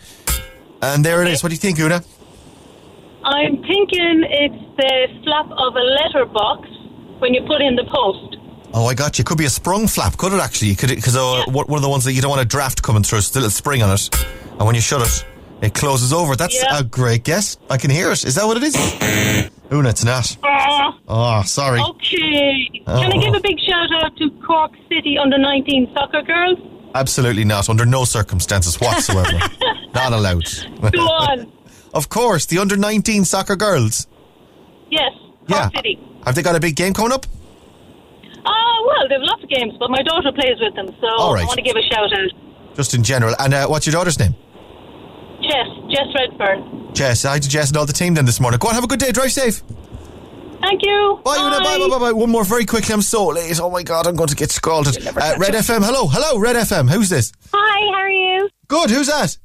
And 0.81 1.03
there 1.05 1.21
it 1.23 1.27
is. 1.27 1.43
What 1.43 1.49
do 1.49 1.55
you 1.55 1.59
think, 1.59 1.77
Una? 1.79 2.03
I'm 3.23 3.57
thinking 3.63 4.23
it's 4.29 4.77
the 4.77 5.07
flap 5.23 5.49
of 5.51 5.75
a 5.75 5.79
letterbox 5.81 6.69
when 7.19 7.33
you 7.33 7.41
put 7.43 7.61
in 7.61 7.75
the 7.75 7.83
post. 7.85 8.37
Oh, 8.73 8.85
I 8.87 8.93
got 8.93 9.17
you. 9.17 9.23
Could 9.23 9.37
be 9.37 9.45
a 9.45 9.49
sprung 9.49 9.87
flap, 9.87 10.17
could 10.17 10.33
it 10.33 10.39
actually? 10.41 10.75
Could 10.75 10.91
it? 10.91 10.95
Because 10.97 11.15
uh, 11.15 11.43
Yeah. 11.47 11.53
one 11.53 11.77
of 11.77 11.81
the 11.81 11.89
ones 11.89 12.03
that 12.05 12.13
you 12.13 12.21
don't 12.21 12.29
want 12.31 12.41
a 12.41 12.45
draft 12.45 12.81
coming 12.83 13.03
through, 13.03 13.19
it's 13.19 13.31
a 13.31 13.35
little 13.35 13.49
spring 13.49 13.81
on 13.81 13.91
it, 13.91 14.09
and 14.51 14.65
when 14.65 14.75
you 14.75 14.81
shut 14.81 15.01
it, 15.01 15.25
it 15.61 15.73
closes 15.73 16.11
over. 16.11 16.35
That's 16.35 16.55
Yeah. 16.61 16.79
a 16.79 16.83
great 16.83 17.23
guess. 17.23 17.57
I 17.69 17.77
can 17.77 17.89
hear 17.89 18.11
it. 18.11 18.25
Is 18.25 18.35
that 18.35 18.45
what 18.45 18.57
it 18.57 18.63
is? 18.63 18.75
Una, 19.71 19.89
it's 19.89 20.03
not. 20.03 20.35
Ah, 20.43 20.93
Oh, 21.07 21.41
sorry. 21.43 21.79
okay. 21.79 22.69
Can 22.85 23.11
I 23.11 23.15
Oh. 23.15 23.21
give 23.21 23.33
a 23.33 23.39
big 23.39 23.57
shout 23.61 23.89
out 24.03 24.15
to 24.17 24.29
Cork 24.45 24.71
City 24.89 25.17
under 25.17 25.37
19 25.37 25.89
soccer 25.93 26.21
girls? 26.21 26.59
Absolutely 26.93 27.45
not. 27.45 27.69
Under 27.69 27.85
no 27.85 28.03
circumstances 28.05 28.79
whatsoever. 28.79 29.39
not 29.93 30.11
allowed. 30.13 30.45
Go 30.91 30.99
on. 31.01 31.47
of 31.93 32.09
course, 32.09 32.45
the 32.45 32.57
under 32.59 32.75
19 32.77 33.23
soccer 33.25 33.55
girls. 33.55 34.07
Yes, 34.91 35.11
Cork 35.47 35.49
Yeah. 35.49 35.69
City. 35.75 35.99
Have 36.25 36.35
they 36.35 36.41
got 36.41 36.55
a 36.55 36.59
big 36.59 36.75
game 36.75 36.93
coming 36.93 37.11
up? 37.11 37.25
Ah, 38.45 38.77
well, 38.85 39.07
they 39.07 39.15
have 39.15 39.23
lots 39.23 39.43
of 39.43 39.49
games, 39.49 39.73
but 39.79 39.89
my 39.89 40.01
daughter 40.03 40.31
plays 40.31 40.57
with 40.59 40.75
them, 40.75 40.87
so 41.01 41.07
All 41.17 41.33
right. 41.33 41.43
I 41.43 41.45
want 41.45 41.57
to 41.57 41.63
give 41.63 41.75
a 41.75 41.81
shout 41.81 42.11
out. 42.13 42.75
Just 42.75 42.93
in 42.93 43.03
general. 43.03 43.35
And 43.39 43.53
uh, 43.53 43.67
what's 43.67 43.85
your 43.85 43.93
daughter's 43.93 44.19
name? 44.19 44.35
Jess, 45.41 45.67
Jess 45.89 46.07
Redfern. 46.13 46.93
Jess. 46.93 47.25
I 47.25 47.39
to 47.39 47.49
Jess 47.49 47.69
and 47.69 47.77
all 47.77 47.85
the 47.85 47.93
team 47.93 48.13
then 48.13 48.25
this 48.25 48.39
morning. 48.39 48.57
Go 48.57 48.67
on, 48.69 48.75
have 48.75 48.83
a 48.83 48.87
good 48.87 48.99
day. 48.99 49.11
Drive 49.11 49.31
safe. 49.31 49.61
Thank 50.61 50.81
you. 50.83 51.21
Bye, 51.23 51.37
Una. 51.37 51.59
Bye, 51.59 51.77
bye, 51.77 51.87
bye, 51.89 51.99
bye. 51.99 52.11
One 52.11 52.31
more 52.31 52.43
very 52.43 52.65
quickly. 52.65 52.93
I'm 52.93 53.01
so 53.01 53.27
late. 53.27 53.59
Oh 53.59 53.69
my 53.69 53.83
God, 53.83 54.07
I'm 54.07 54.15
going 54.15 54.29
to 54.29 54.35
get 54.35 54.49
scalded. 54.51 55.05
Uh, 55.05 55.35
Red 55.37 55.53
FM. 55.53 55.83
Hello. 55.83 56.07
Hello, 56.07 56.39
Red 56.39 56.55
FM. 56.55 56.89
Who's 56.89 57.09
this? 57.09 57.31
Hi, 57.53 57.93
how 57.93 58.01
are 58.01 58.09
you? 58.09 58.49
Good. 58.67 58.89
Who's 58.89 59.07
that? 59.07 59.37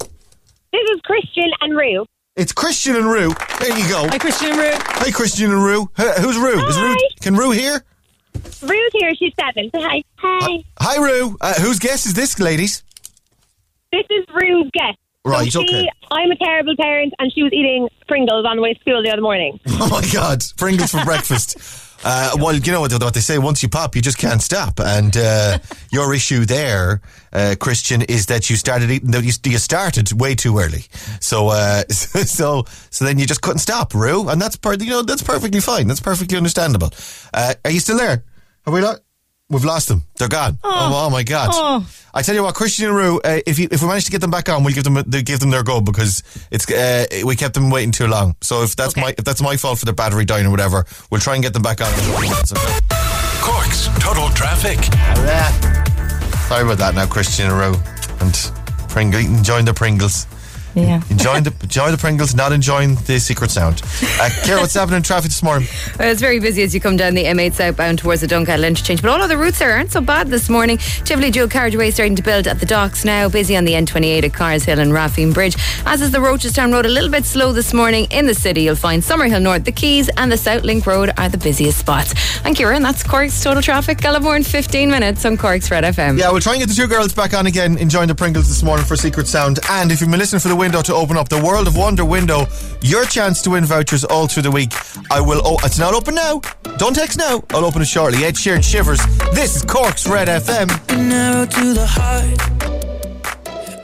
This 0.73 0.83
is 0.95 1.01
Christian 1.05 1.51
and 1.61 1.77
Rue. 1.77 2.07
It's 2.40 2.53
Christian 2.53 2.96
and 2.96 3.05
Rue. 3.05 3.35
There 3.59 3.79
you 3.79 3.87
go. 3.87 4.09
Hi, 4.09 4.16
Christian 4.16 4.53
and 4.53 4.59
Rue. 4.59 4.70
Hi, 4.72 5.11
Christian 5.11 5.50
and 5.50 5.62
Rue. 5.62 5.90
Who's 5.94 6.38
Rue? 6.38 6.66
Is 6.68 6.81
Rue? 6.81 6.96
Hi. 6.98 7.09
Can 7.20 7.37
Rue 7.37 7.50
hear? 7.50 7.85
Rue's 8.62 8.90
here. 8.94 9.14
She's 9.14 9.35
seven. 9.38 9.70
Hi. 9.74 10.03
Hi. 10.16 10.64
Hi, 10.79 10.96
Rue. 10.96 11.37
Uh, 11.38 11.53
whose 11.61 11.79
guess 11.79 12.07
is 12.07 12.14
this, 12.14 12.40
ladies? 12.40 12.83
This 13.92 14.07
is 14.09 14.24
Rue's 14.35 14.70
guest. 14.72 14.96
Right, 15.22 15.53
so 15.53 15.61
she, 15.61 15.66
okay. 15.66 15.88
I'm 16.11 16.31
a 16.31 16.37
terrible 16.37 16.74
parent, 16.81 17.12
and 17.18 17.31
she 17.31 17.42
was 17.42 17.53
eating 17.53 17.90
Pringles 18.09 18.46
on 18.46 18.57
the 18.57 18.62
way 18.62 18.72
to 18.72 18.81
school 18.81 19.03
the 19.03 19.11
other 19.11 19.20
morning. 19.20 19.61
Oh 19.72 19.90
my 19.90 20.07
God, 20.11 20.42
Pringles 20.57 20.92
for 20.92 21.05
breakfast. 21.05 21.59
Uh, 22.03 22.37
well, 22.39 22.55
you 22.55 22.73
know 22.73 22.81
what, 22.81 22.93
what 22.93 23.15
they 23.15 23.21
say, 23.21 23.39
once 23.39 23.63
you 23.63 23.69
pop, 23.69 23.95
you 23.95 24.03
just 24.03 24.19
can't 24.19 24.43
stop. 24.43 24.81
And 24.81 25.17
uh, 25.17 25.59
your 25.91 26.15
issue 26.15 26.45
there, 26.45 27.01
uh, 27.33 27.57
Christian, 27.61 28.03
is 28.03 28.27
that 28.27 28.49
you 28.49 28.57
started 28.57 28.91
eating, 28.91 29.13
you, 29.13 29.33
you 29.45 29.59
started 29.59 30.13
way 30.19 30.35
too 30.35 30.59
early. 30.59 30.85
So, 31.21 31.49
uh, 31.49 31.83
so, 31.89 32.65
so 32.91 33.05
then 33.05 33.19
you 33.19 33.27
just 33.27 33.43
couldn't 33.43 33.59
stop, 33.59 33.95
Rue. 33.95 34.29
And 34.29 34.41
that's 34.41 34.57
part, 34.57 34.81
you 34.83 34.91
know, 34.91 35.03
that's 35.03 35.23
perfectly 35.23 35.61
fine. 35.61 35.89
That's 35.89 36.01
perfectly 36.01 36.37
understandable. 36.37 36.91
Uh, 37.35 37.55
are 37.65 37.71
you 37.71 37.81
still 37.81 37.99
there? 37.99 38.25
Are 38.67 38.73
we 38.73 38.81
not? 38.81 39.01
We've 39.51 39.65
lost 39.65 39.89
them. 39.89 40.03
They're 40.17 40.29
gone. 40.29 40.59
Oh, 40.63 41.07
oh, 41.07 41.11
my 41.11 41.25
God. 41.25 41.51
Oh. 41.53 41.87
I 42.15 42.23
tell 42.23 42.35
you 42.37 42.43
what, 42.45 42.55
Christian 42.55 42.87
and 42.87 42.95
Rue, 42.97 43.21
uh, 43.25 43.41
if 43.47 43.59
you, 43.59 43.69
if 43.71 43.83
we 43.83 43.89
manage 43.89 44.05
to 44.05 44.11
get 44.13 44.21
them 44.21 44.31
back 44.31 44.49
on, 44.49 44.63
we'll 44.65 44.75
give 44.75 44.85
them 44.85 44.95
they 45.07 45.23
give 45.23 45.39
them 45.41 45.51
their 45.51 45.63
go 45.63 45.81
because 45.81 46.23
it's 46.51 46.71
uh, 46.71 47.07
we 47.25 47.37
kept 47.37 47.55
them 47.55 47.71
waiting 47.71 47.93
too 47.93 48.07
long. 48.07 48.35
So 48.41 48.63
if 48.63 48.75
that's 48.77 48.95
Okay. 48.95 49.01
my 49.01 49.15
if 49.19 49.25
that's 49.25 49.43
my 49.43 49.57
fault 49.57 49.79
for 49.81 49.87
the 49.87 49.93
battery 49.93 50.25
dying 50.25 50.47
or 50.47 50.51
whatever, 50.51 50.87
we'll 51.11 51.21
try 51.21 51.35
and 51.35 51.43
get 51.43 51.53
them 51.53 51.63
back 51.63 51.81
on. 51.81 51.93
Cork's 53.43 53.89
Total 53.99 54.29
Traffic. 54.31 54.79
Sorry 56.49 56.63
about 56.65 56.79
that 56.79 56.93
now, 56.95 57.07
Christian 57.07 57.47
and 57.51 57.57
Rue. 57.59 57.75
And 58.21 58.35
Pringle, 58.89 59.21
enjoying 59.21 59.65
the 59.65 59.75
Pringles. 59.75 60.27
Yeah. 60.74 61.02
Enjoying 61.11 61.42
the 61.44 61.52
enjoy 61.62 61.90
the 61.90 61.98
Pringles, 61.98 62.35
not 62.35 62.52
enjoying 62.52 62.94
the 63.06 63.18
secret 63.18 63.50
sound. 63.50 63.83
Uh, 64.20 64.28
Ciara, 64.44 64.61
what's 64.61 64.74
happening 64.74 64.98
in 64.98 65.02
traffic 65.02 65.30
this 65.30 65.42
morning? 65.42 65.68
Well, 65.98 66.11
it's 66.11 66.20
very 66.20 66.38
busy 66.40 66.62
as 66.62 66.72
you 66.74 66.80
come 66.80 66.96
down 66.96 67.14
the 67.14 67.24
M8 67.24 67.52
southbound 67.52 67.98
towards 67.98 68.22
the 68.22 68.26
Dunkettle 68.26 68.66
interchange, 68.66 69.02
but 69.02 69.11
all 69.11 69.20
other 69.20 69.37
routes 69.37 69.59
there 69.59 69.72
aren't 69.72 69.92
so 69.92 70.00
bad 70.00 70.28
this 70.28 70.48
morning. 70.48 70.78
Tivoli 71.04 71.30
dual 71.30 71.46
carriageway 71.48 71.90
starting 71.90 72.16
to 72.16 72.22
build 72.22 72.46
at 72.46 72.59
the 72.59 72.64
docks 72.64 73.04
now. 73.04 73.28
Busy 73.28 73.54
on 73.54 73.66
the 73.66 73.72
N28 73.72 74.24
at 74.24 74.33
Cars 74.33 74.64
Hill 74.64 74.78
and 74.78 74.92
Raffeen 74.92 75.35
Bridge. 75.35 75.56
As 75.85 76.00
is 76.00 76.11
the 76.11 76.18
Rochestown 76.18 76.72
Road, 76.72 76.87
a 76.87 76.88
little 76.88 77.11
bit 77.11 77.26
slow 77.26 77.52
this 77.52 77.74
morning 77.74 78.06
in 78.11 78.26
the 78.26 78.35
city. 78.35 78.62
You'll 78.62 78.76
find 78.76 79.02
Summerhill 79.02 79.42
North, 79.42 79.64
the 79.64 79.72
Quays, 79.72 80.09
and 80.16 80.33
the 80.33 80.38
South 80.38 80.62
Link 80.62 80.87
Road 80.87 81.11
are 81.18 81.28
the 81.28 81.38
busiest 81.38 81.78
spots. 81.78 82.14
And 82.46 82.56
Kieran, 82.56 82.83
that's 82.83 83.02
Cork's 83.02 83.42
total 83.42 83.62
traffic. 83.62 83.98
Gallimore 83.98 84.37
in 84.37 84.44
15 84.44 84.90
minutes 84.90 85.24
on 85.26 85.37
Cork's 85.37 85.70
Red 85.70 85.85
FM. 85.85 86.18
Yeah, 86.18 86.30
we'll 86.30 86.40
try 86.40 86.54
and 86.54 86.61
get 86.62 86.68
the 86.70 86.74
two 86.74 86.87
girls 86.87 87.12
back 87.12 87.35
on 87.35 87.46
again, 87.46 87.76
enjoying 87.76 88.09
the 88.09 88.14
Pringles 88.14 88.48
this 88.48 88.62
morning 88.62 88.87
for 88.87 88.96
Secret 88.96 89.26
Sound. 89.26 89.59
And 89.68 89.92
if 89.92 90.00
you've 90.00 90.11
been 90.11 90.18
listening 90.18 90.40
for 90.40 90.48
the 90.48 90.56
window 90.61 90.83
to 90.83 90.94
open 90.94 91.16
up, 91.16 91.31
the 91.31 91.42
World 91.42 91.66
of 91.66 91.75
Wonder 91.75 92.05
window, 92.05 92.46
your 92.83 93.07
chance 93.07 93.40
to 93.40 93.51
win 93.51 93.64
vouchers 93.64 94.05
all 94.05 94.27
through 94.29 94.42
the 94.42 94.51
week. 94.51 94.75
I 95.11 95.18
will. 95.18 95.40
Oh, 95.42 95.57
it's 95.64 95.79
not 95.79 95.94
open 95.94 96.14
now. 96.14 96.42
Don't 96.77 96.94
text 96.94 97.16
now. 97.16 97.42
I'll 97.51 97.64
open 97.64 97.81
it 97.81 97.87
shortly. 97.87 98.25
Ed 98.25 98.35
Sheeran 98.35 98.62
shivers. 98.62 99.01
This 99.33 99.57
is 99.57 99.62
Cork's 99.64 100.07
Red 100.07 100.29
FM. 100.29 100.68
Narrow 101.09 101.46
to 101.46 101.73
the 101.73 101.87
heart. 101.87 102.40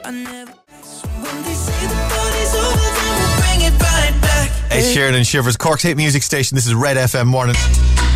I 0.04 0.10
never. 0.10 0.52
When 0.52 1.42
they 1.44 1.54
say 1.54 1.86
the 1.86 1.94
party's 2.12 2.54
over, 2.54 2.90
then 2.92 3.14
we'll 3.16 3.36
bring 3.40 3.60
it 3.62 3.72
right 3.80 4.20
back. 4.20 4.50
Ed 4.70 4.94
Sheeran 4.94 5.14
and 5.14 5.26
shivers. 5.26 5.56
Cork's 5.56 5.82
hit 5.82 5.96
music 5.96 6.22
station. 6.22 6.56
This 6.56 6.66
is 6.66 6.74
Red 6.74 6.98
FM 6.98 7.26
morning. 7.26 7.56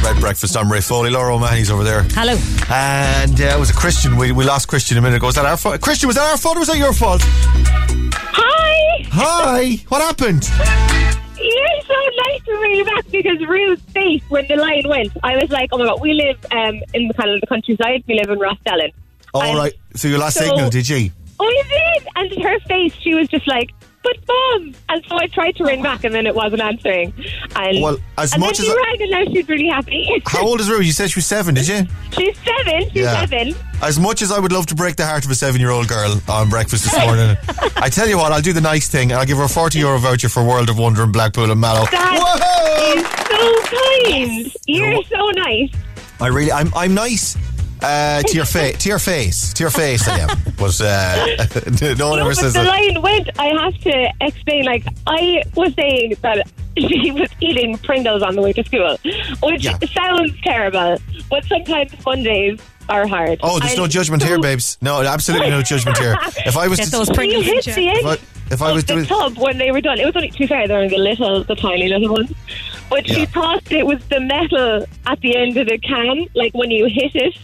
Red 0.04 0.20
breakfast. 0.20 0.54
I'm 0.54 0.70
Ray 0.70 0.82
Foley. 0.82 1.08
Laura 1.08 1.34
O'Mahony's 1.34 1.70
over 1.70 1.82
there. 1.82 2.02
Hello. 2.10 2.36
And 2.68 3.40
uh, 3.40 3.56
it 3.56 3.58
was 3.58 3.70
a 3.70 3.74
Christian. 3.74 4.18
We, 4.18 4.32
we 4.32 4.44
lost 4.44 4.68
Christian 4.68 4.98
a 4.98 5.00
minute 5.00 5.16
ago. 5.16 5.26
Was 5.26 5.36
that 5.36 5.46
our 5.46 5.56
fault? 5.56 5.80
Christian, 5.80 6.08
was 6.08 6.16
that 6.16 6.30
our 6.30 6.36
fault 6.36 6.56
or 6.56 6.60
was 6.60 6.68
that 6.68 6.76
your 6.76 6.92
fault? 6.92 7.22
Hi! 9.12 9.76
What 9.88 10.02
happened? 10.02 10.48
You're 11.38 11.82
so 11.82 11.94
nice 12.28 12.42
to 12.44 12.56
bring 12.58 12.74
you 12.76 12.84
back 12.84 13.04
because 13.10 13.40
Rue's 13.46 13.80
face 13.92 14.22
when 14.28 14.46
the 14.46 14.56
line 14.56 14.82
went, 14.86 15.12
I 15.22 15.36
was 15.36 15.50
like, 15.50 15.70
oh 15.72 15.78
my 15.78 15.86
god, 15.86 16.00
we 16.00 16.12
live 16.12 16.36
um, 16.52 16.80
in 16.94 17.08
the 17.08 17.14
kind 17.14 17.30
of 17.30 17.40
the 17.40 17.46
countryside. 17.46 18.04
We 18.06 18.14
live 18.14 18.28
in 18.30 18.38
Rostellan. 18.38 18.92
All 19.34 19.56
right. 19.56 19.72
So 19.94 20.08
you 20.08 20.18
lost 20.18 20.36
so- 20.36 20.44
signal, 20.44 20.70
did 20.70 20.88
you? 20.88 21.10
Oh, 21.42 21.48
you 21.48 21.64
did? 21.70 22.08
And 22.16 22.44
her 22.44 22.60
face, 22.60 22.92
she 23.00 23.14
was 23.14 23.26
just 23.28 23.48
like, 23.48 23.70
but 24.02 24.16
mom. 24.26 24.74
And 24.88 25.04
so 25.06 25.16
I 25.16 25.26
tried 25.26 25.56
to 25.56 25.64
ring 25.64 25.82
back 25.82 26.04
and 26.04 26.14
then 26.14 26.26
it 26.26 26.34
wasn't 26.34 26.62
answering. 26.62 27.12
And, 27.56 27.82
Well, 27.82 27.98
as 28.18 28.32
and 28.32 28.40
much 28.40 28.58
then 28.58 28.66
as 28.66 28.72
you 28.72 28.80
I- 28.80 28.84
rang 28.86 29.02
and 29.02 29.10
now 29.10 29.32
she's 29.32 29.48
really 29.48 29.68
happy. 29.68 30.22
How 30.26 30.46
old 30.46 30.60
is 30.60 30.68
Rue? 30.70 30.80
You 30.80 30.92
said 30.92 31.10
she 31.10 31.18
was 31.18 31.26
seven, 31.26 31.54
did 31.54 31.68
you? 31.68 31.86
she's 32.12 32.36
seven. 32.38 32.84
She's 32.90 33.02
Yeah. 33.02 33.20
seven. 33.20 33.54
As 33.82 33.98
much 33.98 34.20
as 34.22 34.30
I 34.32 34.38
would 34.38 34.52
love 34.52 34.66
to 34.66 34.74
break 34.74 34.96
the 34.96 35.06
heart 35.06 35.24
of 35.24 35.30
a 35.30 35.34
seven-year-old 35.34 35.88
girl 35.88 36.20
on 36.28 36.48
breakfast 36.50 36.84
this 36.84 36.98
morning, 37.06 37.36
I 37.76 37.88
tell 37.88 38.08
you 38.08 38.18
what, 38.18 38.32
I'll 38.32 38.42
do 38.42 38.52
the 38.52 38.60
nice 38.60 38.88
thing 38.88 39.10
and 39.12 39.18
I'll 39.20 39.26
give 39.26 39.38
her 39.38 39.44
a 39.44 39.48
forty 39.48 39.78
euro 39.78 39.98
voucher 39.98 40.28
for 40.28 40.44
World 40.44 40.68
of 40.70 40.78
Wonder 40.78 41.02
in 41.02 41.12
Blackpool 41.12 41.50
and 41.50 41.60
Mallow. 41.60 41.86
That 41.90 42.94
is 42.96 43.04
so 43.28 44.50
kind. 44.50 44.56
You're 44.66 45.02
so 45.04 45.30
nice. 45.30 45.70
I 46.20 46.26
really, 46.26 46.52
I'm, 46.52 46.70
I'm 46.74 46.92
nice. 46.94 47.36
Uh, 47.82 48.22
to 48.22 48.34
your 48.36 48.44
face, 48.44 48.78
to 48.78 48.88
your 48.88 48.98
face, 48.98 49.52
to 49.54 49.62
your 49.62 49.70
face, 49.70 50.06
I 50.08 50.18
am. 50.20 50.28
But 50.58 50.78
uh, 50.80 51.36
no 51.98 52.10
one 52.10 52.18
No, 52.18 52.26
ever 52.26 52.30
but 52.30 52.36
says 52.36 52.52
the 52.52 52.60
that. 52.62 52.66
line 52.68 53.00
went. 53.02 53.30
I 53.38 53.46
have 53.62 53.74
to 53.80 54.12
explain. 54.20 54.64
Like 54.66 54.84
I 55.06 55.42
was 55.56 55.72
saying 55.74 56.16
that 56.20 56.46
she 56.76 57.10
was 57.12 57.28
eating 57.40 57.78
Pringles 57.78 58.22
on 58.22 58.34
the 58.36 58.42
way 58.42 58.52
to 58.52 58.62
school, 58.64 58.96
which 59.42 59.64
Yeah. 59.64 59.78
sounds 59.92 60.32
terrible. 60.42 60.98
But 61.30 61.44
sometimes 61.46 61.92
Mondays 62.04 62.60
are 62.90 63.06
hard. 63.06 63.38
Oh, 63.42 63.58
there's 63.58 63.76
no 63.76 63.84
And 63.84 63.92
judgment 63.92 64.22
here, 64.22 64.38
babes. 64.40 64.76
No, 64.82 65.00
absolutely 65.00 65.48
no 65.50 65.62
judgment 65.62 65.96
here. 65.96 66.16
If 66.44 66.56
I 66.56 66.68
was 66.68 66.78
Get 66.78 66.86
to, 66.86 66.90
those 66.90 67.08
You 67.08 67.14
Pringles 67.14 67.46
hit 67.46 67.64
the 67.64 67.88
end 67.88 67.98
if 68.00 68.06
I, 68.06 68.18
if 68.54 68.62
I 68.62 68.72
was 68.72 68.84
the 68.84 68.94
doing, 68.94 69.06
tub 69.06 69.38
when 69.38 69.56
they 69.58 69.70
were 69.70 69.80
done. 69.80 69.98
It 70.00 70.04
was 70.06 70.16
only 70.16 70.30
too 70.30 70.46
fair. 70.46 70.66
They 70.68 70.74
were 70.76 70.88
the 70.88 70.98
little, 70.98 71.44
the 71.44 71.54
tiny 71.54 71.88
little 71.88 72.12
ones. 72.12 72.32
But 72.90 73.06
Yeah. 73.08 73.14
she 73.14 73.26
thought 73.26 73.70
it 73.72 73.86
was 73.86 74.04
the 74.08 74.20
metal 74.20 74.84
at 75.06 75.20
the 75.20 75.36
end 75.36 75.56
of 75.56 75.68
the 75.68 75.78
can, 75.78 76.26
like 76.34 76.52
when 76.52 76.70
you 76.70 76.86
hit 76.86 77.14
it. 77.14 77.38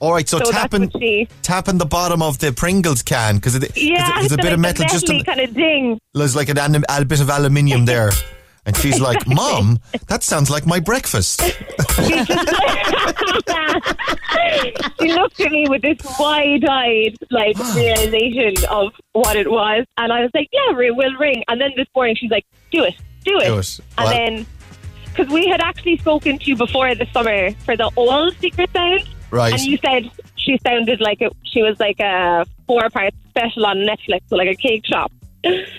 All 0.00 0.12
right, 0.12 0.28
so, 0.28 0.38
So 0.38 0.50
tapping, 0.50 0.90
she. 0.98 1.28
tapping 1.42 1.78
the 1.78 1.86
bottom 1.86 2.22
of 2.22 2.38
the 2.38 2.52
Pringles 2.52 3.02
can 3.02 3.36
because 3.36 3.54
it, 3.54 3.76
Yeah, 3.76 4.20
there's 4.20 4.32
a 4.32 4.36
bit 4.36 4.46
like 4.46 4.54
of 4.54 4.60
metal 4.60 4.84
just 4.86 5.08
in, 5.10 5.22
kind 5.24 5.40
of 5.40 5.54
ding. 5.54 6.00
there's 6.14 6.34
like 6.34 6.48
an, 6.48 6.84
a 6.88 7.04
bit 7.04 7.20
of 7.20 7.30
aluminium 7.30 7.84
there. 7.84 8.10
And 8.66 8.76
she's 8.76 9.00
like, 9.00 9.26
Mom, 9.26 9.78
that 10.08 10.22
sounds 10.22 10.50
like 10.50 10.66
my 10.66 10.80
breakfast. 10.80 11.40
She 15.00 15.12
looked 15.14 15.40
at 15.40 15.50
me 15.50 15.66
with 15.68 15.82
this 15.82 15.98
wide-eyed 16.18 17.16
like 17.30 17.56
realization 17.74 18.54
of 18.70 18.92
what 19.12 19.36
it 19.36 19.50
was, 19.50 19.86
and 19.96 20.12
I 20.12 20.20
was 20.22 20.30
like, 20.34 20.48
"Yeah, 20.52 20.72
we'll 20.72 21.16
ring." 21.16 21.42
And 21.48 21.60
then 21.60 21.70
this 21.76 21.86
morning, 21.94 22.16
she's 22.16 22.30
like, 22.30 22.44
"Do 22.70 22.84
it, 22.84 22.94
do 23.24 23.38
it," 23.38 23.46
Do 23.46 23.58
it. 23.58 23.80
and 23.98 24.06
Well- 24.06 24.14
then 24.14 24.46
because 25.06 25.28
we 25.32 25.48
had 25.48 25.60
actually 25.60 25.98
spoken 25.98 26.38
to 26.38 26.44
you 26.44 26.56
before 26.56 26.94
the 26.94 27.06
summer 27.12 27.50
for 27.64 27.76
the 27.76 27.90
old 27.96 28.36
Secret 28.38 28.70
Sound, 28.72 29.08
Right. 29.30 29.52
And 29.52 29.62
you 29.62 29.78
said 29.78 30.10
she 30.36 30.58
sounded 30.66 31.00
like 31.00 31.20
it, 31.20 31.32
she 31.44 31.62
was 31.62 31.78
like 31.80 32.00
a 32.00 32.44
four-part 32.66 33.14
special 33.28 33.66
on 33.66 33.78
Netflix, 33.78 34.20
so 34.28 34.36
like 34.36 34.48
a 34.48 34.54
cake 34.56 34.84
shop. 34.86 35.12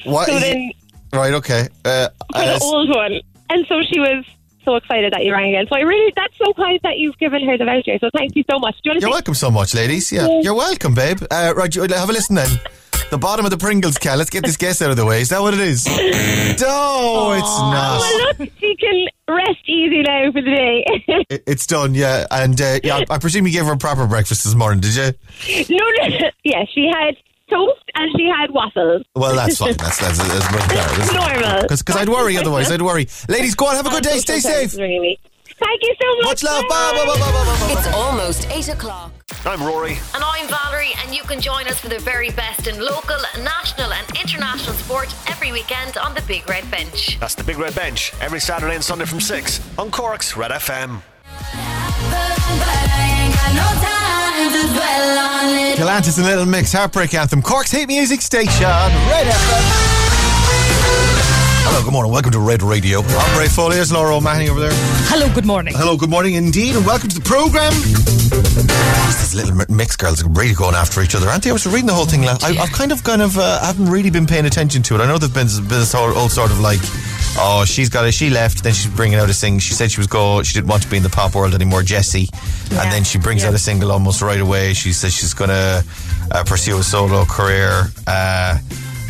What 0.03 0.27
so 0.27 0.39
then 0.39 0.71
Right, 1.13 1.33
okay. 1.33 1.67
Uh, 1.83 2.07
for 2.33 2.39
the 2.39 2.59
old 2.61 2.89
one. 2.89 3.19
And 3.49 3.65
so 3.67 3.81
she 3.83 3.99
was 3.99 4.23
so 4.63 4.75
excited 4.77 5.11
that 5.11 5.25
you 5.25 5.33
rang 5.33 5.49
again. 5.49 5.65
So 5.67 5.75
I 5.75 5.81
really, 5.81 6.13
that's 6.15 6.37
so 6.37 6.53
kind 6.53 6.79
that 6.83 6.97
you've 6.97 7.17
given 7.17 7.45
her 7.45 7.57
the 7.57 7.65
voucher. 7.65 7.97
So 7.99 8.09
thank 8.15 8.35
you 8.35 8.43
so 8.49 8.59
much. 8.59 8.75
Do 8.75 8.79
you 8.85 8.91
want 8.91 9.01
to 9.01 9.05
You're 9.05 9.09
say- 9.11 9.15
welcome 9.15 9.33
so 9.33 9.51
much, 9.51 9.73
ladies. 9.73 10.11
Yeah, 10.11 10.27
Yeah. 10.27 10.41
you're 10.41 10.53
welcome, 10.53 10.93
babe. 10.95 11.19
Uh, 11.29 11.53
right, 11.55 11.73
have 11.73 12.09
a 12.09 12.13
listen 12.13 12.35
then. 12.37 12.49
The 13.11 13.17
bottom 13.17 13.43
of 13.45 13.51
the 13.51 13.57
Pringles 13.57 13.97
can. 13.97 14.17
Let's 14.17 14.29
get 14.29 14.43
this 14.45 14.55
guess 14.57 14.81
out 14.81 14.89
of 14.89 14.95
the 14.95 15.05
way. 15.05 15.19
Is 15.21 15.29
that 15.29 15.41
what 15.41 15.53
it 15.53 15.59
is? 15.59 15.85
No, 15.85 17.33
it's 17.33 17.59
not. 17.59 17.99
Well, 17.99 18.17
look, 18.39 18.49
she 18.59 18.75
can 18.77 19.05
rest 19.27 19.59
easy 19.67 20.01
now 20.01 20.31
for 20.31 20.41
the 20.41 20.49
day. 20.49 20.85
It- 21.29 21.43
It's 21.45 21.67
done, 21.67 21.93
yeah. 21.93 22.25
And 22.31 22.59
uh, 22.61 22.79
yeah, 22.83 22.97
I 23.09 23.15
I 23.15 23.17
presume 23.17 23.45
you 23.47 23.51
gave 23.53 23.65
her 23.65 23.73
a 23.73 23.77
proper 23.77 24.07
breakfast 24.07 24.43
this 24.45 24.55
morning, 24.55 24.79
did 24.79 24.95
you? 24.95 25.75
no, 25.77 25.85
no, 26.09 26.29
yeah, 26.43 26.63
she 26.73 26.87
had 26.93 27.15
toast 27.49 27.83
and 27.95 28.09
she 28.17 28.27
had 28.29 28.51
waffles. 28.51 29.03
Well, 29.15 29.35
that's 29.35 29.57
fine. 29.57 29.73
That's 29.73 29.99
that's, 29.99 30.17
that's 30.17 30.51
much 30.51 30.69
better. 30.69 31.13
Normal. 31.13 31.61
Because 31.67 31.95
I'd 31.97 32.07
worry 32.09 32.37
otherwise. 32.37 32.71
I'd 32.71 32.81
worry. 32.81 33.07
Ladies, 33.27 33.55
go 33.55 33.67
on. 33.67 33.75
Have 33.75 33.87
a 33.87 33.89
good 33.89 34.03
day. 34.03 34.19
Stay 34.19 34.39
safe. 34.39 34.73
Really. 34.77 35.19
Thank 35.59 35.81
you 35.83 35.95
so 36.01 36.07
much. 36.17 36.25
Much 36.25 36.43
love. 36.43 36.63
Bye, 36.69 36.91
bye, 36.95 37.05
bye, 37.05 37.19
bye, 37.19 37.19
bye, 37.19 37.45
bye, 37.45 37.59
bye. 37.59 37.79
It's 37.79 37.87
almost 37.93 38.49
8 38.49 38.69
o'clock. 38.69 39.11
I'm 39.43 39.63
Rory. 39.63 39.97
And 40.13 40.23
I'm 40.23 40.47
Valerie, 40.47 40.91
and 41.03 41.15
you 41.15 41.23
can 41.23 41.41
join 41.41 41.67
us 41.67 41.79
for 41.79 41.89
the 41.89 41.97
very 41.99 42.29
best 42.29 42.67
in 42.67 42.79
local, 42.79 43.17
national, 43.39 43.91
and 43.91 44.07
international 44.15 44.75
sport 44.75 45.11
every 45.27 45.51
weekend 45.51 45.97
on 45.97 46.13
the 46.13 46.21
Big 46.27 46.47
Red 46.47 46.69
Bench. 46.69 47.19
That's 47.19 47.33
the 47.33 47.43
Big 47.43 47.57
Red 47.57 47.73
Bench 47.73 48.13
every 48.21 48.39
Saturday 48.39 48.75
and 48.75 48.83
Sunday 48.83 49.05
from 49.05 49.19
6 49.19 49.59
on 49.79 49.89
Cork's 49.89 50.37
Red 50.37 50.51
FM. 50.51 51.01
Galantis 55.75 56.17
and 56.19 56.27
Little 56.27 56.45
Mix, 56.45 56.73
Heartbreak 56.73 57.15
Anthem, 57.15 57.41
Cork's 57.41 57.71
hit 57.71 57.87
music 57.87 58.21
station, 58.21 58.67
Red 58.67 59.25
FM. 59.25 61.10
Hello, 61.63 61.83
good 61.83 61.93
morning. 61.93 62.11
Welcome 62.11 62.31
to 62.31 62.39
Red 62.39 62.61
Radio. 62.63 62.99
I'm 63.01 63.39
Ray 63.39 63.47
Foley. 63.47 63.75
There's 63.75 63.91
Laura 63.91 64.15
O'Mahony 64.15 64.49
over 64.49 64.59
there. 64.59 64.71
Hello, 65.09 65.33
good 65.33 65.45
morning. 65.45 65.73
Hello, 65.75 65.95
good 65.97 66.09
morning 66.09 66.33
indeed, 66.35 66.75
and 66.75 66.85
welcome 66.85 67.09
to 67.09 67.15
the 67.19 67.21
program. 67.25 67.71
These 67.73 69.35
little 69.35 69.55
mi- 69.55 69.65
mix 69.69 69.95
girls 69.95 70.23
are 70.23 70.29
really 70.29 70.53
going 70.53 70.75
after 70.75 71.01
each 71.01 71.15
other, 71.15 71.27
aren't 71.29 71.43
they? 71.43 71.49
I 71.49 71.53
was 71.53 71.65
reading 71.65 71.85
the 71.87 71.93
whole 71.93 72.05
thing. 72.05 72.23
last- 72.23 72.43
I, 72.43 72.57
I've 72.61 72.71
kind 72.71 72.91
of, 72.91 73.03
kind 73.03 73.21
of, 73.21 73.37
uh, 73.37 73.61
haven't 73.63 73.89
really 73.89 74.09
been 74.09 74.25
paying 74.27 74.45
attention 74.45 74.81
to 74.83 74.95
it. 74.95 75.01
I 75.01 75.05
know 75.07 75.17
there've 75.17 75.33
been, 75.33 75.47
been 75.47 75.67
this 75.79 75.93
whole, 75.93 76.11
whole 76.13 76.29
sort 76.29 76.51
of 76.51 76.59
like, 76.59 76.79
oh, 77.37 77.63
she's 77.65 77.89
got 77.89 78.05
it. 78.05 78.13
She 78.13 78.29
left. 78.29 78.63
Then 78.63 78.73
she's 78.73 78.91
bringing 78.91 79.19
out 79.19 79.29
a 79.29 79.33
single. 79.33 79.59
She 79.59 79.73
said 79.73 79.91
she 79.91 79.99
was 79.99 80.07
go. 80.07 80.43
She 80.43 80.53
didn't 80.53 80.67
want 80.69 80.83
to 80.83 80.89
be 80.89 80.97
in 80.97 81.03
the 81.03 81.09
pop 81.09 81.35
world 81.35 81.53
anymore, 81.53 81.83
Jessie. 81.83 82.27
Yeah. 82.71 82.83
And 82.83 82.91
then 82.91 83.03
she 83.03 83.17
brings 83.17 83.43
Yeah. 83.43 83.49
out 83.49 83.53
a 83.53 83.59
single 83.59 83.91
almost 83.91 84.21
right 84.21 84.39
away. 84.41 84.73
She 84.73 84.91
says 84.93 85.13
she's 85.13 85.33
going 85.33 85.49
to 85.49 85.85
uh, 86.31 86.43
pursue 86.45 86.77
a 86.79 86.83
solo 86.83 87.23
career. 87.25 87.85
Uh, 88.07 88.57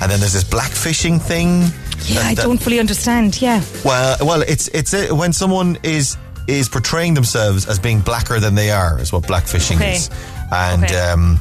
and 0.02 0.12
then 0.12 0.20
there's 0.20 0.34
this 0.34 0.44
blackfishing 0.44 1.22
thing. 1.22 1.62
Yeah, 2.06 2.16
that- 2.22 2.26
I 2.26 2.34
that- 2.36 2.44
don't 2.44 2.58
fully 2.62 2.80
understand. 2.80 3.42
Yeah. 3.42 3.62
well, 3.86 4.18
well, 4.22 4.42
it's 4.42 4.68
it's 4.70 4.94
a, 4.94 5.14
when 5.14 5.34
someone 5.34 5.78
is 5.84 6.18
is 6.48 6.68
portraying 6.68 7.14
themselves 7.14 7.68
as 7.68 7.80
being 7.80 8.02
blacker 8.02 8.40
than 8.40 8.56
they 8.56 8.72
are, 8.72 9.00
is 9.00 9.14
what 9.14 9.24
blackfishing 9.24 9.76
Okay. 9.78 9.94
is. 9.96 10.10
And 10.52 10.84
Okay. 10.84 11.00
um, 11.00 11.40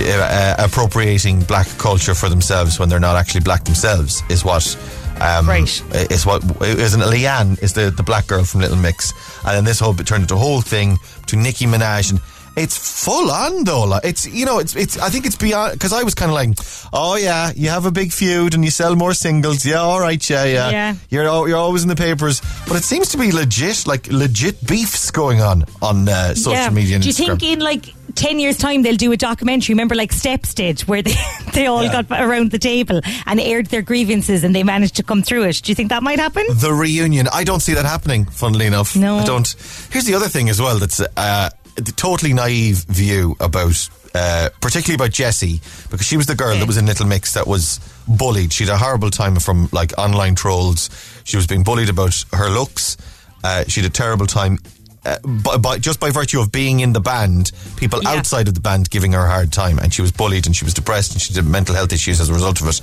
uh, 0.00 0.54
appropriating 0.58 1.40
black 1.42 1.66
culture 1.78 2.14
for 2.14 2.28
themselves 2.28 2.78
when 2.78 2.88
they're 2.88 3.00
not 3.00 3.16
actually 3.16 3.40
black 3.42 3.64
themselves 3.64 4.22
is 4.28 4.44
what. 4.44 4.76
Um, 5.20 5.48
Right. 5.48 5.82
Is 6.10 6.26
what 6.26 6.42
isn't 6.62 7.00
Leigh-Anne 7.00 7.56
is 7.62 7.72
the, 7.72 7.90
the 7.90 8.02
black 8.02 8.26
girl 8.26 8.44
from 8.44 8.60
Little 8.60 8.76
Mix, 8.76 9.12
and 9.46 9.56
then 9.56 9.64
this 9.64 9.80
whole 9.80 9.98
it 9.98 10.06
turned 10.06 10.22
into 10.24 10.34
a 10.34 10.38
whole 10.38 10.60
thing 10.60 10.98
to 11.26 11.36
Nicki 11.36 11.66
Minaj 11.66 12.10
and. 12.10 12.20
It's 12.56 13.04
full 13.04 13.30
on 13.30 13.64
though. 13.64 13.84
Like, 13.84 14.04
It's 14.04 14.26
you 14.26 14.46
know 14.46 14.58
it's 14.58 14.74
it's. 14.74 14.98
I 14.98 15.10
think 15.10 15.26
it's 15.26 15.36
beyond 15.36 15.74
because 15.74 15.92
I 15.92 16.02
was 16.02 16.14
kind 16.14 16.30
of 16.30 16.34
like, 16.34 16.56
oh 16.92 17.16
yeah, 17.16 17.52
you 17.54 17.68
have 17.68 17.84
a 17.84 17.90
big 17.90 18.12
feud 18.12 18.54
and 18.54 18.64
you 18.64 18.70
sell 18.70 18.96
more 18.96 19.12
singles. 19.12 19.64
Yeah, 19.66 19.76
all 19.80 20.00
right, 20.00 20.30
yeah, 20.30 20.44
yeah. 20.44 20.70
Yeah. 20.70 20.94
You're 21.10 21.48
you're 21.48 21.58
always 21.58 21.82
in 21.82 21.88
the 21.88 21.96
papers, 21.96 22.40
but 22.66 22.76
it 22.76 22.84
seems 22.84 23.10
to 23.10 23.18
be 23.18 23.30
legit, 23.30 23.86
like 23.86 24.08
legit 24.08 24.66
beefs 24.66 25.10
going 25.10 25.40
on 25.42 25.64
on 25.82 26.08
uh, 26.08 26.34
social 26.34 26.52
yeah. 26.52 26.70
media. 26.70 26.98
Do 26.98 27.08
you 27.08 27.14
Instagram. 27.14 27.38
think 27.40 27.42
in 27.42 27.58
like 27.60 27.94
10 28.14 28.38
years' 28.38 28.56
time 28.56 28.82
they'll 28.82 28.96
do 28.96 29.12
a 29.12 29.16
documentary? 29.18 29.74
Remember, 29.74 29.94
like 29.94 30.10
Steps 30.12 30.54
did, 30.54 30.80
where 30.82 31.02
they, 31.02 31.14
they 31.52 31.66
all 31.66 31.84
Yeah. 31.84 32.02
got 32.02 32.20
around 32.22 32.50
the 32.52 32.58
table 32.58 33.02
and 33.26 33.38
aired 33.38 33.66
their 33.66 33.82
grievances 33.82 34.42
and 34.44 34.54
they 34.54 34.62
managed 34.62 34.96
to 34.96 35.02
come 35.02 35.22
through 35.22 35.42
it. 35.44 35.60
Do 35.62 35.70
you 35.70 35.74
think 35.74 35.90
that 35.90 36.02
might 36.02 36.18
happen? 36.18 36.44
the 36.54 36.72
reunion. 36.72 37.28
I 37.32 37.44
don't 37.44 37.60
see 37.60 37.74
that 37.74 37.84
happening. 37.84 38.24
Funnily 38.24 38.64
enough, 38.66 38.96
No. 38.96 39.18
I 39.18 39.24
don't. 39.26 39.46
Here's 39.90 40.06
the 40.06 40.14
other 40.14 40.28
thing 40.28 40.48
as 40.48 40.58
well. 40.60 40.78
That's 40.78 41.00
uh, 41.00 41.50
the 41.76 41.92
totally 41.92 42.32
naive 42.32 42.84
view 42.88 43.36
about, 43.40 43.88
uh, 44.14 44.48
particularly 44.60 44.94
about 44.96 45.12
Jessie, 45.12 45.60
because 45.90 46.06
she 46.06 46.16
was 46.16 46.26
the 46.26 46.34
girl 46.34 46.56
that 46.58 46.66
was 46.66 46.76
in 46.76 46.86
Little 46.86 47.06
Mix 47.06 47.34
that 47.34 47.46
was 47.46 47.80
bullied. 48.08 48.52
She 48.52 48.64
had 48.64 48.72
a 48.72 48.78
horrible 48.78 49.10
time 49.10 49.36
from 49.36 49.68
like 49.72 49.92
online 49.98 50.34
trolls. 50.34 50.90
She 51.24 51.36
was 51.36 51.46
being 51.46 51.62
bullied 51.64 51.88
about 51.90 52.24
her 52.32 52.48
looks. 52.48 52.96
Uh, 53.44 53.64
she 53.68 53.80
had 53.80 53.90
a 53.90 53.92
terrible 53.92 54.26
time. 54.26 54.58
Uh, 55.04 55.18
by, 55.44 55.56
by, 55.56 55.78
just 55.78 56.00
by 56.00 56.10
virtue 56.10 56.40
of 56.40 56.50
being 56.50 56.80
in 56.80 56.92
the 56.92 57.00
band, 57.00 57.52
people 57.76 58.02
Yeah. 58.02 58.10
outside 58.10 58.48
of 58.48 58.54
the 58.54 58.60
band 58.60 58.90
giving 58.90 59.12
her 59.12 59.20
a 59.24 59.30
hard 59.30 59.52
time, 59.52 59.78
and 59.78 59.94
she 59.94 60.02
was 60.02 60.10
bullied 60.10 60.46
and 60.46 60.56
she 60.56 60.64
was 60.64 60.74
depressed 60.74 61.12
and 61.12 61.20
she 61.22 61.32
had 61.32 61.44
mental 61.46 61.76
health 61.76 61.92
issues 61.92 62.20
as 62.20 62.28
a 62.28 62.32
result 62.34 62.60
of 62.60 62.66
it. 62.68 62.80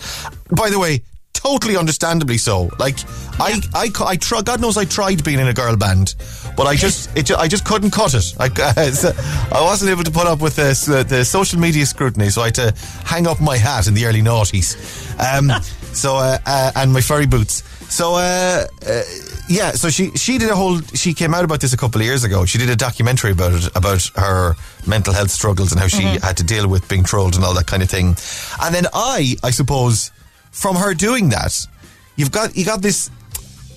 By 0.55 0.69
the 0.69 0.79
way, 0.79 1.01
totally 1.33 1.75
understandably 1.75 2.37
so. 2.37 2.69
Like 2.79 2.95
I, 3.41 3.59
I, 3.73 3.89
cu- 3.89 4.05
I 4.05 4.15
try, 4.15 4.41
God 4.41 4.61
knows 4.61 4.77
I 4.77 4.85
tried 4.85 5.21
being 5.25 5.39
in 5.39 5.47
a 5.49 5.53
girl 5.53 5.75
band, 5.75 6.15
but 6.55 6.67
I 6.67 6.75
just, 6.75 7.15
it, 7.17 7.31
I 7.31 7.47
just 7.47 7.65
couldn't 7.65 7.91
cut 7.91 8.13
it. 8.13 8.33
I, 8.39 8.45
I 9.51 9.61
wasn't 9.61 9.91
able 9.91 10.03
to 10.03 10.11
put 10.11 10.27
up 10.27 10.41
with 10.41 10.55
the, 10.55 10.73
the, 10.91 11.03
the 11.03 11.25
social 11.25 11.59
media 11.59 11.85
scrutiny, 11.85 12.29
so 12.29 12.41
I 12.41 12.45
had 12.45 12.55
to 12.55 12.75
hang 13.05 13.27
up 13.27 13.41
my 13.41 13.57
hat 13.57 13.87
in 13.87 13.93
the 13.93 14.05
early 14.05 14.21
noughties. 14.21 14.75
Um, 15.19 15.51
so 15.93 16.15
uh, 16.15 16.37
uh, 16.45 16.71
and 16.75 16.91
my 16.91 17.01
furry 17.01 17.25
boots. 17.27 17.63
So 17.93 18.15
uh, 18.15 18.65
uh, 18.87 19.01
yeah, 19.47 19.71
so 19.71 19.89
she 19.89 20.11
she 20.11 20.37
did 20.37 20.49
a 20.49 20.55
whole. 20.55 20.81
She 20.81 21.13
came 21.13 21.33
out 21.33 21.43
about 21.43 21.61
this 21.61 21.73
a 21.73 21.77
couple 21.77 22.01
of 22.01 22.07
years 22.07 22.23
ago. 22.23 22.45
She 22.45 22.57
did 22.57 22.69
a 22.69 22.75
documentary 22.75 23.31
about 23.31 23.53
it, 23.53 23.67
about 23.75 24.03
her 24.15 24.55
mental 24.87 25.13
health 25.13 25.31
struggles 25.31 25.71
and 25.71 25.79
how 25.79 25.87
she 25.87 26.03
had 26.03 26.37
to 26.37 26.43
deal 26.43 26.67
with 26.67 26.87
being 26.89 27.03
trolled 27.03 27.35
and 27.35 27.43
all 27.43 27.53
that 27.53 27.67
kind 27.67 27.83
of 27.83 27.89
thing. 27.89 28.15
And 28.61 28.73
then 28.73 28.87
I, 28.93 29.35
I 29.43 29.51
suppose, 29.51 30.11
from 30.51 30.75
her 30.75 30.93
doing 30.93 31.29
that, 31.29 31.67
you've 32.15 32.31
got 32.31 32.55
you 32.55 32.65
got 32.65 32.81
this. 32.81 33.11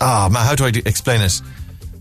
Ah 0.01 0.29
man, 0.31 0.45
how 0.47 0.55
do 0.55 0.65
I 0.65 0.71
do, 0.71 0.81
explain 0.87 1.21
it? 1.21 1.41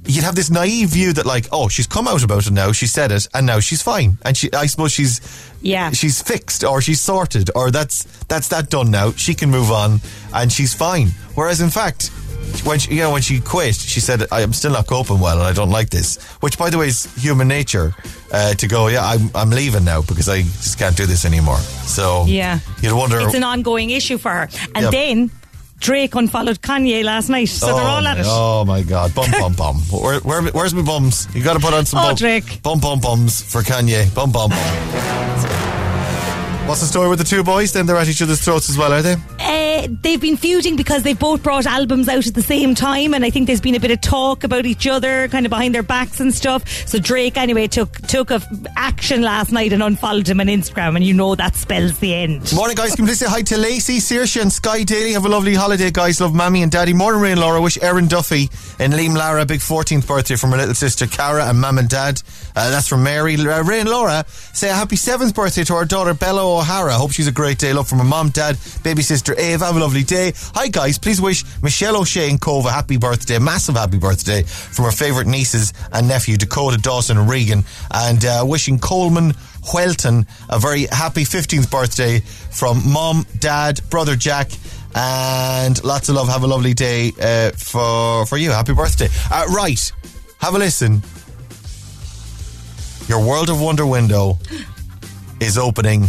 You'd 0.08 0.24
have 0.24 0.36
this 0.36 0.50
naive 0.52 0.90
view 0.90 1.14
that 1.14 1.26
like, 1.26 1.48
oh, 1.52 1.68
she's 1.68 1.88
come 1.88 2.08
out 2.08 2.24
about 2.24 2.46
it 2.46 2.54
now, 2.54 2.72
she 2.72 2.86
said 2.88 3.12
it, 3.12 3.28
and 3.34 3.46
now 3.46 3.60
she's 3.60 3.82
fine, 3.82 4.18
and 4.24 4.38
she, 4.38 4.52
I 4.54 4.68
suppose 4.68 4.92
she's, 4.92 5.20
Yeah. 5.62 5.92
she's 5.92 6.22
fixed 6.22 6.64
or 6.64 6.82
she's 6.82 7.02
sorted 7.02 7.50
or 7.56 7.72
that's 7.72 8.04
that's 8.28 8.48
that 8.50 8.70
done 8.70 8.92
now. 8.92 9.12
She 9.14 9.34
can 9.34 9.50
move 9.50 9.72
on 9.72 10.00
and 10.34 10.52
she's 10.52 10.74
fine. 10.76 11.08
Whereas 11.34 11.60
in 11.60 11.70
fact, 11.72 12.12
when 12.64 12.78
she, 12.80 12.94
you 12.96 13.02
know 13.02 13.12
when 13.12 13.24
she 13.24 13.40
quit, 13.40 13.76
she 13.76 14.00
said, 14.00 14.28
"I 14.32 14.42
am 14.42 14.54
still 14.54 14.72
not 14.74 14.86
coping 14.88 15.20
well, 15.20 15.40
and 15.40 15.48
I 15.48 15.54
don't 15.54 15.72
like 15.72 15.90
this." 15.90 16.18
Which, 16.42 16.58
by 16.60 16.70
the 16.70 16.78
way, 16.78 16.88
is 16.88 17.08
human 17.16 17.48
nature 17.48 17.96
uh, 18.32 18.54
to 18.54 18.68
go. 18.68 18.88
Yeah, 18.88 19.04
I'm 19.04 19.32
I'm 19.34 19.50
leaving 19.50 19.84
now 19.84 20.02
because 20.04 20.30
I 20.30 20.44
just 20.44 20.78
can't 20.78 20.96
do 20.96 21.08
this 21.08 21.26
anymore. 21.26 21.58
So 21.88 22.26
Yeah. 22.28 22.60
you'd 22.82 22.94
wonder. 22.94 23.20
It's 23.20 23.34
an 23.34 23.44
ongoing 23.44 23.90
issue 23.90 24.18
for 24.20 24.30
her. 24.32 24.48
And 24.76 24.84
Yep. 24.84 24.92
then 24.92 25.32
Drake 25.80 26.16
unfollowed 26.16 26.62
Kanye 26.62 27.04
last 27.04 27.30
night, 27.30 27.46
so 27.50 27.68
they're 27.68 27.76
all 27.86 28.06
at 28.08 28.18
it. 28.18 28.26
Oh 28.28 28.66
my 28.66 28.82
god, 28.82 29.14
bum 29.14 29.30
bum 29.32 29.54
bum. 29.54 29.76
Where, 29.92 30.20
where, 30.22 30.42
where's 30.52 30.74
my 30.74 30.82
bums? 30.82 31.28
You 31.36 31.44
got 31.44 31.54
to 31.54 31.60
put 31.60 31.74
on 31.74 31.86
some 31.86 32.00
Oh, 32.00 32.08
bum, 32.10 32.16
Drake. 32.16 32.62
bum 32.64 32.80
bum 32.80 33.00
bums 33.00 33.42
for 33.44 33.62
Kanye. 33.62 34.14
Bum 34.16 34.32
bum. 34.32 34.52
What's 36.68 36.82
the 36.82 36.88
story 36.88 37.10
with 37.10 37.20
the 37.20 37.26
two 37.26 37.44
boys? 37.44 37.74
Then 37.74 37.86
they're 37.86 37.96
at 37.96 38.08
each 38.08 38.24
other's 38.24 38.42
throats 38.42 38.72
as 38.72 38.78
well, 38.78 38.92
are 38.92 39.04
they? 39.04 39.16
Uh, 39.40 39.88
they've 40.02 40.20
been 40.20 40.36
feuding 40.36 40.76
because 40.76 41.04
they've 41.04 41.18
both 41.18 41.44
brought 41.44 41.68
albums 41.68 42.10
out 42.10 42.26
at 42.26 42.34
the 42.34 42.42
same 42.42 42.74
time, 42.74 43.14
and 43.14 43.24
I 43.24 43.30
think 43.30 43.46
there's 43.46 43.62
been 43.62 43.76
a 43.76 43.80
bit 43.80 43.92
of 43.92 44.02
talk 44.02 44.44
about 44.44 44.66
each 44.66 44.88
other, 44.88 45.28
kind 45.28 45.46
of 45.46 45.52
behind 45.52 45.76
their 45.76 45.84
backs 45.84 46.20
and 46.20 46.34
stuff. 46.34 46.68
So 46.88 46.98
Drake, 46.98 47.38
anyway, 47.38 47.68
took 47.68 48.02
took 48.08 48.32
a 48.32 48.42
action 48.76 49.22
last 49.22 49.52
night 49.52 49.74
and 49.74 49.84
unfollowed 49.84 50.28
him 50.28 50.40
on 50.40 50.48
Instagram, 50.48 50.96
and 50.96 51.06
you 51.06 51.14
know 51.14 51.36
that 51.36 51.56
spells 51.56 52.00
the 52.00 52.16
end. 52.16 52.52
Morning, 52.56 52.76
guys. 52.76 52.96
Can 52.96 53.06
please 53.06 53.20
say 53.20 53.28
hi 53.28 53.44
to 53.44 53.58
Lacey, 53.58 54.00
Saoirse, 54.00 54.42
and 54.42 54.52
Sky 54.52 54.82
Daly? 54.82 55.14
Have 55.14 55.26
a 55.26 55.30
lovely 55.30 55.54
holiday, 55.54 55.92
guys. 55.92 56.20
Love 56.20 56.34
Mammy 56.34 56.64
and 56.64 56.72
Daddy. 56.72 56.94
Morning, 56.94 57.22
Ray 57.22 57.32
and 57.34 57.42
Laura. 57.42 57.62
Wish 57.62 57.78
Erin 57.80 58.08
Duffy 58.08 58.50
and 58.80 58.92
Liam 58.92 59.16
Lara 59.16 59.44
a 59.44 59.46
big 59.46 59.60
14th 59.60 60.08
birthday 60.08 60.36
from 60.36 60.50
her 60.50 60.58
little 60.58 60.74
sister 60.74 61.06
Cara 61.06 61.46
and 61.46 61.62
Mam 61.62 61.78
and 61.78 61.90
Dad. 61.90 62.24
Uh, 62.56 62.72
that's 62.72 62.88
from 62.88 63.04
Mary. 63.04 63.36
Uh, 63.36 63.64
Ray 63.64 63.82
and 63.82 63.90
Laura 63.90 64.26
say 64.28 64.70
a 64.70 64.74
happy 64.74 64.96
7th 64.96 65.36
birthday 65.36 65.64
to 65.66 65.76
our 65.76 65.86
daughter 65.86 66.16
Bella 66.16 66.55
O'Hara. 66.60 66.94
Hope 66.94 67.12
she's 67.12 67.28
a 67.28 67.32
great 67.32 67.58
day. 67.58 67.74
Love 67.74 67.88
from 67.88 68.00
her 68.00 68.06
mom, 68.06 68.30
dad, 68.30 68.58
baby 68.84 69.02
sister 69.02 69.34
Eve. 69.40 69.60
Have 69.62 69.76
a 69.76 69.80
lovely 69.80 70.04
day. 70.04 70.34
Hi, 70.54 70.68
guys. 70.68 70.98
Please 70.98 71.22
wish 71.22 71.44
Michelle 71.62 71.98
O'Shea 71.98 72.30
and 72.30 72.40
Cobh 72.40 72.66
a 72.66 72.72
happy 72.72 72.98
birthday, 72.98 73.40
massive 73.40 73.76
happy 73.76 73.98
birthday 73.98 74.44
from 74.44 74.86
her 74.86 74.92
favourite 74.92 75.28
nieces 75.28 75.74
and 75.92 76.08
nephew 76.08 76.38
Dakota, 76.38 76.78
Dawson, 76.78 77.18
and 77.18 77.30
Regan. 77.30 77.64
And 77.92 78.24
uh, 78.26 78.44
wishing 78.46 78.80
Coleman 78.80 79.34
Whelton 79.72 80.26
a 80.50 80.60
very 80.60 80.86
happy 80.86 81.24
15th 81.24 81.70
birthday 81.70 82.20
from 82.20 82.82
mom, 82.92 83.26
dad, 83.40 83.82
brother 83.90 84.16
Jack. 84.16 84.52
And 84.96 85.84
lots 85.84 86.10
of 86.10 86.16
love. 86.16 86.30
Have 86.30 86.44
a 86.44 86.48
lovely 86.48 86.74
day 86.74 87.12
uh, 87.22 87.52
for 87.52 88.26
for 88.26 88.38
you. 88.38 88.52
Happy 88.52 88.74
birthday! 88.74 89.10
Uh, 89.30 89.46
right, 89.50 89.92
have 90.40 90.56
a 90.56 90.58
listen. 90.58 91.04
Your 93.08 93.24
World 93.24 93.50
of 93.50 93.60
Wonder 93.62 93.86
window 93.86 94.40
is 95.40 95.58
opening 95.58 96.06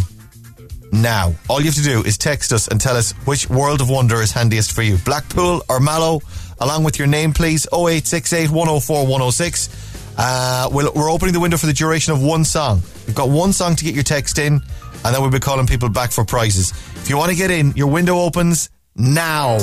now. 0.91 1.33
All 1.49 1.59
you 1.59 1.67
have 1.67 1.75
to 1.75 1.83
do 1.83 2.03
is 2.03 2.17
text 2.17 2.51
us 2.51 2.67
and 2.67 2.79
tell 2.79 2.95
us 2.95 3.11
which 3.25 3.49
World 3.49 3.81
of 3.81 3.89
Wonder 3.89 4.21
is 4.21 4.31
handiest 4.31 4.73
for 4.73 4.81
you. 4.81 4.97
Blackpool 5.05 5.63
or 5.69 5.79
Mallow, 5.79 6.21
along 6.59 6.83
with 6.83 6.97
your 6.97 7.07
name, 7.07 7.33
please. 7.33 7.67
0868 7.73 8.49
104 8.49 9.03
106. 9.03 10.13
Uh, 10.17 10.69
we'll, 10.71 10.91
we're 10.95 11.11
opening 11.11 11.33
the 11.33 11.39
window 11.39 11.57
for 11.57 11.67
the 11.67 11.73
duration 11.73 12.13
of 12.13 12.21
one 12.21 12.43
song. 12.43 12.81
You've 13.05 13.15
got 13.15 13.29
one 13.29 13.53
song 13.53 13.75
to 13.75 13.83
get 13.83 13.93
your 13.93 14.03
text 14.03 14.39
in, 14.39 14.53
and 14.53 15.15
then 15.15 15.21
we'll 15.21 15.31
be 15.31 15.39
calling 15.39 15.67
people 15.67 15.89
back 15.89 16.11
for 16.11 16.25
prizes. 16.25 16.71
If 16.95 17.09
you 17.09 17.17
want 17.17 17.31
to 17.31 17.37
get 17.37 17.51
in, 17.51 17.71
your 17.75 17.87
window 17.87 18.17
opens 18.19 18.69
now. 18.95 19.57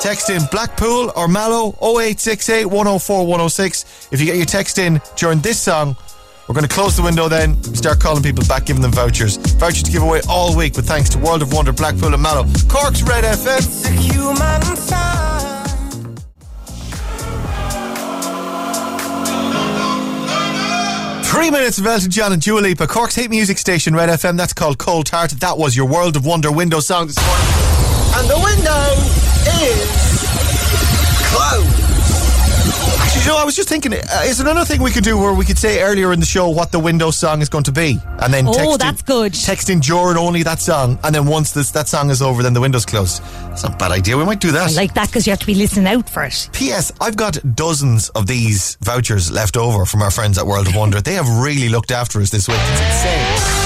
Text 0.00 0.30
in 0.30 0.42
Blackpool 0.50 1.12
or 1.16 1.28
Mallow 1.28 1.70
0868 1.80 2.66
104 2.66 3.20
106. 3.26 4.08
If 4.12 4.20
you 4.20 4.26
get 4.26 4.36
your 4.36 4.46
text 4.46 4.78
in 4.78 5.00
during 5.16 5.40
this 5.40 5.60
song, 5.60 5.96
we're 6.52 6.60
going 6.60 6.68
to 6.68 6.74
close 6.74 6.94
the 6.98 7.02
window 7.02 7.30
then, 7.30 7.56
start 7.74 7.98
calling 7.98 8.22
people 8.22 8.44
back, 8.44 8.66
giving 8.66 8.82
them 8.82 8.92
vouchers. 8.92 9.38
Vouchers 9.56 9.84
to 9.84 9.90
give 9.90 10.02
away 10.02 10.20
all 10.28 10.54
week 10.54 10.76
with 10.76 10.86
thanks 10.86 11.08
to 11.08 11.18
World 11.18 11.40
of 11.40 11.50
Wonder, 11.50 11.72
Blackpool 11.72 12.12
and 12.12 12.22
Mallow. 12.22 12.42
Cork's 12.68 13.02
Red 13.02 13.24
FM. 13.24 13.62
human. 13.98 14.60
Three 21.24 21.50
minutes 21.50 21.78
of 21.78 21.86
Elton 21.86 22.10
John 22.10 22.34
and 22.34 22.42
Dua 22.42 22.60
Lipa, 22.60 22.86
Cork's 22.86 23.14
hit 23.14 23.30
music 23.30 23.56
station, 23.56 23.94
Red 23.94 24.10
FM. 24.10 24.36
That's 24.36 24.52
called 24.52 24.76
Cold 24.76 25.08
Heart. 25.08 25.30
That 25.40 25.56
was 25.56 25.74
your 25.74 25.88
World 25.88 26.16
of 26.16 26.26
Wonder 26.26 26.52
window 26.52 26.80
song 26.80 27.06
this 27.06 27.16
morning. 27.16 27.46
And 28.14 28.28
the 28.28 28.36
window 28.44 28.92
is 29.64 31.01
you 33.22 33.28
know, 33.28 33.36
I 33.38 33.44
was 33.44 33.54
just 33.54 33.68
thinking, 33.68 33.92
uh, 33.94 33.96
is 34.24 34.38
there 34.38 34.48
another 34.48 34.64
thing 34.66 34.82
we 34.82 34.90
could 34.90 35.04
do 35.04 35.16
where 35.16 35.32
we 35.32 35.44
could 35.44 35.58
say 35.58 35.80
earlier 35.80 36.12
in 36.12 36.18
the 36.20 36.26
show 36.26 36.48
what 36.48 36.72
the 36.72 36.78
window 36.80 37.10
song 37.12 37.40
is 37.40 37.48
going 37.48 37.64
to 37.64 37.72
be? 37.72 37.98
And 38.20 38.34
then 38.34 38.48
Oh, 38.48 38.52
text 38.52 38.72
in- 38.72 38.78
that's 38.78 39.02
good. 39.02 39.32
Text 39.34 39.70
in 39.70 39.78
during 39.80 40.16
only 40.16 40.42
that 40.42 40.60
song. 40.60 40.98
And 41.04 41.14
then 41.14 41.26
once 41.26 41.52
this, 41.52 41.70
that 41.70 41.86
song 41.88 42.10
is 42.10 42.20
over, 42.20 42.42
then 42.42 42.52
the 42.52 42.60
window's 42.60 42.84
closed. 42.84 43.22
That's 43.22 43.62
not 43.62 43.74
a 43.74 43.76
bad 43.76 43.92
idea. 43.92 44.16
We 44.16 44.24
might 44.24 44.40
do 44.40 44.50
that. 44.52 44.70
I 44.70 44.74
like 44.74 44.94
that 44.94 45.06
because 45.08 45.26
you 45.26 45.30
have 45.30 45.40
to 45.40 45.46
be 45.46 45.54
listening 45.54 45.86
out 45.86 46.10
for 46.10 46.24
it. 46.24 46.48
P.S. 46.52 46.92
I've 47.00 47.16
got 47.16 47.38
dozens 47.54 48.08
of 48.10 48.26
these 48.26 48.76
vouchers 48.80 49.30
left 49.30 49.56
over 49.56 49.84
from 49.86 50.02
our 50.02 50.10
friends 50.10 50.36
at 50.38 50.46
World 50.46 50.66
of 50.66 50.74
Wonder. 50.74 51.00
They 51.00 51.14
have 51.14 51.28
really 51.28 51.68
looked 51.68 51.92
after 51.92 52.20
us 52.20 52.30
this 52.30 52.48
week. 52.48 52.58
It's 52.60 52.80
insane. 52.80 53.61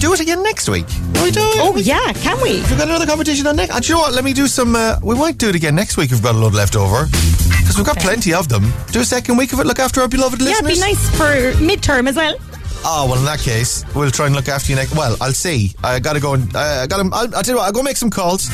Do 0.00 0.12
it 0.12 0.20
again 0.20 0.42
next 0.42 0.68
week. 0.68 0.86
We 1.22 1.30
do 1.30 1.40
it. 1.40 1.60
Oh, 1.60 1.76
yeah, 1.76 2.12
can 2.14 2.40
we? 2.42 2.54
We've 2.54 2.70
got 2.78 2.88
another 2.88 3.06
competition 3.06 3.46
on 3.46 3.56
next. 3.56 3.74
And 3.74 3.86
you 3.88 3.94
know 3.94 4.00
what? 4.00 4.14
Let 4.14 4.24
me 4.24 4.32
do 4.32 4.46
some. 4.46 4.74
Uh, 4.74 4.98
we 5.02 5.14
might 5.14 5.38
do 5.38 5.48
it 5.48 5.54
again 5.54 5.74
next 5.74 5.96
week. 5.96 6.10
We've 6.10 6.22
got 6.22 6.34
a 6.34 6.38
load 6.38 6.54
left 6.54 6.74
over 6.76 7.04
because 7.06 7.76
we've 7.76 7.86
got 7.86 7.98
Okay. 7.98 8.06
plenty 8.06 8.32
of 8.34 8.48
them. 8.48 8.72
Do 8.92 9.00
a 9.00 9.04
second 9.04 9.36
week 9.36 9.52
of 9.52 9.60
it. 9.60 9.66
Look 9.66 9.78
after 9.78 10.00
our 10.00 10.08
beloved 10.08 10.40
listeners. 10.40 10.60
Yeah, 10.60 10.66
it'd 10.66 10.74
be 10.74 10.80
nice 10.80 11.10
for 11.16 11.52
midterm 11.62 12.08
as 12.08 12.16
well. 12.16 12.34
Oh 12.82 13.06
well, 13.10 13.18
in 13.18 13.26
that 13.26 13.40
case, 13.40 13.84
we'll 13.94 14.10
try 14.10 14.24
and 14.24 14.34
look 14.34 14.48
after 14.48 14.72
you 14.72 14.76
next. 14.76 14.96
Well, 14.96 15.14
I'll 15.20 15.34
see. 15.34 15.74
I 15.84 16.00
gotta 16.00 16.18
go 16.18 16.32
and 16.32 16.54
uh, 16.56 16.58
I 16.58 16.86
gotta. 16.86 17.02
I'll, 17.12 17.34
I'll 17.36 17.42
tell 17.42 17.54
you 17.54 17.56
what. 17.56 17.64
I'll 17.66 17.72
go 17.72 17.82
make 17.82 17.98
some 17.98 18.08
calls. 18.08 18.48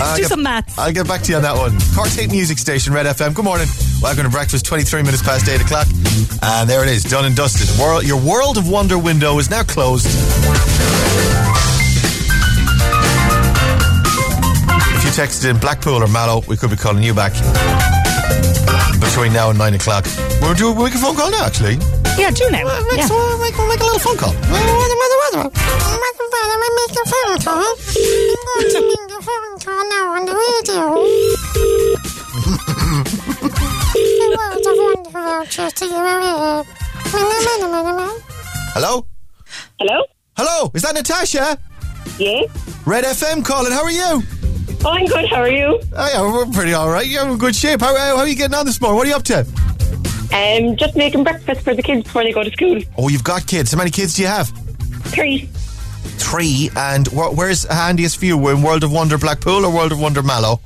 I'll 0.00 0.16
do 0.16 0.22
get- 0.22 0.28
some 0.28 0.42
maths. 0.42 0.76
I'll 0.76 0.92
get 0.92 1.06
back 1.06 1.22
to 1.22 1.30
you 1.30 1.36
on 1.36 1.42
that 1.42 1.56
one. 1.56 1.78
Hate 2.10 2.32
Music 2.32 2.58
Station, 2.58 2.92
Red 2.92 3.06
FM. 3.06 3.32
Good 3.32 3.44
morning. 3.44 3.68
Welcome 4.02 4.24
to 4.24 4.28
breakfast. 4.30 4.64
Twenty-three 4.66 5.02
minutes 5.04 5.22
past 5.22 5.48
eight 5.48 5.60
o'clock, 5.60 5.86
and 6.42 6.68
there 6.68 6.82
it 6.82 6.88
is, 6.90 7.02
done 7.04 7.24
and 7.24 7.34
dusted. 7.36 7.68
World, 7.78 8.04
your 8.04 8.20
World 8.20 8.56
of 8.58 8.68
Wonder 8.68 8.98
window 8.98 9.38
is 9.38 9.50
now 9.50 9.62
closed. 9.62 10.06
If 14.96 15.04
you 15.04 15.10
texted 15.10 15.50
in 15.50 15.58
Blackpool 15.58 16.02
or 16.02 16.08
Mallow, 16.08 16.42
we 16.48 16.56
could 16.56 16.70
be 16.70 16.76
calling 16.76 17.02
you 17.02 17.14
back 17.14 17.32
between 19.00 19.32
now 19.32 19.50
and 19.50 19.58
nine 19.58 19.74
o'clock. 19.74 20.04
We'll 20.40 20.54
do 20.54 20.72
we'll 20.72 20.84
make 20.84 20.94
a 20.94 20.98
phone 20.98 21.16
call 21.16 21.30
now, 21.30 21.46
actually. 21.46 21.78
Yeah, 22.18 22.30
do 22.30 22.48
now. 22.50 22.64
Make, 22.64 22.98
Yeah. 22.98 23.06
so, 23.06 23.38
make, 23.38 23.56
we'll 23.56 23.68
make 23.68 23.80
a 23.80 23.84
little 23.84 23.98
phone 23.98 24.16
call. 24.16 24.34
Hello? 38.72 39.06
Hello? 39.78 40.04
Hello? 40.36 40.70
Is 40.74 40.82
that 40.82 40.94
Natasha? 40.94 41.58
Yeah? 42.18 42.42
Red 42.86 43.04
FM 43.04 43.44
calling. 43.44 43.70
How 43.72 43.82
are 43.82 43.90
you? 43.90 44.22
Oh, 44.82 44.90
I'm 44.90 45.04
good. 45.06 45.28
How 45.28 45.40
are 45.42 45.48
you? 45.50 45.78
Oh, 45.94 46.10
yeah, 46.12 46.22
we're 46.22 46.46
pretty 46.52 46.72
all 46.72 46.88
right. 46.88 47.06
You're 47.06 47.28
in 47.28 47.36
good 47.36 47.54
shape. 47.54 47.80
How, 47.80 47.94
how, 47.94 48.16
how 48.16 48.22
are 48.22 48.26
you 48.28 48.34
getting 48.34 48.54
on 48.56 48.64
this 48.64 48.80
morning? 48.80 48.96
What 48.96 49.06
are 49.06 49.10
you 49.10 49.16
up 49.16 49.24
to? 49.24 49.40
Um, 50.34 50.76
just 50.76 50.96
making 50.96 51.24
breakfast 51.24 51.60
for 51.62 51.74
the 51.74 51.82
kids 51.82 52.04
before 52.04 52.22
they 52.24 52.32
go 52.32 52.42
to 52.42 52.50
school. 52.50 52.80
Oh, 52.96 53.08
you've 53.08 53.24
got 53.24 53.46
kids. 53.46 53.72
How 53.72 53.78
many 53.78 53.90
kids 53.90 54.14
do 54.16 54.22
you 54.22 54.28
have? 54.28 54.48
Three. 55.08 55.50
Three. 56.16 56.70
And 56.76 57.08
wh- 57.08 57.36
where's 57.36 57.64
handiest 57.64 58.16
for 58.18 58.24
you? 58.24 58.48
In 58.48 58.62
World 58.62 58.84
of 58.84 58.92
Wonder 58.92 59.18
Blackpool 59.18 59.66
or 59.66 59.74
World 59.74 59.92
of 59.92 60.00
Wonder 60.00 60.22
Mallow? 60.22 60.60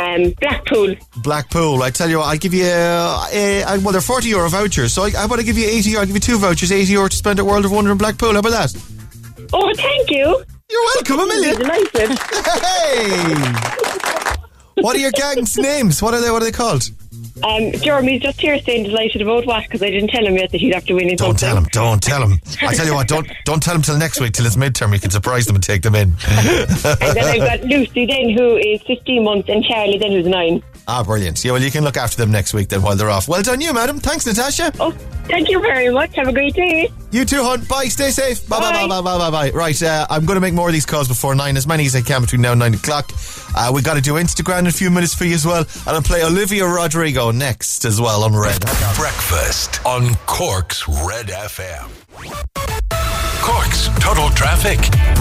Um, 0.00 0.30
Blackpool. 0.40 0.94
Blackpool. 1.22 1.82
I 1.82 1.90
tell 1.90 2.08
you 2.08 2.18
what, 2.18 2.28
I'll 2.28 2.38
give 2.38 2.54
you, 2.54 2.64
uh, 2.64 3.26
uh, 3.30 3.78
well, 3.82 3.92
they're 3.92 4.00
40 4.00 4.28
euro 4.28 4.48
vouchers. 4.48 4.94
So 4.94 5.02
I, 5.02 5.10
how 5.10 5.26
about 5.26 5.40
I 5.40 5.42
give 5.42 5.58
you 5.58 5.68
80 5.68 5.96
I'll 5.98 6.06
give 6.06 6.16
you 6.16 6.20
two 6.20 6.38
vouchers, 6.38 6.72
80 6.72 6.90
euro 6.92 7.08
to 7.08 7.16
spend 7.16 7.38
at 7.38 7.44
World 7.44 7.66
of 7.66 7.72
Wonder 7.72 7.92
in 7.92 7.98
Blackpool. 7.98 8.32
How 8.32 8.38
about 8.38 8.52
that? 8.52 8.74
Oh, 9.52 9.70
thank 9.76 10.10
you. 10.10 10.42
You're 10.70 10.84
welcome, 10.94 11.20
a 11.20 11.26
million. 11.26 11.56
Delighted. 11.58 12.18
Hey! 12.60 13.34
what 14.82 14.96
are 14.96 14.98
your 14.98 15.10
gang's 15.10 15.58
names? 15.58 16.00
What 16.00 16.14
are 16.14 16.20
they? 16.20 16.30
What 16.30 16.40
are 16.40 16.44
they 16.46 16.52
called? 16.52 16.90
Um, 17.42 17.72
Jeremy's 17.72 18.22
just 18.22 18.40
here 18.40 18.58
saying 18.60 18.84
delighted 18.84 19.22
about 19.22 19.46
what 19.46 19.64
because 19.64 19.82
I 19.82 19.90
didn't 19.90 20.10
tell 20.10 20.26
him 20.26 20.36
yet 20.36 20.50
that 20.50 20.60
he'd 20.60 20.74
have 20.74 20.84
to 20.86 20.94
win 20.94 21.08
his 21.08 21.18
Don't 21.18 21.38
tell 21.38 21.56
him. 21.56 21.64
Don't 21.72 22.02
tell 22.02 22.22
him. 22.22 22.40
I 22.62 22.74
tell 22.74 22.86
you 22.86 22.94
what. 22.94 23.08
Don't 23.08 23.26
don't 23.44 23.62
tell 23.62 23.74
him 23.74 23.82
till 23.82 23.98
next 23.98 24.20
week, 24.20 24.32
till 24.32 24.46
it's 24.46 24.56
midterm. 24.56 24.92
You 24.92 25.00
can 25.00 25.10
surprise 25.10 25.46
them 25.46 25.56
and 25.56 25.64
take 25.64 25.82
them 25.82 25.94
in. 25.94 26.14
And 27.00 27.16
then 27.16 27.24
I've 27.24 27.60
got 27.60 27.60
Lucy 27.68 28.06
then 28.06 28.30
who 28.30 28.56
is 28.56 28.82
15 28.82 29.24
months 29.24 29.48
and 29.48 29.64
Charlie 29.64 29.98
then 29.98 30.12
who's 30.12 30.26
9. 30.26 30.62
Ah, 30.92 31.04
brilliant. 31.04 31.44
Yeah, 31.44 31.52
well, 31.52 31.62
you 31.62 31.70
can 31.70 31.84
look 31.84 31.96
after 31.96 32.16
them 32.16 32.32
next 32.32 32.52
week 32.52 32.68
then 32.68 32.82
while 32.82 32.96
they're 32.96 33.10
off. 33.10 33.28
Well 33.28 33.42
done, 33.42 33.60
you, 33.60 33.72
madam. 33.72 34.00
Thanks, 34.00 34.26
Natasha. 34.26 34.72
Oh, 34.80 34.90
thank 35.28 35.48
you 35.48 35.60
very 35.60 35.88
much. 35.88 36.16
Have 36.16 36.26
a 36.26 36.32
great 36.32 36.52
day. 36.54 36.90
You 37.12 37.24
too, 37.24 37.44
Hunt. 37.44 37.68
Bye. 37.68 37.84
Stay 37.84 38.10
safe. 38.10 38.48
Bye 38.48 38.58
bye 38.58 38.72
bye 38.72 38.88
bye 38.88 39.00
bye 39.00 39.18
bye 39.18 39.30
bye. 39.30 39.50
Right, 39.56 39.80
uh, 39.80 40.08
I'm 40.10 40.24
going 40.26 40.34
to 40.34 40.40
make 40.40 40.52
more 40.52 40.66
of 40.66 40.72
these 40.72 40.86
calls 40.86 41.06
before 41.06 41.36
nine, 41.36 41.56
as 41.56 41.64
many 41.64 41.86
as 41.86 41.94
I 41.94 42.00
can 42.00 42.22
between 42.22 42.40
now 42.40 42.50
and 42.50 42.58
nine 42.58 42.74
o'clock. 42.74 43.12
Uh, 43.56 43.70
we 43.72 43.82
got 43.82 43.94
to 43.94 44.00
do 44.00 44.14
Instagrand 44.14 44.60
in 44.60 44.66
a 44.66 44.72
few 44.72 44.90
minutes 44.90 45.14
for 45.14 45.26
you 45.26 45.34
as 45.34 45.46
well, 45.46 45.60
and 45.60 45.88
I'll 45.88 46.02
play 46.02 46.24
Olivia 46.24 46.66
Rodrigo 46.66 47.30
next 47.30 47.84
as 47.84 48.00
well 48.00 48.24
on 48.24 48.34
Red. 48.34 48.60
Breakfast 48.96 49.84
on 49.86 50.16
Cork's 50.26 50.88
Red 50.88 51.28
FM. 51.28 52.89
Cork's 53.40 53.88
Total 53.98 54.28
Traffic. 54.30 54.78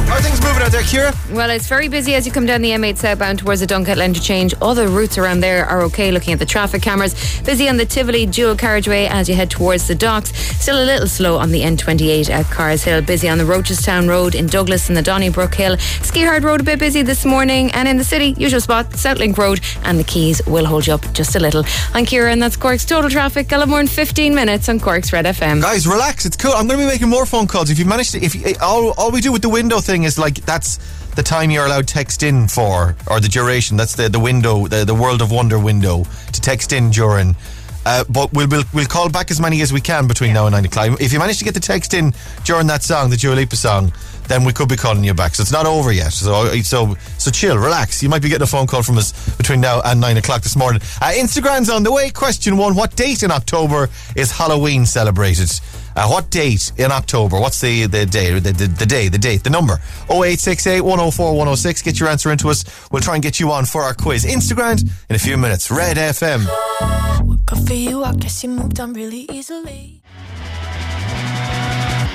How 0.07 0.15
are 0.15 0.21
things 0.21 0.41
moving 0.41 0.61
out 0.61 0.71
there, 0.71 0.81
Ciara? 0.83 1.13
Well, 1.31 1.49
it's 1.49 1.67
very 1.67 1.87
busy 1.87 2.15
as 2.15 2.25
you 2.25 2.31
come 2.31 2.45
down 2.45 2.61
the 2.61 2.71
M8 2.71 2.97
southbound 2.97 3.39
towards 3.39 3.61
the 3.61 3.67
Dunkettle 3.67 4.03
interchange. 4.03 4.53
All 4.61 4.73
the 4.73 4.87
routes 4.87 5.17
around 5.17 5.41
there 5.41 5.65
are 5.65 5.81
okay 5.83 6.11
looking 6.11 6.33
at 6.33 6.39
the 6.39 6.45
traffic 6.45 6.81
cameras. 6.81 7.13
Busy 7.41 7.69
on 7.69 7.77
the 7.77 7.85
Tivoli 7.85 8.25
dual 8.25 8.55
carriageway 8.55 9.05
as 9.05 9.29
you 9.29 9.35
head 9.35 9.49
towards 9.49 9.87
the 9.87 9.95
docks. 9.95 10.35
Still 10.59 10.83
a 10.83 10.85
little 10.85 11.07
slow 11.07 11.37
on 11.37 11.51
the 11.51 11.61
N28 11.61 12.29
at 12.29 12.45
Carrs 12.47 12.83
Hill. 12.83 13.01
Busy 13.03 13.29
on 13.29 13.37
the 13.37 13.43
Rochestown 13.43 14.09
Road 14.09 14.35
in 14.35 14.47
Douglas 14.47 14.89
and 14.89 14.97
the 14.97 15.01
Donnybrook 15.01 15.53
Hill. 15.53 15.77
Skehard 15.77 16.43
Road 16.43 16.61
a 16.61 16.63
bit 16.63 16.79
busy 16.79 17.03
this 17.03 17.25
morning. 17.25 17.71
And 17.71 17.87
in 17.87 17.97
the 17.97 18.03
city, 18.03 18.35
usual 18.37 18.61
spot, 18.61 18.89
Southlink 18.91 19.37
Road 19.37 19.61
and 19.83 19.99
the 19.99 20.03
Quays 20.03 20.45
will 20.47 20.65
hold 20.65 20.87
you 20.87 20.93
up 20.93 21.13
just 21.13 21.35
a 21.35 21.39
little. 21.39 21.63
I'm 21.93 22.05
Ciara 22.05 22.31
and 22.31 22.41
that's 22.41 22.57
Cork's 22.57 22.85
Total 22.85 23.09
Traffic. 23.09 23.53
I'll 23.53 23.59
have 23.59 23.69
more 23.69 23.79
in 23.79 23.87
15 23.87 24.33
minutes 24.33 24.67
on 24.69 24.79
Cork's 24.79 25.13
Red 25.13 25.25
FM. 25.25 25.61
Guys, 25.61 25.87
relax. 25.87 26.25
It's 26.25 26.37
cool. 26.37 26.51
I'm 26.51 26.67
going 26.67 26.79
to 26.79 26.85
be 26.85 26.91
making 26.91 27.09
more 27.09 27.25
phone 27.25 27.47
calls. 27.47 27.69
If 27.69 27.77
you 27.79 27.85
manage 27.85 28.08
to, 28.11 28.23
if 28.23 28.35
you, 28.35 28.55
all, 28.61 28.93
all 28.97 29.11
we 29.11 29.21
do 29.21 29.31
with 29.31 29.41
the 29.41 29.49
window 29.49 29.79
thing 29.79 30.03
is 30.03 30.17
like 30.17 30.35
that's 30.45 30.77
the 31.15 31.23
time 31.23 31.51
you're 31.51 31.65
allowed 31.65 31.87
text 31.87 32.23
in 32.23 32.47
for, 32.47 32.95
or 33.07 33.19
the 33.19 33.27
duration. 33.27 33.77
That's 33.77 33.95
the 33.95 34.09
the 34.09 34.19
window, 34.19 34.67
the, 34.67 34.85
the 34.85 34.95
World 34.95 35.21
of 35.21 35.31
Wonder 35.31 35.59
window 35.59 36.03
to 36.31 36.41
text 36.41 36.73
in 36.73 36.89
during. 36.91 37.35
Uh, 37.85 38.03
but 38.09 38.31
we'll, 38.33 38.47
we'll 38.47 38.63
we'll 38.73 38.85
call 38.85 39.09
back 39.09 39.31
as 39.31 39.39
many 39.39 39.61
as 39.61 39.73
we 39.73 39.81
can 39.81 40.07
between 40.07 40.33
now 40.33 40.45
and 40.45 40.53
nine 40.53 40.65
o'clock. 40.65 40.99
If 41.01 41.11
you 41.13 41.19
manage 41.19 41.39
to 41.39 41.45
get 41.45 41.53
the 41.53 41.59
text 41.59 41.93
in 41.93 42.13
during 42.43 42.67
that 42.67 42.83
song, 42.83 43.09
the 43.09 43.17
Dua 43.17 43.33
Lipa 43.33 43.55
song, 43.55 43.91
then 44.29 44.45
we 44.45 44.53
could 44.53 44.69
be 44.69 44.77
calling 44.77 45.03
you 45.03 45.13
back. 45.13 45.35
So 45.35 45.41
it's 45.41 45.51
not 45.51 45.65
over 45.65 45.91
yet. 45.91 46.13
So 46.13 46.61
so 46.61 46.95
so 47.17 47.31
chill, 47.31 47.57
relax. 47.57 48.01
You 48.01 48.09
might 48.09 48.21
be 48.21 48.29
getting 48.29 48.43
a 48.43 48.47
phone 48.47 48.67
call 48.67 48.83
from 48.83 48.97
us 48.97 49.11
between 49.35 49.59
now 49.59 49.81
and 49.83 49.99
nine 49.99 50.17
o'clock 50.17 50.41
this 50.41 50.55
morning. 50.55 50.81
Uh, 51.01 51.11
Instagrand's 51.15 51.69
on 51.69 51.83
the 51.83 51.91
way. 51.91 52.09
Question 52.09 52.55
one: 52.55 52.75
What 52.75 52.95
date 52.95 53.23
in 53.23 53.31
October 53.31 53.89
is 54.15 54.31
Halloween 54.31 54.85
celebrated? 54.85 55.51
Uh, 55.95 56.07
what 56.07 56.29
date 56.29 56.71
in 56.77 56.91
October? 56.91 57.39
What's 57.39 57.59
the, 57.59 57.85
the 57.87 58.05
day, 58.05 58.31
the, 58.39 58.53
the, 58.53 58.67
the 58.67 58.85
day, 58.85 59.09
the 59.09 59.17
date, 59.17 59.43
the 59.43 59.49
number? 59.49 59.73
0868 60.09 60.79
104 60.79 61.31
106. 61.31 61.81
Get 61.81 61.99
your 61.99 62.07
answer 62.07 62.31
into 62.31 62.47
us. 62.49 62.63
We'll 62.89 63.01
try 63.01 63.15
and 63.15 63.23
get 63.23 63.39
you 63.39 63.51
on 63.51 63.65
for 63.65 63.81
our 63.81 63.93
quiz. 63.93 64.23
Instagrand 64.23 64.89
in 65.09 65.15
a 65.15 65.19
few 65.19 65.35
minutes. 65.35 65.69
Red 65.69 65.97
FM. 65.97 66.45
Good 67.45 67.67
for 67.67 67.73
you, 67.73 68.03
I 68.03 68.13
guess 68.13 68.43
you 68.43 68.49
moved 68.49 68.79
on 68.79 68.93
really 68.93 69.27
easily. 69.31 69.98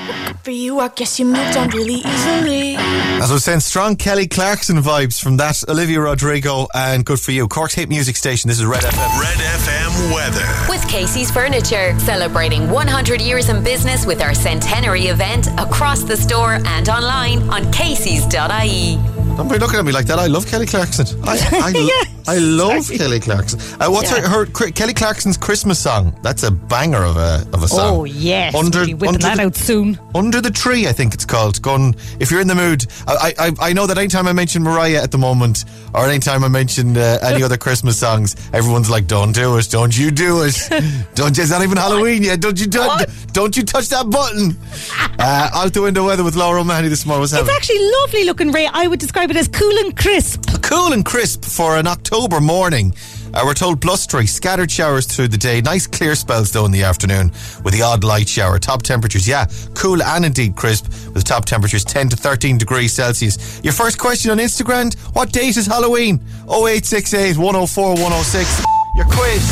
Good 0.06 0.38
for 0.40 0.50
you, 0.50 0.80
I 0.80 0.88
guess 0.88 1.18
you 1.18 1.24
moved 1.24 1.56
on 1.56 1.70
really 1.70 1.94
easily. 1.94 2.76
As 2.76 3.30
I 3.30 3.34
was 3.34 3.44
saying, 3.44 3.60
strong 3.60 3.96
Kelly 3.96 4.26
Clarkson 4.26 4.76
vibes 4.78 5.22
from 5.22 5.38
that 5.38 5.62
Olivia 5.68 6.00
Rodrigo 6.00 6.66
and 6.74 7.04
good 7.04 7.18
for 7.20 7.30
you. 7.32 7.48
Cork's 7.48 7.74
Hate 7.74 7.88
Music 7.88 8.16
Station. 8.16 8.48
This 8.48 8.58
is 8.58 8.66
Red 8.66 8.82
FM. 8.82 9.20
Red 9.20 9.38
FM 9.38 10.14
weather. 10.14 10.46
With 10.68 10.86
Casey's 10.88 11.30
Furniture, 11.30 11.98
celebrating 12.00 12.68
100 12.70 13.20
years 13.20 13.48
in 13.48 13.64
business 13.64 14.04
with 14.04 14.20
our 14.20 14.34
centenary 14.34 15.06
event 15.06 15.48
across 15.58 16.02
the 16.02 16.16
store 16.16 16.58
and 16.66 16.88
online 16.88 17.48
on 17.48 17.72
Casey's.ie. 17.72 18.96
Don't 19.36 19.48
be 19.48 19.58
looking 19.58 19.78
at 19.78 19.84
me 19.84 19.92
like 19.92 20.06
that. 20.06 20.18
I 20.18 20.26
love 20.26 20.46
Kelly 20.46 20.66
Clarkson. 20.66 21.06
I, 21.24 21.38
I, 21.52 22.04
I 22.26 22.38
love 22.38 22.88
Kelly 22.88 23.20
Clarkson. 23.20 23.60
Uh, 23.80 23.88
what's 23.90 24.10
Yeah. 24.10 24.20
her, 24.22 24.46
her 24.46 24.70
Kelly 24.70 24.94
Clarkson's 24.94 25.36
Christmas 25.36 25.78
song? 25.78 26.16
That's 26.22 26.42
a 26.42 26.50
banger 26.50 27.02
of 27.04 27.16
a 27.16 27.46
of 27.52 27.62
a 27.62 27.68
song. 27.68 27.80
Oh, 28.00 28.04
yes. 28.04 28.54
Under, 28.54 28.78
We'll 28.78 28.86
be 28.86 28.94
whipping 28.94 29.08
under 29.16 29.18
that 29.26 29.36
the, 29.36 29.42
out 29.44 29.56
soon. 29.56 29.98
Under 30.14 30.40
the 30.40 30.50
tree, 30.50 30.86
I 30.86 30.92
think 30.92 31.12
it's 31.12 31.26
called. 31.26 31.60
Going 31.60 31.94
if 32.20 32.30
you're 32.30 32.40
in 32.40 32.48
the 32.48 32.54
mood. 32.54 32.86
I 33.06 33.34
I, 33.38 33.68
I 33.68 33.72
know 33.74 33.86
that 33.86 33.98
anytime 33.98 34.26
I 34.26 34.32
mention 34.32 34.62
Mariah 34.62 35.02
at 35.02 35.10
the 35.10 35.18
moment, 35.18 35.64
or 35.94 36.06
anytime 36.06 36.44
I 36.44 36.48
mention 36.48 36.96
uh, 36.96 37.18
any 37.22 37.42
other 37.46 37.58
Christmas 37.58 37.98
songs, 37.98 38.36
everyone's 38.54 38.88
like, 38.88 39.06
"Don't 39.06 39.32
do 39.32 39.58
it! 39.58 39.68
Don't 39.70 39.96
you 39.96 40.10
do 40.10 40.44
it! 40.44 40.56
Don't! 41.14 41.38
It's 41.38 41.50
not 41.50 41.62
even 41.62 41.76
Halloween 41.76 42.22
yet! 42.22 42.40
Don't 42.40 42.58
you 42.58 42.66
do, 42.66 42.88
don't 43.32 43.54
you 43.56 43.64
touch 43.64 43.88
that 43.90 44.08
button!" 44.08 44.56
uh, 45.18 45.50
out 45.54 45.74
the 45.74 45.82
window 45.82 46.06
weather 46.06 46.24
with 46.24 46.36
Laura 46.36 46.60
O'Mahony 46.60 46.88
this 46.88 47.04
morning. 47.04 47.24
It's 47.24 47.34
actually 47.34 47.84
lovely 48.00 48.24
looking, 48.24 48.50
Ray. 48.50 48.66
I 48.72 48.86
would 48.86 49.00
describe 49.00 49.30
it 49.30 49.36
as 49.36 49.48
cool 49.48 49.76
and 49.78 49.94
crisp. 49.94 50.62
Cool 50.62 50.92
and 50.94 51.04
crisp 51.04 51.44
for 51.44 51.76
an 51.76 51.86
October 51.86 52.13
morning. 52.14 52.94
Uh, 53.34 53.42
we're 53.44 53.54
told 53.54 53.80
blustery, 53.80 54.24
scattered 54.24 54.70
showers 54.70 55.04
through 55.04 55.26
the 55.26 55.36
day. 55.36 55.60
Nice 55.60 55.86
clear 55.86 56.14
spells 56.14 56.52
though 56.52 56.64
in 56.64 56.70
the 56.70 56.84
afternoon 56.84 57.32
with 57.64 57.74
the 57.74 57.82
odd 57.82 58.04
light 58.04 58.28
shower. 58.28 58.58
Top 58.60 58.82
temperatures, 58.82 59.26
yeah, 59.26 59.46
cool 59.74 60.00
and 60.00 60.24
indeed 60.24 60.54
crisp 60.54 60.86
with 61.12 61.24
top 61.24 61.44
temperatures 61.44 61.84
10 61.84 62.10
to 62.10 62.16
13 62.16 62.56
degrees 62.56 62.92
Celsius. 62.92 63.60
Your 63.64 63.72
first 63.72 63.98
question 63.98 64.30
on 64.30 64.38
Instagrand 64.38 64.94
what 65.16 65.32
date 65.32 65.56
is 65.56 65.66
Halloween? 65.66 66.20
0868 66.44 67.36
104 67.36 67.88
106. 67.94 68.64
Your 68.96 69.06
quiz. 69.06 69.42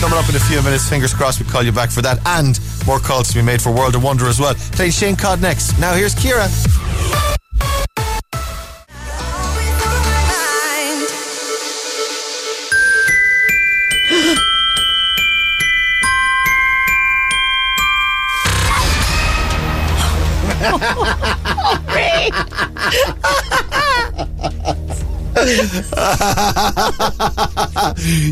Coming 0.00 0.18
up 0.18 0.28
in 0.28 0.36
a 0.36 0.40
few 0.40 0.62
minutes, 0.62 0.88
fingers 0.88 1.12
crossed 1.12 1.40
we 1.40 1.46
call 1.46 1.64
you 1.64 1.72
back 1.72 1.90
for 1.90 2.02
that 2.02 2.24
and 2.26 2.60
more 2.86 3.00
calls 3.00 3.26
to 3.28 3.34
be 3.34 3.42
made 3.42 3.60
for 3.60 3.74
World 3.74 3.96
of 3.96 4.04
Wonder 4.04 4.26
as 4.26 4.38
well. 4.38 4.54
Playing 4.54 4.92
Shane 4.92 5.16
Codd 5.16 5.42
next. 5.42 5.76
Now 5.80 5.94
here's 5.94 6.14
Ciara. 6.14 6.48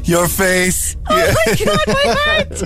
Your 0.05 0.29
face. 0.29 0.97
Oh 1.09 1.35
my 1.47 1.55
god, 1.65 1.81
my 1.89 2.05
heart. 2.19 2.63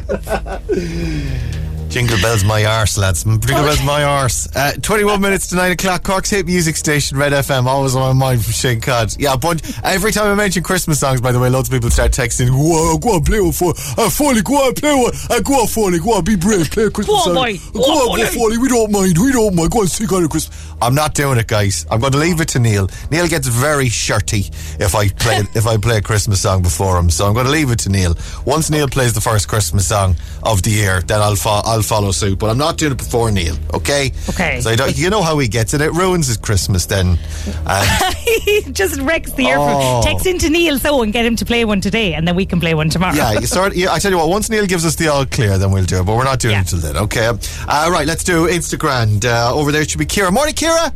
Jingle 1.90 2.18
bells, 2.20 2.44
my 2.44 2.64
arse, 2.64 2.96
lads. 2.96 3.24
Jingle 3.24 3.46
bells, 3.64 3.82
my 3.82 4.04
arse. 4.04 4.48
Uh, 4.54 4.72
21 4.80 5.20
minutes 5.20 5.48
to 5.48 5.56
9 5.56 5.72
o'clock. 5.72 6.04
Cork's 6.04 6.30
hit 6.30 6.46
music 6.46 6.76
station, 6.76 7.18
Red 7.18 7.32
FM. 7.32 7.66
Always 7.66 7.96
on 7.96 8.16
my 8.16 8.26
mind 8.26 8.44
from 8.44 8.52
Shane 8.52 8.80
Codd. 8.80 9.16
Yeah, 9.18 9.34
but 9.34 9.60
every 9.82 10.12
time 10.12 10.26
I 10.26 10.36
mention 10.36 10.62
Christmas 10.62 11.00
songs, 11.00 11.20
by 11.20 11.32
the 11.32 11.40
way, 11.40 11.50
loads 11.50 11.68
of 11.68 11.72
people 11.72 11.90
start 11.90 12.12
texting, 12.12 12.48
Go 12.50 12.92
on, 12.92 13.00
go 13.00 13.16
on 13.16 13.24
play 13.24 13.40
one 13.40 13.50
for 13.50 13.70
uh, 13.98 14.08
Foley, 14.08 14.40
go 14.42 14.54
on, 14.54 14.74
play 14.74 14.94
one. 14.94 15.12
Uh, 15.28 15.40
go 15.40 15.54
on, 15.54 15.66
Foley, 15.66 15.98
go 15.98 16.14
on, 16.14 16.22
be 16.22 16.36
brave, 16.36 16.70
play 16.70 16.84
a 16.84 16.90
Christmas 16.90 17.24
Go 17.24 17.32
on, 17.32 17.56
song. 17.56 17.72
Go, 17.72 17.80
Go 17.80 18.12
on, 18.12 18.18
go. 18.18 18.26
Foley. 18.26 18.58
We 18.58 18.68
don't 18.68 18.92
mind, 18.92 19.18
we 19.18 19.32
don't 19.32 19.56
mind. 19.56 19.70
Go 19.72 19.80
on, 19.80 19.88
sing 19.88 20.08
on 20.14 20.24
a 20.24 20.28
Christmas. 20.28 20.72
I'm 20.80 20.94
not 20.94 21.14
doing 21.14 21.38
it, 21.38 21.48
guys. 21.48 21.86
I'm 21.90 21.98
going 21.98 22.12
to 22.12 22.18
leave 22.18 22.40
it 22.40 22.48
to 22.50 22.60
Neil. 22.60 22.88
Neil 23.10 23.26
gets 23.26 23.48
very 23.48 23.88
shirty 23.88 24.44
if 24.78 24.94
I 24.94 25.08
play 25.08 25.42
if 25.54 25.66
I 25.66 25.76
play 25.76 25.98
a 25.98 26.02
Christmas 26.02 26.40
song 26.40 26.62
before 26.62 26.96
him. 27.00 27.10
So 27.10 27.26
I'm 27.26 27.34
going 27.34 27.46
to 27.46 27.52
leave 27.52 27.70
it 27.72 27.80
to 27.80 27.88
Neil. 27.88 28.14
Once 28.46 28.70
Neil 28.70 28.86
plays 28.86 29.12
the 29.12 29.20
first 29.20 29.48
Christmas 29.48 29.88
song 29.88 30.14
of 30.42 30.62
the 30.62 30.70
year, 30.70 31.00
then 31.02 31.20
I'll 31.20 31.36
fo- 31.36 31.62
I'll 31.64 31.82
follow 31.82 32.10
suit. 32.12 32.38
But 32.38 32.50
I'm 32.50 32.58
not 32.58 32.76
doing 32.78 32.92
it 32.92 32.98
before 32.98 33.30
Neil. 33.30 33.56
Okay. 33.74 34.12
Okay. 34.28 34.60
So 34.60 34.70
you 34.70 35.10
know 35.10 35.22
how 35.22 35.38
he 35.38 35.48
gets 35.48 35.74
it. 35.74 35.80
It 35.80 35.92
ruins 35.92 36.26
his 36.28 36.36
Christmas 36.36 36.86
then. 36.86 37.18
He 38.40 38.62
just 38.72 39.00
wrecks 39.00 39.32
the 39.32 39.44
year. 39.44 39.56
Oh. 39.58 40.00
Text 40.02 40.26
into 40.26 40.48
Neil 40.48 40.78
so 40.78 41.02
and 41.02 41.12
get 41.12 41.26
him 41.26 41.36
to 41.36 41.44
play 41.44 41.64
one 41.64 41.80
today, 41.80 42.14
and 42.14 42.26
then 42.26 42.36
we 42.36 42.46
can 42.46 42.58
play 42.60 42.74
one 42.74 42.88
tomorrow. 42.88 43.14
yeah, 43.14 43.32
you 43.32 43.46
sort. 43.46 43.74
Yeah, 43.76 43.92
I 43.92 43.98
tell 43.98 44.10
you 44.10 44.16
what. 44.18 44.28
Once 44.28 44.48
Neil 44.48 44.66
gives 44.66 44.86
us 44.86 44.94
the 44.96 45.08
all 45.08 45.26
clear, 45.26 45.58
then 45.58 45.70
we'll 45.72 45.84
do 45.84 46.00
it. 46.00 46.04
But 46.06 46.16
we're 46.16 46.24
not 46.24 46.38
doing 46.38 46.52
Yeah. 46.52 46.60
it 46.60 46.72
until 46.72 46.92
then. 46.92 46.96
Okay. 47.04 47.26
Uh, 47.26 47.88
right. 47.92 48.06
Let's 48.06 48.24
do 48.24 48.46
Instagrand. 48.46 49.24
Uh, 49.24 49.54
over 49.54 49.72
there 49.72 49.84
should 49.84 49.98
be 49.98 50.06
Ciara. 50.06 50.30
Morning, 50.32 50.54
Ciara. 50.54 50.92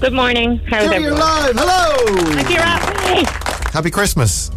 Good 0.00 0.12
morning. 0.12 0.58
How's 0.66 0.84
Ciara, 0.84 1.00
you're 1.00 1.12
live. 1.12 1.54
Hello. 1.56 2.42
Ciara. 2.48 3.70
Happy 3.72 3.90
Christmas. 3.90 4.50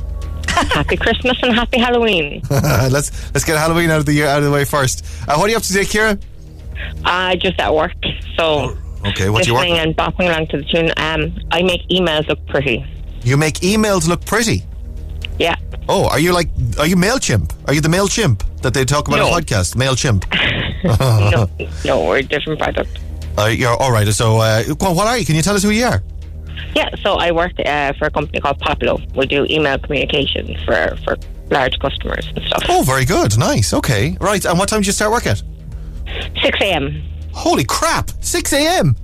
Happy 0.68 0.98
Christmas 0.98 1.38
and 1.44 1.54
happy 1.54 1.80
Halloween. 1.80 2.42
let's 2.50 3.34
let's 3.34 3.44
get 3.46 3.58
Halloween 3.58 3.90
out 3.90 4.00
of 4.00 4.06
the 4.06 4.14
year 4.14 4.28
out 4.28 4.40
of 4.40 4.46
the 4.46 4.52
way 4.52 4.66
first. 4.66 5.06
Uh, 5.28 5.36
what 5.36 5.46
are 5.48 5.50
you 5.50 5.58
up 5.58 5.64
to 5.64 5.68
today, 5.74 5.86
Ciara? 5.86 6.18
Uh, 7.06 7.36
just 7.36 7.60
at 7.60 7.74
work, 7.74 7.94
so 8.38 8.78
Okay, 9.06 9.30
what 9.30 9.44
do 9.44 9.50
you 9.52 9.56
listening 9.56 9.74
work? 9.76 9.86
and 9.88 9.98
bopping 9.98 10.30
along 10.30 10.48
to 10.48 10.58
the 10.58 10.64
tune. 10.64 10.92
Um, 10.98 11.34
I 11.52 11.62
make 11.64 11.88
emails 11.90 12.28
look 12.28 12.46
pretty. 12.48 12.86
You 13.24 13.38
make 13.38 13.56
emails 13.56 14.08
look 14.08 14.26
pretty. 14.26 14.64
Yeah. 15.38 15.56
Oh, 15.88 16.08
are 16.10 16.20
you 16.20 16.34
like 16.34 16.50
are 16.78 16.86
you 16.88 16.96
Mailchimp? 16.96 17.52
Are 17.68 17.74
you 17.74 17.82
the 17.82 17.90
Mailchimp 17.90 18.44
that 18.62 18.74
they 18.74 18.86
talk 18.86 19.08
about 19.08 19.18
No. 19.18 19.28
on 19.32 19.42
podcast? 19.42 19.76
Mailchimp. 19.76 20.26
no, 21.60 21.68
no, 21.86 22.06
we're 22.06 22.18
a 22.18 22.24
different 22.24 22.60
product. 22.60 23.00
Uh, 23.38 23.46
you're 23.46 23.74
all 23.76 23.92
right. 23.92 24.08
So, 24.10 24.38
uh, 24.38 24.64
what 24.80 25.08
are 25.08 25.18
you? 25.18 25.26
Can 25.26 25.36
you 25.36 25.42
tell 25.42 25.56
us 25.56 25.64
who 25.64 25.70
you 25.70 25.86
are? 25.86 26.02
Yeah, 26.76 26.90
so 27.04 27.16
I 27.16 27.32
work 27.32 27.54
uh, 27.66 27.94
for 27.94 28.06
a 28.06 28.12
company 28.12 28.40
called 28.40 28.60
Poplo. 28.60 29.00
We 29.16 29.26
do 29.26 29.46
email 29.50 29.78
communication 29.80 30.56
for, 30.66 30.96
for 31.04 31.18
large 31.50 31.78
customers 31.80 32.28
and 32.36 32.46
stuff. 32.46 32.64
Oh, 32.70 32.84
very 32.84 33.06
good. 33.06 33.38
Nice. 33.38 33.74
Okay. 33.74 34.18
Right. 34.20 34.44
And 34.46 34.58
what 34.60 34.70
time 34.70 34.82
did 34.82 34.88
you 34.88 34.94
start 34.94 35.12
work 35.12 35.26
at? 35.28 35.42
6 36.42 36.60
a.m. 36.62 37.04
Holy 37.34 37.64
crap! 37.64 38.12
6 38.22 38.54
a.m. 38.54 38.96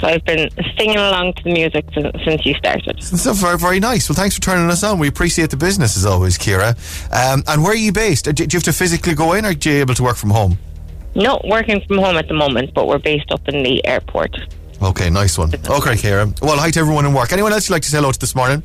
So 0.00 0.06
I've 0.06 0.24
been 0.24 0.48
singing 0.76 0.96
along 0.96 1.32
to 1.34 1.44
the 1.44 1.52
music 1.52 1.84
since, 1.94 2.08
since 2.24 2.44
you 2.46 2.54
started. 2.54 3.02
So 3.02 3.32
very, 3.32 3.58
very 3.58 3.80
nice. 3.80 4.08
Well, 4.08 4.16
thanks 4.16 4.34
for 4.34 4.40
turning 4.42 4.70
us 4.70 4.84
on. 4.84 4.98
We 4.98 5.08
appreciate 5.08 5.50
the 5.50 5.56
business 5.56 5.96
as 5.96 6.04
always, 6.04 6.36
Ciara. 6.38 6.76
Um, 7.10 7.42
and 7.48 7.62
where 7.62 7.72
are 7.72 7.76
you 7.76 7.90
based? 7.92 8.28
Uh, 8.28 8.32
Do 8.32 8.46
do 8.46 8.54
you 8.54 8.58
have 8.58 8.64
to 8.64 8.72
physically 8.72 9.14
go 9.14 9.32
in, 9.32 9.44
or 9.44 9.48
are 9.48 9.52
you 9.52 9.72
able 9.80 9.94
to 9.94 10.02
work 10.02 10.16
from 10.16 10.30
home? 10.30 10.58
Not 11.14 11.44
working 11.48 11.80
from 11.88 11.98
home 11.98 12.16
at 12.16 12.28
the 12.28 12.34
moment, 12.34 12.74
but 12.74 12.86
we're 12.86 12.98
based 12.98 13.32
up 13.32 13.48
in 13.48 13.62
the 13.62 13.84
airport. 13.86 14.36
Okay, 14.80 15.10
nice 15.10 15.36
one. 15.36 15.52
Okay, 15.68 15.96
Ciara. 15.96 16.32
Well, 16.40 16.56
hi 16.56 16.70
to 16.70 16.80
everyone 16.80 17.04
in 17.04 17.12
work. 17.12 17.32
Anyone 17.32 17.52
else 17.52 17.68
you'd 17.68 17.74
like 17.74 17.82
to 17.82 17.88
say 17.90 17.96
hello 17.98 18.12
to 18.12 18.18
this 18.18 18.34
morning? 18.34 18.62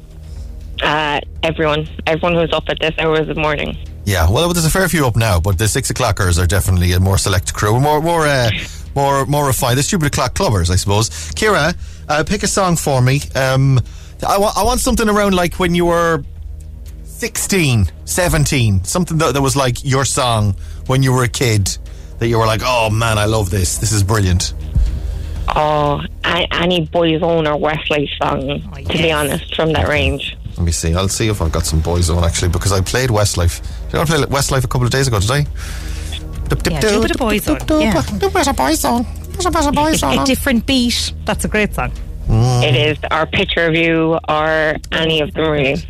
Uh, 0.82 1.20
everyone, 1.44 1.88
everyone 2.08 2.36
who's 2.40 2.52
up 2.54 2.66
at 2.68 2.80
this 2.80 2.94
hour 3.00 3.20
of 3.20 3.28
the 3.28 3.36
morning. 3.36 3.78
Yeah, 4.06 4.30
well, 4.30 4.52
there's 4.54 4.66
a 4.66 4.70
fair 4.70 4.88
few 4.90 5.08
up 5.08 5.16
now, 5.16 5.40
but 5.40 5.58
the 5.58 5.68
six 5.68 5.90
o'clockers 5.90 6.42
are 6.42 6.46
definitely 6.46 6.92
a 6.92 7.00
more 7.00 7.18
select 7.18 7.54
crew, 7.54 7.80
more, 7.80 8.02
more, 8.02 8.28
uh, 8.28 8.52
more, 8.96 9.26
more 9.26 9.48
refined. 9.48 9.78
The 9.80 9.84
stupid 9.84 10.08
o'clock 10.08 10.36
clubbers, 10.36 10.70
I 10.70 10.76
suppose. 10.76 11.34
Ciara, 11.34 11.74
uh, 12.10 12.24
pick 12.28 12.44
a 12.44 12.48
song 12.48 12.76
for 12.76 13.02
me. 13.02 13.22
Um, 13.34 13.80
I, 14.28 14.38
wa- 14.38 14.52
I 14.56 14.64
want 14.64 14.82
something 14.82 15.08
around 15.10 15.34
like 15.36 15.56
when 15.56 15.74
you 15.74 15.86
were 15.86 16.24
16, 17.06 17.90
17, 18.06 18.84
something 18.84 19.18
that, 19.20 19.34
that 19.34 19.42
was 19.42 19.56
like 19.56 19.84
your 19.84 20.06
song 20.06 20.56
when 20.88 21.02
you 21.02 21.14
were 21.14 21.24
a 21.24 21.30
kid. 21.30 21.78
That 22.20 22.28
you 22.28 22.38
were 22.38 22.46
like, 22.46 22.62
oh 22.64 22.90
man, 22.90 23.18
I 23.18 23.26
love 23.26 23.50
this. 23.50 23.78
This 23.80 23.92
is 23.92 24.04
brilliant. 24.04 24.54
Oh, 25.56 26.02
a- 26.24 26.48
any 26.54 26.88
Boyzone 26.88 27.48
or 27.48 27.60
Westlife 27.60 28.10
song, 28.22 28.62
to 28.86 29.00
oh, 29.00 29.02
be 29.02 29.12
honest, 29.12 29.56
from 29.56 29.74
that 29.74 29.88
range. 29.88 30.36
Let 30.58 30.66
me 30.66 30.72
see. 30.72 30.94
I'll 30.94 31.10
see 31.10 31.28
if 31.28 31.42
I've 31.42 31.52
got 31.52 31.66
some 31.66 31.80
Boys 31.80 32.10
Boyzone 32.10 32.24
actually 32.24 32.50
because 32.50 32.72
I 32.72 32.82
played 32.82 33.10
Westlife. 33.10 33.62
Did 33.92 34.02
I 34.02 34.06
play 34.06 34.18
Westlife 34.24 34.64
a 34.64 34.68
couple 34.68 34.86
of 34.86 34.92
days 34.92 35.08
ago? 35.08 35.20
Did 35.20 35.32
I? 35.32 35.46
Yeah, 36.70 36.80
do 36.80 37.00
a 37.00 37.02
bit 37.02 37.12
of 37.12 37.18
Boyzone. 37.18 37.82
Yeah. 37.82 38.02
Do 38.20 38.28
a 38.28 38.30
bit 38.30 38.48
of 38.48 38.56
Boyzone. 38.56 39.06
Do 39.40 39.48
a 39.48 39.52
bit 39.52 39.66
of 39.66 39.94
It's 39.94 40.04
a 40.04 40.24
different 40.26 40.66
beat. 40.66 41.14
That's 41.26 41.46
a 41.46 41.48
great 41.48 41.74
song. 41.74 41.92
It 42.30 42.76
is 42.76 42.98
our 43.12 43.26
picture 43.26 43.66
of 43.66 43.76
you 43.76 44.20
or 44.30 44.76
any 44.92 45.22
of 45.22 45.34
them 45.34 45.50
really. 45.50 45.84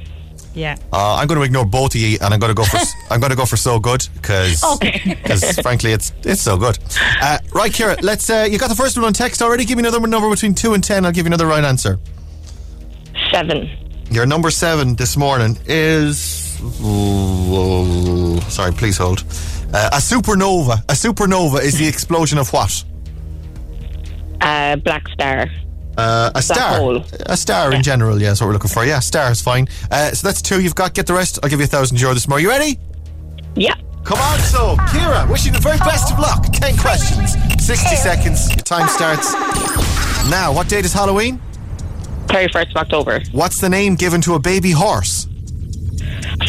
Yeah. 0.55 0.75
Uh, 0.91 1.15
I'm 1.15 1.27
going 1.27 1.39
to 1.39 1.43
ignore 1.45 1.65
both 1.65 1.95
of 1.95 2.01
you, 2.01 2.17
and 2.21 2.33
I'm 2.33 2.39
going 2.39 2.51
to 2.51 2.55
go 2.55 2.63
for 2.63 2.77
I'm 3.09 3.19
going 3.19 3.31
to 3.31 3.35
go 3.35 3.45
for 3.45 3.57
so 3.57 3.79
good 3.79 4.07
because 4.15 4.63
Okay. 4.63 5.15
frankly 5.63 5.91
it's 5.93 6.13
it's 6.23 6.41
so 6.41 6.57
good. 6.57 6.77
Uh, 7.21 7.39
right, 7.53 7.73
Ciara, 7.73 7.97
let's. 8.01 8.29
Uh, 8.29 8.47
you 8.49 8.59
got 8.59 8.69
the 8.69 8.75
first 8.75 8.95
one 8.97 9.05
on 9.05 9.13
text 9.13 9.41
already. 9.41 9.65
Give 9.65 9.77
me 9.77 9.81
another 9.81 10.05
number 10.05 10.29
between 10.29 10.53
two 10.53 10.73
and 10.75 10.83
ten. 10.83 11.05
I'll 11.05 11.11
give 11.11 11.25
you 11.25 11.29
another 11.29 11.47
right 11.47 11.63
answer. 11.63 11.97
Seven. 13.31 13.69
Your 14.11 14.25
number 14.27 14.51
seven 14.51 14.95
this 14.95 15.17
morning 15.17 15.57
is. 15.65 16.59
oh, 16.61 18.39
sorry, 18.49 18.73
please 18.73 18.97
hold. 18.97 19.21
Uh, 19.73 19.89
a 19.93 19.97
supernova. 19.97 20.79
A 20.83 20.93
supernova 20.93 21.63
is 21.63 21.79
the 21.79 21.87
explosion 21.87 22.37
of 22.37 22.53
what? 22.53 22.83
Uh, 24.41 24.75
Black 24.77 25.07
Star. 25.09 25.47
Uh, 25.97 26.31
a 26.33 26.41
star. 26.41 26.77
hole. 26.77 27.03
A 27.27 27.37
star 27.37 27.73
in 27.73 27.83
general, 27.83 28.19
yeah, 28.19 28.29
that's 28.29 28.41
what 28.41 28.47
we're 28.47 28.53
looking 28.53 28.69
for. 28.71 28.85
Yeah, 28.85 28.99
star 28.99 29.31
is 29.31 29.41
fine. 29.41 29.67
Uh, 29.91 30.11
so 30.11 30.27
that's 30.27 30.41
two 30.41 30.61
you've 30.61 30.75
got. 30.75 30.93
Get 30.93 31.05
the 31.07 31.13
rest. 31.13 31.39
I'll 31.43 31.49
give 31.49 31.59
you 31.59 31.65
a 31.65 31.67
thousand 31.67 31.99
euro 31.99 32.13
this 32.13 32.27
morning. 32.27 32.45
You 32.45 32.49
ready? 32.49 32.79
Yeah. 33.55 33.75
Come 34.03 34.19
on, 34.19 34.39
so 34.39 34.75
Ciara, 34.91 35.25
wishing 35.31 35.53
you 35.53 35.59
the 35.59 35.63
very 35.63 35.77
best 35.77 36.11
of 36.11 36.19
luck. 36.19 36.45
10 36.51 36.75
questions, 36.77 37.33
60 37.65 37.95
seconds. 37.95 38.49
Your 38.49 38.57
time 38.57 38.89
starts 38.89 39.31
now. 40.29 40.51
What 40.53 40.67
date 40.67 40.83
is 40.83 40.91
Halloween? 40.91 41.39
31st 42.27 42.71
of 42.71 42.75
October. 42.77 43.21
What's 43.31 43.61
the 43.61 43.69
name 43.69 43.95
given 43.95 44.19
to 44.21 44.33
a 44.33 44.39
baby 44.39 44.71
horse? 44.71 45.27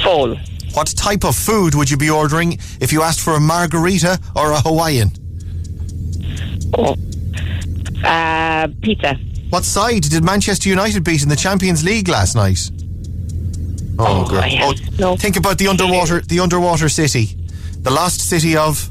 Foal. 0.02 0.36
What 0.72 0.88
type 0.96 1.24
of 1.24 1.36
food 1.36 1.76
would 1.76 1.88
you 1.88 1.96
be 1.96 2.10
ordering 2.10 2.58
if 2.80 2.92
you 2.92 3.02
asked 3.02 3.20
for 3.20 3.34
a 3.34 3.40
margarita 3.40 4.18
or 4.34 4.50
a 4.50 4.60
Hawaiian? 4.60 5.12
Oh. 6.76 6.96
Uh, 8.04 8.66
pizza. 8.82 9.16
What 9.50 9.64
side 9.64 10.02
did 10.02 10.24
Manchester 10.24 10.68
United 10.68 11.04
beat 11.04 11.22
in 11.22 11.28
the 11.28 11.36
Champions 11.36 11.84
League 11.84 12.08
last 12.08 12.34
night? 12.34 12.70
Oh, 13.98 14.24
Oh, 14.24 14.28
girl. 14.28 14.42
Have 14.42 14.98
no 14.98 15.16
think 15.16 15.36
about 15.36 15.58
the 15.58 15.68
underwater, 15.68 16.20
the 16.20 16.40
underwater 16.40 16.88
city, 16.88 17.36
the 17.78 17.90
lost 17.90 18.20
city 18.20 18.56
of. 18.56 18.90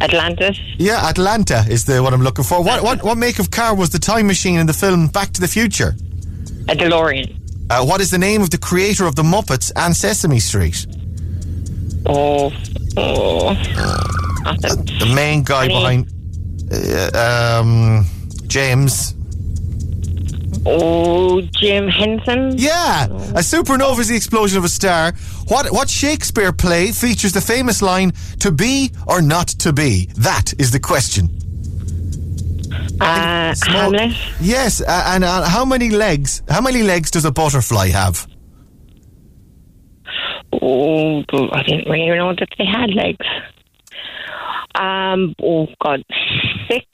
Atlantis. 0.00 0.58
Yeah, 0.78 1.08
Atlanta 1.08 1.64
is 1.68 1.84
the 1.86 2.02
what 2.02 2.12
I'm 2.12 2.22
looking 2.22 2.44
for. 2.44 2.62
What 2.62 2.82
what 2.82 3.02
what 3.02 3.16
make 3.18 3.38
of 3.38 3.50
car 3.50 3.74
was 3.74 3.90
the 3.90 3.98
time 3.98 4.26
machine 4.26 4.58
in 4.58 4.66
the 4.66 4.74
film 4.74 5.08
Back 5.08 5.32
to 5.32 5.40
the 5.40 5.48
Future? 5.48 5.96
A 6.68 6.74
DeLorean. 6.76 7.34
Uh, 7.70 7.84
what 7.84 8.00
is 8.00 8.10
the 8.10 8.18
name 8.18 8.42
of 8.42 8.50
the 8.50 8.58
creator 8.58 9.06
of 9.06 9.16
the 9.16 9.22
Muppets 9.24 9.72
and 9.74 9.96
Sesame 9.96 10.38
Street? 10.38 10.86
Oh. 12.06 12.52
Oh. 12.96 13.54
Nothing. 14.44 14.84
The 15.00 15.12
main 15.14 15.42
guy 15.42 15.66
behind 15.66 16.06
uh, 16.70 17.60
um, 17.60 18.06
James. 18.46 19.15
Oh, 20.68 21.40
Jim 21.60 21.88
Henson. 21.88 22.58
Yeah, 22.58 23.04
a 23.04 23.40
supernova 23.40 24.00
is 24.00 24.08
the 24.08 24.16
explosion 24.16 24.58
of 24.58 24.64
a 24.64 24.68
star. 24.68 25.12
What 25.48 25.70
what 25.70 25.88
Shakespeare 25.88 26.52
play 26.52 26.90
features 26.92 27.32
the 27.32 27.40
famous 27.40 27.82
line 27.82 28.12
"To 28.40 28.50
be 28.50 28.90
or 29.06 29.22
not 29.22 29.48
to 29.64 29.72
be"? 29.72 30.06
That 30.16 30.52
is 30.58 30.72
the 30.72 30.80
question. 30.80 31.28
Uh, 33.00 33.54
Small- 33.54 33.92
Hamlet. 33.92 34.16
Yes, 34.40 34.80
uh, 34.80 35.04
and 35.06 35.22
uh, 35.22 35.44
how 35.48 35.64
many 35.64 35.90
legs? 35.90 36.42
How 36.48 36.60
many 36.60 36.82
legs 36.82 37.10
does 37.10 37.24
a 37.24 37.30
butterfly 37.30 37.88
have? 37.88 38.26
Oh, 40.62 41.22
I 41.52 41.62
didn't 41.62 41.88
really 41.88 42.16
know 42.16 42.34
that 42.34 42.48
they 42.58 42.64
had 42.64 42.90
legs. 42.94 43.26
Um. 44.74 45.34
Oh 45.42 45.68
God. 45.82 46.02
Six. 46.68 46.86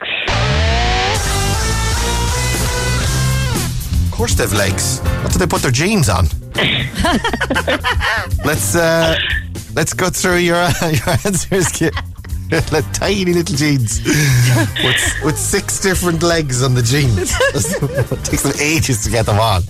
Course, 4.23 4.35
they've 4.35 4.53
legs. 4.53 4.99
What 5.21 5.33
do 5.33 5.37
they 5.37 5.45
put 5.45 5.61
their 5.63 5.71
jeans 5.71 6.07
on? 6.17 6.27
let's 8.45 8.73
uh, 8.73 9.17
let's 9.75 9.93
go 9.93 10.09
through 10.09 10.37
your 10.37 10.55
your 10.81 11.09
answers. 11.25 11.67
Ki- 11.67 11.89
like 12.71 12.89
tiny 12.93 13.33
little 13.33 13.53
jeans 13.53 13.99
with, 14.01 15.15
with 15.25 15.37
six 15.37 15.81
different 15.81 16.23
legs 16.23 16.63
on 16.63 16.73
the 16.73 16.81
jeans. 16.81 17.33
it 17.43 18.23
takes 18.23 18.43
them 18.43 18.53
ages 18.61 19.03
to 19.03 19.09
get 19.09 19.25
them 19.25 19.39
on. 19.39 19.61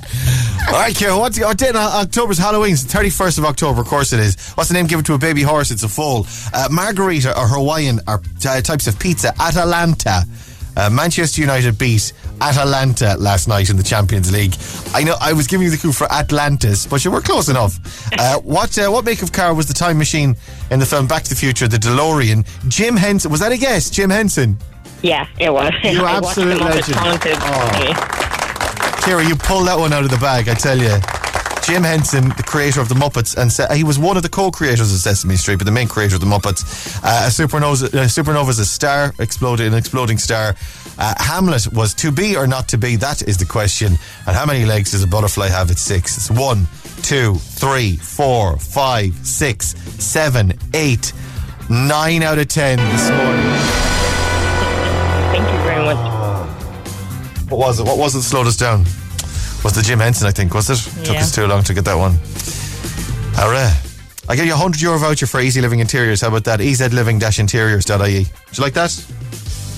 All 0.67 0.73
right, 0.73 0.95
Ciara, 0.95 1.17
what's 1.17 1.39
what 1.39 1.57
day 1.57 1.69
in 1.69 1.75
October's 1.75 2.37
Halloween? 2.37 2.73
It's 2.73 2.83
the 2.83 2.95
31st 2.95 3.39
of 3.39 3.45
October, 3.45 3.81
of 3.81 3.87
course 3.87 4.13
it 4.13 4.19
is. 4.19 4.51
What's 4.51 4.69
the 4.69 4.75
name 4.75 4.85
given 4.85 5.03
to 5.05 5.15
a 5.15 5.17
baby 5.17 5.41
horse? 5.41 5.71
It's 5.71 5.81
a 5.81 5.89
foal. 5.89 6.27
Uh, 6.53 6.67
Margarita 6.69 7.35
or 7.35 7.47
Hawaiian 7.47 8.01
are 8.05 8.21
uh, 8.47 8.61
types 8.61 8.85
of 8.85 8.99
pizza. 8.99 9.33
Atalanta. 9.41 10.25
Uh, 10.75 10.89
Manchester 10.89 11.41
United 11.41 11.77
beat 11.77 12.13
Atalanta 12.49 13.15
last 13.17 13.47
night 13.47 13.69
in 13.69 13.77
the 13.77 13.83
Champions 13.83 14.31
League. 14.31 14.55
I 14.93 15.03
know 15.03 15.15
I 15.21 15.33
was 15.33 15.47
giving 15.47 15.65
you 15.65 15.71
the 15.71 15.77
clue 15.77 15.91
for 15.93 16.11
Atlantis, 16.11 16.85
but 16.85 17.03
you 17.05 17.11
were 17.11 17.21
close 17.21 17.49
enough. 17.49 17.79
Uh, 18.19 18.37
what 18.41 18.77
uh, 18.77 18.87
what 18.89 19.03
make 19.05 19.23
of 19.23 19.31
car 19.31 19.55
was 19.55 19.65
the 19.65 19.73
time 19.73 19.97
machine 19.97 20.35
in 20.69 20.79
the 20.79 20.85
film 20.85 21.07
Back 21.07 21.23
to 21.23 21.29
the 21.31 21.35
Future, 21.35 21.67
the 21.67 21.77
DeLorean? 21.77 22.45
Jim 22.69 22.95
Henson. 22.95 23.31
Was 23.31 23.39
that 23.39 23.51
a 23.51 23.57
guess? 23.57 23.89
Jim 23.89 24.09
Henson. 24.11 24.57
Yeah, 25.01 25.25
it 25.39 25.51
was. 25.51 25.73
You 25.83 25.99
I 26.05 26.19
watched 26.19 26.37
absolute 26.37 26.59
them 26.59 26.67
legend. 26.69 26.93
talented. 26.93 27.37
Ciara, 29.03 29.25
you 29.25 29.35
pulled 29.35 29.67
that 29.67 29.77
one 29.79 29.91
out 29.93 30.03
of 30.03 30.11
the 30.11 30.17
bag, 30.17 30.47
I 30.47 30.53
tell 30.53 30.77
you. 30.77 30.95
Jim 31.63 31.83
Henson, 31.83 32.29
the 32.35 32.43
creator 32.43 32.81
of 32.81 32.89
the 32.89 32.95
Muppets, 32.95 33.37
and 33.37 33.51
se- 33.51 33.75
he 33.75 33.83
was 33.85 33.97
one 33.97 34.17
of 34.17 34.23
the 34.23 34.29
co-creators 34.29 34.91
of 34.93 34.99
Sesame 34.99 35.37
Street, 35.37 35.55
but 35.55 35.65
the 35.65 35.71
main 35.71 35.87
creator 35.87 36.15
of 36.15 36.21
the 36.21 36.27
Muppets. 36.27 36.97
Uh, 37.03 37.25
a 37.25 37.29
supernova, 37.29 37.85
a 37.93 38.05
supernova 38.07 38.49
is 38.49 38.59
a 38.59 38.65
star, 38.65 39.13
exploded, 39.19 39.67
an 39.67 39.73
exploding 39.73 40.17
star. 40.17 40.55
Uh, 40.97 41.13
Hamlet 41.17 41.67
was 41.73 41.93
to 41.95 42.11
be 42.11 42.35
or 42.35 42.45
not 42.47 42.67
to 42.69 42.77
be. 42.77 42.95
That 42.95 43.21
is 43.23 43.37
the 43.37 43.45
question. 43.45 43.93
And 44.27 44.35
how 44.35 44.45
many 44.45 44.65
legs 44.65 44.91
does 44.91 45.03
a 45.03 45.07
butterfly 45.07 45.47
have? 45.47 45.71
It's 45.71 45.81
six. 45.81 46.17
It's 46.17 46.29
one, 46.29 46.67
two, 47.01 47.35
three, 47.35 47.97
four, 47.97 48.57
five, 48.57 49.13
six, 49.25 49.75
seven, 50.03 50.53
eight, 50.73 51.11
nine 51.69 52.21
out 52.23 52.37
of 52.37 52.47
ten 52.47 52.77
this 52.77 53.09
morning. 53.09 53.53
Thank 55.33 55.51
you 55.51 55.63
very 55.63 55.83
much. 55.83 55.97
What 57.49 57.59
was 57.59 57.79
it? 57.79 57.83
What 57.85 57.97
was 57.97 58.15
it 58.15 58.19
that 58.19 58.23
slowed 58.23 58.47
us 58.47 58.57
down? 58.57 58.81
Was 59.63 59.73
the 59.73 59.81
Jim 59.81 59.99
Henson, 59.99 60.27
I 60.27 60.31
think, 60.31 60.53
was 60.53 60.69
it? 60.69 61.05
Took 61.05 61.17
us 61.17 61.33
too 61.33 61.47
long 61.47 61.63
to 61.63 61.73
get 61.73 61.85
that 61.85 61.95
one. 61.95 62.17
All 63.39 63.49
right. 63.49 63.73
I 64.29 64.35
get 64.35 64.45
you 64.45 64.51
a 64.51 64.55
100 64.55 64.79
euro 64.81 64.97
voucher 64.99 65.27
for 65.27 65.39
Easy 65.41 65.59
Living 65.61 65.79
Interiors. 65.79 66.21
How 66.21 66.29
about 66.29 66.43
that? 66.45 66.59
Ezliving-interiors.ie. 66.59 68.17
Would 68.19 68.57
you 68.57 68.63
like 68.63 68.73
that? 68.73 68.91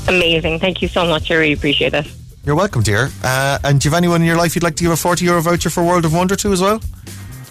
Amazing. 0.08 0.60
Thank 0.60 0.82
you 0.82 0.88
so 0.88 1.06
much. 1.08 1.32
I 1.32 1.36
really 1.36 1.54
appreciate 1.54 1.94
it. 1.94 2.08
You're 2.46 2.56
welcome, 2.56 2.84
dear. 2.84 3.10
Uh, 3.24 3.58
and 3.64 3.80
do 3.80 3.88
you 3.88 3.92
have 3.92 3.98
anyone 3.98 4.22
in 4.22 4.28
your 4.28 4.38
life 4.38 4.54
you'd 4.56 4.64
like 4.64 4.76
to 4.76 4.84
give 4.84 4.92
a 4.92 4.96
40 4.98 5.26
euro 5.26 5.42
voucher 5.42 5.70
for 5.70 5.84
World 5.84 6.06
of 6.06 6.14
Wonder 6.14 6.36
to 6.36 6.52
as 6.54 6.62
well? 6.62 6.80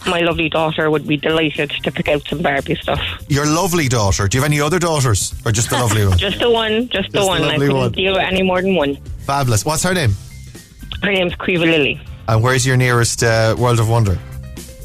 My 0.07 0.21
lovely 0.21 0.49
daughter 0.51 0.91
would 0.91 1.09
be 1.09 1.17
delighted 1.17 1.71
to 1.71 1.91
pick 1.91 2.09
out 2.09 2.23
some 2.29 2.43
Barbie 2.43 2.75
stuff. 2.77 3.01
Your 3.29 3.47
lovely 3.47 3.89
daughter. 3.89 4.29
Do 4.29 4.37
you 4.37 4.43
have 4.43 4.51
any 4.51 4.61
other 4.61 4.79
daughters? 4.79 5.35
Or 5.47 5.51
just 5.51 5.71
the 5.71 5.77
lovely 5.79 6.07
one? 6.09 6.19
Just 6.19 6.39
the 6.39 6.51
one. 6.51 6.89
Just 6.91 6.91
the 6.91 7.01
Just 7.01 7.13
the 7.13 7.27
one. 7.27 7.43
I 7.43 7.47
lovely 7.53 7.67
couldn't 7.67 7.77
one. 7.77 7.93
deal 7.93 8.13
with 8.13 8.23
any 8.23 8.43
more 8.43 8.61
than 8.63 8.75
one. 8.77 8.97
Fabulous. 9.27 9.65
What's 9.65 9.83
her 9.83 9.95
name? 9.95 10.15
Her 11.03 11.11
name's 11.11 11.35
Creva 11.35 11.61
Lily 11.63 12.01
And 12.29 12.43
where's 12.43 12.65
your 12.67 12.77
nearest 12.77 13.23
uh, 13.23 13.57
World 13.59 13.81
of 13.81 13.89
Wonder? 13.89 14.19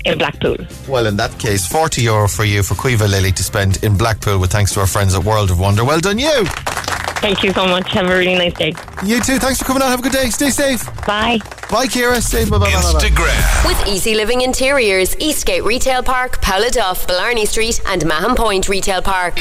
in 0.06 0.18
Blackpool. 0.18 0.56
Well, 0.88 1.06
in 1.08 1.18
that 1.18 1.38
case, 1.40 1.68
40 1.68 2.02
euro 2.02 2.28
for 2.30 2.46
you 2.46 2.64
for 2.64 2.74
Quiva 2.76 3.08
Lily 3.10 3.34
to 3.34 3.44
spend 3.44 3.84
in 3.84 3.98
Blackpool 3.98 4.40
with 4.40 4.50
thanks 4.50 4.74
to 4.74 4.80
our 4.80 4.88
friends 4.88 5.14
at 5.14 5.24
World 5.26 5.52
of 5.52 5.60
Wonder. 5.60 5.84
Well 5.84 6.00
done, 6.00 6.18
you. 6.18 6.46
Thank 7.22 7.44
you 7.44 7.52
so 7.52 7.66
much. 7.66 7.92
Have 7.92 8.06
a 8.08 8.18
really 8.18 8.36
nice 8.36 8.54
day. 8.54 8.74
You 9.04 9.20
too. 9.22 9.40
Thanks 9.40 9.60
for 9.60 9.66
coming 9.66 9.84
on. 9.84 9.90
Have 9.90 10.00
a 10.00 10.04
good 10.04 10.14
day. 10.14 10.30
Stay 10.30 10.50
safe. 10.50 10.86
Bye. 11.06 11.40
Bye, 11.70 11.88
Ciara. 11.88 12.22
Stay 12.22 12.46
bye 12.46 12.58
bye 12.58 12.72
bye 12.72 12.72
bye. 12.72 13.00
Instagrand. 13.00 13.68
With 13.68 13.88
Easy 13.88 14.16
Living 14.16 14.42
Interiors, 14.42 15.18
Eastgate 15.20 15.64
Retail 15.64 16.02
Park, 16.02 16.42
Paula 16.42 16.70
Duff, 16.70 17.06
Blarney 17.08 17.46
Street, 17.46 17.82
and 17.88 18.06
Mahon 18.06 18.36
Point 18.36 18.70
Retail 18.70 19.02
Park. 19.02 19.38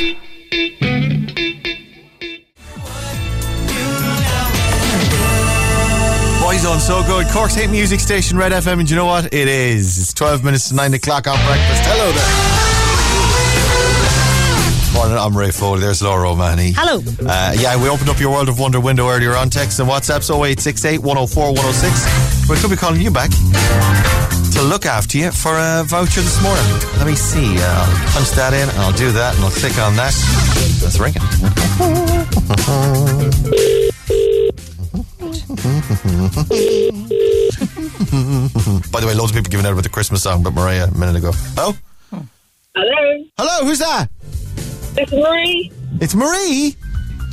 Boyzone 6.40 6.80
so 6.80 7.02
good. 7.04 7.26
Cork's 7.28 7.54
hate 7.54 7.70
music 7.70 8.00
station, 8.00 8.38
Red 8.38 8.52
FM, 8.52 8.80
and 8.80 8.90
you 8.90 8.96
know 8.96 9.06
what? 9.06 9.26
It 9.34 9.48
is. 9.48 9.98
It's 9.98 10.14
12 10.14 10.44
minutes 10.44 10.68
to 10.70 10.74
9 10.74 10.94
o'clock 10.94 11.26
on 11.26 11.36
breakfast. 11.46 11.82
Hello 11.84 12.10
there. 12.12 12.57
Morning, 15.08 15.24
I'm 15.24 15.38
Ray 15.38 15.50
Foley. 15.52 15.80
There's 15.80 16.02
Laura 16.02 16.30
O'Mahony. 16.30 16.72
Hello. 16.76 17.00
Uh, 17.26 17.54
yeah, 17.58 17.82
we 17.82 17.88
opened 17.88 18.10
up 18.10 18.20
your 18.20 18.30
World 18.30 18.50
of 18.50 18.58
Wonder 18.58 18.78
window 18.78 19.08
earlier 19.08 19.34
on 19.34 19.48
text 19.48 19.80
and 19.80 19.88
WhatsApp, 19.88 20.20
0868 20.20 20.98
104 20.98 21.46
106. 21.54 22.48
We 22.50 22.56
could 22.56 22.68
be 22.68 22.76
calling 22.76 23.00
you 23.00 23.10
back 23.10 23.30
to 23.30 24.62
look 24.62 24.84
after 24.84 25.16
you 25.16 25.30
for 25.30 25.52
a 25.56 25.82
voucher 25.86 26.20
this 26.20 26.42
morning. 26.42 26.62
Let 26.98 27.06
me 27.06 27.14
see. 27.14 27.56
Uh, 27.56 27.62
I'll 27.64 28.12
punch 28.12 28.30
that 28.32 28.52
in, 28.52 28.68
and 28.68 28.78
I'll 28.80 28.92
do 28.92 29.10
that, 29.12 29.34
and 29.34 29.44
I'll 29.46 29.50
click 29.50 29.78
on 29.78 29.96
that. 29.96 30.12
That's 30.84 31.00
ringing. 31.00 31.22
By 38.92 39.00
the 39.00 39.06
way, 39.06 39.14
loads 39.14 39.30
of 39.30 39.36
people 39.36 39.50
giving 39.50 39.64
out 39.64 39.72
about 39.72 39.84
the 39.84 39.88
Christmas 39.90 40.22
song, 40.22 40.42
but 40.42 40.52
Mariah 40.52 40.88
a 40.88 40.98
minute 40.98 41.16
ago. 41.16 41.30
Oh, 41.56 41.76
Hello. 42.74 43.24
hello, 43.38 43.64
who's 43.66 43.78
that? 43.78 44.08
It's 45.00 45.12
Marie. 45.12 45.72
It's 46.00 46.14
Marie. 46.14 46.74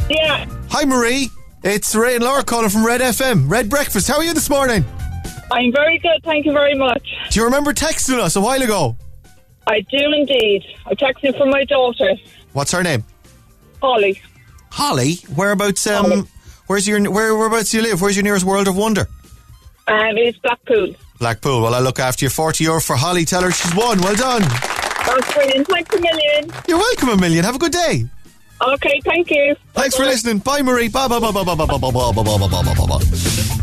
Yeah. 0.07 0.45
Hi, 0.69 0.85
Marie. 0.85 1.29
It's 1.63 1.95
Ray 1.95 2.13
and 2.15 2.23
Laura 2.23 2.43
calling 2.43 2.69
from 2.69 2.85
Red 2.85 3.01
FM. 3.01 3.49
Red 3.49 3.71
Breakfast. 3.71 4.07
How 4.07 4.17
are 4.17 4.23
you 4.23 4.35
this 4.35 4.51
morning? 4.51 4.85
I'm 5.51 5.71
very 5.71 5.97
good. 5.97 6.21
Thank 6.23 6.45
you 6.45 6.51
very 6.51 6.75
much. 6.75 7.01
Do 7.31 7.39
you 7.39 7.45
remember 7.45 7.73
texting 7.73 8.19
us 8.19 8.35
a 8.35 8.41
while 8.41 8.61
ago? 8.61 8.95
I 9.65 9.79
do 9.81 9.97
indeed. 10.13 10.63
I'm 10.85 10.95
texting 10.95 11.35
from 11.35 11.49
my 11.49 11.63
daughter, 11.63 12.15
What's 12.53 12.71
her 12.71 12.83
name? 12.83 13.03
Holly. 13.81 14.21
Holly. 14.71 15.15
Whereabouts? 15.35 15.87
Um, 15.87 16.27
where's 16.67 16.87
your 16.87 17.01
where? 17.11 17.35
Whereabouts 17.35 17.71
do 17.71 17.77
you 17.77 17.83
live? 17.83 17.99
Where's 17.99 18.15
your 18.15 18.23
nearest 18.23 18.45
World 18.45 18.67
of 18.67 18.77
Wonder? 18.77 19.07
Um, 19.87 20.17
it's 20.17 20.37
Blackpool. 20.37 20.93
Blackpool. 21.19 21.63
Well, 21.63 21.73
I 21.73 21.79
look 21.79 21.99
after 21.99 22.25
you. 22.25 22.29
Forty 22.29 22.63
euro 22.65 22.79
for 22.79 22.95
Holly. 22.95 23.25
Tell 23.25 23.41
her 23.41 23.51
she's 23.51 23.73
won. 23.75 23.99
Well 24.01 24.15
done. 24.15 24.43
That's 25.05 25.33
brilliant. 25.33 25.67
Thanks 25.67 25.95
a 25.95 25.99
million. 26.01 26.51
You're 26.67 26.77
welcome, 26.77 27.09
a 27.09 27.17
million. 27.17 27.43
Have 27.45 27.55
a 27.55 27.59
good 27.59 27.71
day. 27.71 28.05
Okay, 28.61 29.01
thank 29.03 29.29
you. 29.29 29.55
Thanks 29.73 29.95
for 29.97 30.05
listening. 30.05 30.39
Bye, 30.39 30.61
Marie. 30.61 30.87
Bye, 30.87 31.07
bye, 31.09 31.19
bye, 31.19 31.31
bye, 31.31 31.43
bye, 31.43 31.55
bye, 31.55 31.65
bye, 31.65 31.77
bye, 31.77 31.91
bye, 31.91 31.91
bye, 31.91 32.23
bye, 32.23 32.37
bye, 32.37 32.47
bye, 32.63 32.63
bye, 32.63 32.85
bye. 32.87 33.03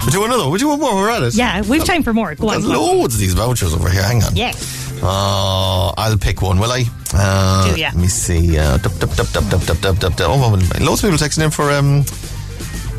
We'll 0.03 0.11
do 0.11 0.25
another. 0.25 0.49
We'll 0.51 0.59
do 0.59 0.69
one 0.69 0.81
more. 0.81 0.95
We're 0.95 1.11
at 1.11 1.23
it. 1.23 1.35
Yeah, 1.35 1.63
we've 1.63 1.85
time 1.85 2.03
for 2.03 2.13
more. 2.13 2.35
Go 2.35 2.51
on. 2.51 2.63
Loads 2.63 3.15
of 3.15 3.21
these 3.21 3.35
vouchers 3.35 3.73
over 3.75 3.89
here. 3.89 4.03
Hang 4.03 4.23
on. 4.23 4.37
Yeah. 4.37 4.53
Oh, 5.05 5.95
I'll 5.97 6.19
pick 6.19 6.43
one, 6.43 6.59
will 6.59 6.71
I? 6.71 6.85
Uh, 7.15 7.75
Do 7.75 7.81
ya? 7.81 7.89
Let 7.89 7.97
me 7.97 8.07
see. 8.09 8.59
Uh, 8.59 8.77
dup, 8.77 8.93
dup, 8.99 9.11
dup, 9.17 9.29
dup, 9.33 9.49
dup, 9.49 9.61
dup, 9.65 9.79
dup, 9.81 9.99
dup, 9.99 10.17
dup. 10.17 10.29
Oh, 10.31 10.39
well, 10.39 10.51
loads 10.81 11.03
of 11.03 11.11
people 11.11 11.27
texting 11.27 11.45
in 11.45 11.51
for 11.51 11.71
um, 11.73 12.01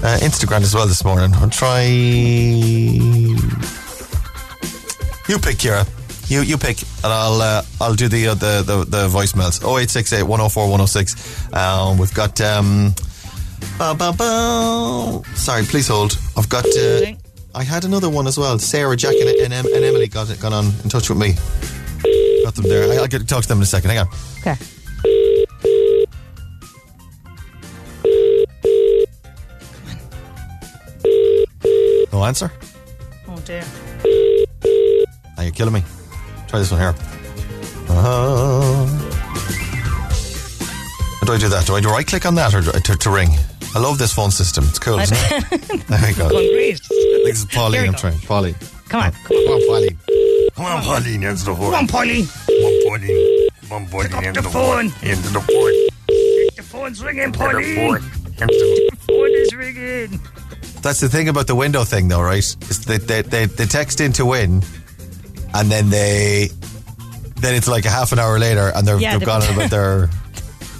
uh, 0.03 0.17
Instagrand 0.19 0.61
as 0.63 0.73
well 0.73 0.87
this 0.87 1.03
morning. 1.05 1.31
I'll 1.35 1.49
try. 1.49 1.83
You 1.83 3.37
pick, 5.39 5.59
Ciara. 5.59 5.85
You 6.27 6.41
you 6.41 6.57
pick, 6.57 6.81
and 6.81 7.11
I'll 7.11 7.41
uh, 7.41 7.63
I'll 7.81 7.95
do 7.95 8.07
the, 8.07 8.29
uh, 8.29 8.33
the 8.35 8.63
the 8.65 8.85
the 8.85 9.07
voicemails. 9.07 9.61
Oh 9.63 9.77
eight 9.77 9.89
six 9.89 10.11
eight 10.13 10.23
one 10.23 10.39
zero 10.39 10.49
four 10.49 10.69
one 10.69 10.79
zero 10.79 10.87
six. 10.87 11.15
Um, 11.53 11.97
we've 11.97 12.13
got 12.13 12.39
um. 12.41 12.93
ba, 13.77 13.93
ba, 13.93 14.13
ba. 14.17 15.21
Sorry, 15.35 15.63
please 15.63 15.87
hold. 15.87 16.17
I've 16.37 16.49
got. 16.49 16.65
Uh, 16.65 17.13
I 17.55 17.63
had 17.63 17.85
another 17.85 18.09
one 18.09 18.25
as 18.25 18.37
well. 18.37 18.57
Sarah, 18.57 18.95
Jack, 18.97 19.15
and, 19.15 19.29
and, 19.29 19.53
Em- 19.53 19.65
and 19.73 19.83
Emily 19.83 20.07
got 20.07 20.29
it, 20.29 20.39
got 20.39 20.53
on 20.53 20.65
in 20.83 20.89
touch 20.89 21.09
with 21.09 21.19
me. 21.19 21.33
Got 22.43 22.55
them 22.55 22.65
there. 22.67 22.91
I, 22.91 22.95
I'll 22.97 23.07
get 23.07 23.19
to 23.19 23.25
talk 23.27 23.43
to 23.43 23.47
them 23.47 23.59
in 23.59 23.63
a 23.63 23.67
second. 23.67 23.91
Hang 23.91 23.99
on. 23.99 24.07
Okay. 24.39 24.55
No 32.11 32.23
answer. 32.23 32.51
Oh 33.27 33.39
dear. 33.45 33.63
Now 35.37 35.43
you're 35.43 35.51
killing 35.51 35.73
me. 35.73 35.83
Try 36.53 36.59
this 36.59 36.69
one 36.71 36.81
here. 36.81 36.93
Uh, 37.89 38.85
how 41.17 41.25
do 41.25 41.33
I 41.33 41.37
do 41.39 41.49
that? 41.49 41.63
Do 41.65 41.73
I 41.75 41.81
do 41.81 41.89
right 41.89 42.05
click 42.05 42.27
on 42.27 42.35
that 42.35 42.53
or 42.53 42.61
do 42.61 42.69
I, 42.75 42.79
to, 42.79 42.95
to 42.95 43.09
ring? 43.09 43.29
I 43.73 43.79
love 43.79 43.97
this 43.97 44.13
phone 44.13 44.29
system. 44.29 44.63
It's 44.67 44.77
cool, 44.77 44.99
isn't 44.99 45.17
it? 45.19 45.83
There 45.87 45.99
we 46.07 46.13
go. 46.13 46.29
Going. 46.29 46.45
This 47.25 47.39
is 47.39 47.45
Pauline. 47.45 47.87
I'm 47.87 47.95
trying. 47.95 48.19
Pauline. 48.19 48.53
Come 48.87 49.01
on. 49.01 49.11
Come 49.13 49.35
on, 49.35 49.61
Pauline. 49.67 49.97
Come 50.55 50.65
on, 50.65 50.83
Pauline. 50.83 51.23
Into 51.23 51.43
the 51.45 51.55
Come 51.55 51.73
on, 51.73 51.87
Polly. 51.87 52.23
Come 52.27 52.55
on, 52.65 52.83
Pauline. 52.85 53.49
Come 53.67 53.71
on, 53.73 53.87
Pauline. 53.87 54.09
Pick 54.09 54.13
up 54.15 54.23
Into 54.23 54.41
the 54.41 54.47
the 54.47 54.53
phone. 54.53 54.89
phone. 54.89 55.09
Into 55.09 55.29
the 55.29 55.41
phone. 55.41 55.73
The 56.55 56.61
phone's 56.63 57.03
ringing, 57.03 57.23
Into 57.23 57.39
the 57.39 57.45
Polly. 57.45 57.75
phone. 57.75 57.95
Into 57.97 58.45
the 58.45 58.89
The 58.91 58.97
phone 59.07 59.29
is 59.31 59.55
ringing. 59.55 60.19
That's 60.83 60.99
the 60.99 61.09
thing 61.09 61.29
about 61.29 61.47
the 61.47 61.55
window 61.55 61.83
thing, 61.83 62.09
though, 62.09 62.21
right? 62.21 62.37
Is 62.37 62.85
that 62.85 63.07
they, 63.07 63.23
they, 63.23 63.47
they 63.47 63.65
text 63.65 64.01
in 64.01 64.13
to 64.13 64.25
win, 64.27 64.61
and 65.53 65.71
then 65.71 65.89
they, 65.89 66.49
then 67.37 67.55
it's 67.55 67.67
like 67.67 67.85
a 67.85 67.89
half 67.89 68.11
an 68.11 68.19
hour 68.19 68.39
later, 68.39 68.71
and 68.75 68.87
they're, 68.87 68.99
Yeah, 68.99 69.11
they've 69.11 69.19
they've- 69.21 69.25
gone 69.27 69.43
on 69.43 69.53
about 69.55 69.69
their 69.69 70.09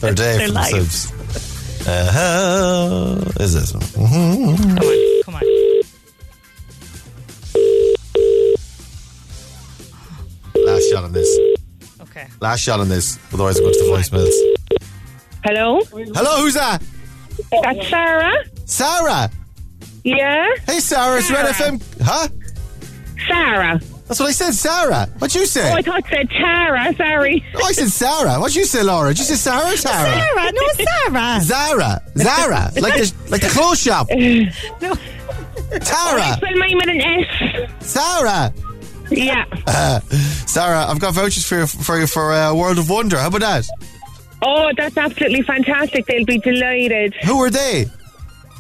their 0.02 0.14
day 0.14 0.38
Their 0.38 0.48
for 0.48 0.54
lives. 0.54 1.12
themselves. 1.12 1.88
Uh, 1.88 3.32
is 3.40 3.54
this? 3.54 3.72
Mhm. 3.74 4.58
Come 4.78 4.86
on. 4.86 5.24
Come 5.26 5.36
on. 5.36 5.44
Last 10.66 10.90
shot 10.92 11.04
on 11.04 11.12
this. 11.14 11.40
Okay. 12.02 12.28
Last 12.40 12.60
shot 12.62 12.80
on 12.80 12.90
this. 12.90 13.20
Otherwise, 13.34 13.60
I 13.60 13.64
go 13.64 13.72
to 13.72 13.78
the 13.80 13.86
voicemails. 13.86 14.84
Hello? 15.44 15.82
Hello, 15.92 16.42
who's 16.42 16.54
that? 16.54 16.82
That's 17.64 17.90
Sarah. 17.90 18.34
Sarah. 18.66 19.30
Yeah? 20.04 20.48
Hey, 20.66 20.80
Sarah, 20.80 21.18
it's 21.20 21.30
Red 21.32 21.54
Sarah. 21.56 21.72
FM. 21.74 22.02
Huh? 22.02 22.28
Sarah. 23.28 23.82
That's 24.14 24.20
what 24.20 24.30
I 24.30 24.34
said, 24.34 24.54
Sarah. 24.54 25.08
What'd 25.18 25.34
you 25.34 25.48
say? 25.48 25.72
Oh, 25.72 25.74
I 25.74 25.82
thought 25.82 26.04
you 26.04 26.18
said 26.18 26.30
Tara. 26.30 26.94
Sorry. 26.96 27.44
Oh, 27.56 27.66
I 27.66 27.72
said 27.72 27.90
Sarah. 27.90 28.40
What'd 28.40 28.56
you 28.56 28.64
say, 28.64 28.84
Laura? 28.84 29.10
Did 29.10 29.18
you 29.18 29.24
say 29.24 29.34
Sarah 29.34 29.74
or 29.74 29.76
Tara? 29.76 30.14
Sarah, 30.14 30.52
no, 30.52 30.68
Sarah. 30.78 31.42
Zara. 31.42 32.02
Zara. 32.16 32.72
like 32.80 32.94
the 32.94 33.14
like 33.32 33.42
the 33.42 33.50
clothes 33.50 33.82
shop. 33.82 34.10
No. 34.84 34.94
Tara. 35.80 36.34
Spell 36.38 36.58
mine 36.58 36.76
with 36.76 36.90
an 36.90 37.02
S. 37.02 37.70
Sarah. 37.80 38.54
Yeah. 39.10 39.46
Uh, 39.66 40.00
Sarah, 40.46 40.86
I've 40.86 41.00
got 41.00 41.16
vouchers 41.16 41.48
for 41.48 41.62
you 41.62 41.66
for 41.66 42.00
you 42.00 42.06
for 42.06 42.34
uh, 42.34 42.54
World 42.54 42.78
of 42.78 42.92
Wonder. 42.92 43.18
How 43.18 43.30
about 43.30 43.42
that? 43.42 43.68
Oh, 44.44 44.72
that's 44.78 44.96
absolutely 44.96 45.42
fantastic. 45.42 46.06
They'll 46.06 46.24
be 46.24 46.38
delighted. 46.38 47.16
Who 47.26 47.42
are 47.42 47.50
they? 47.50 47.88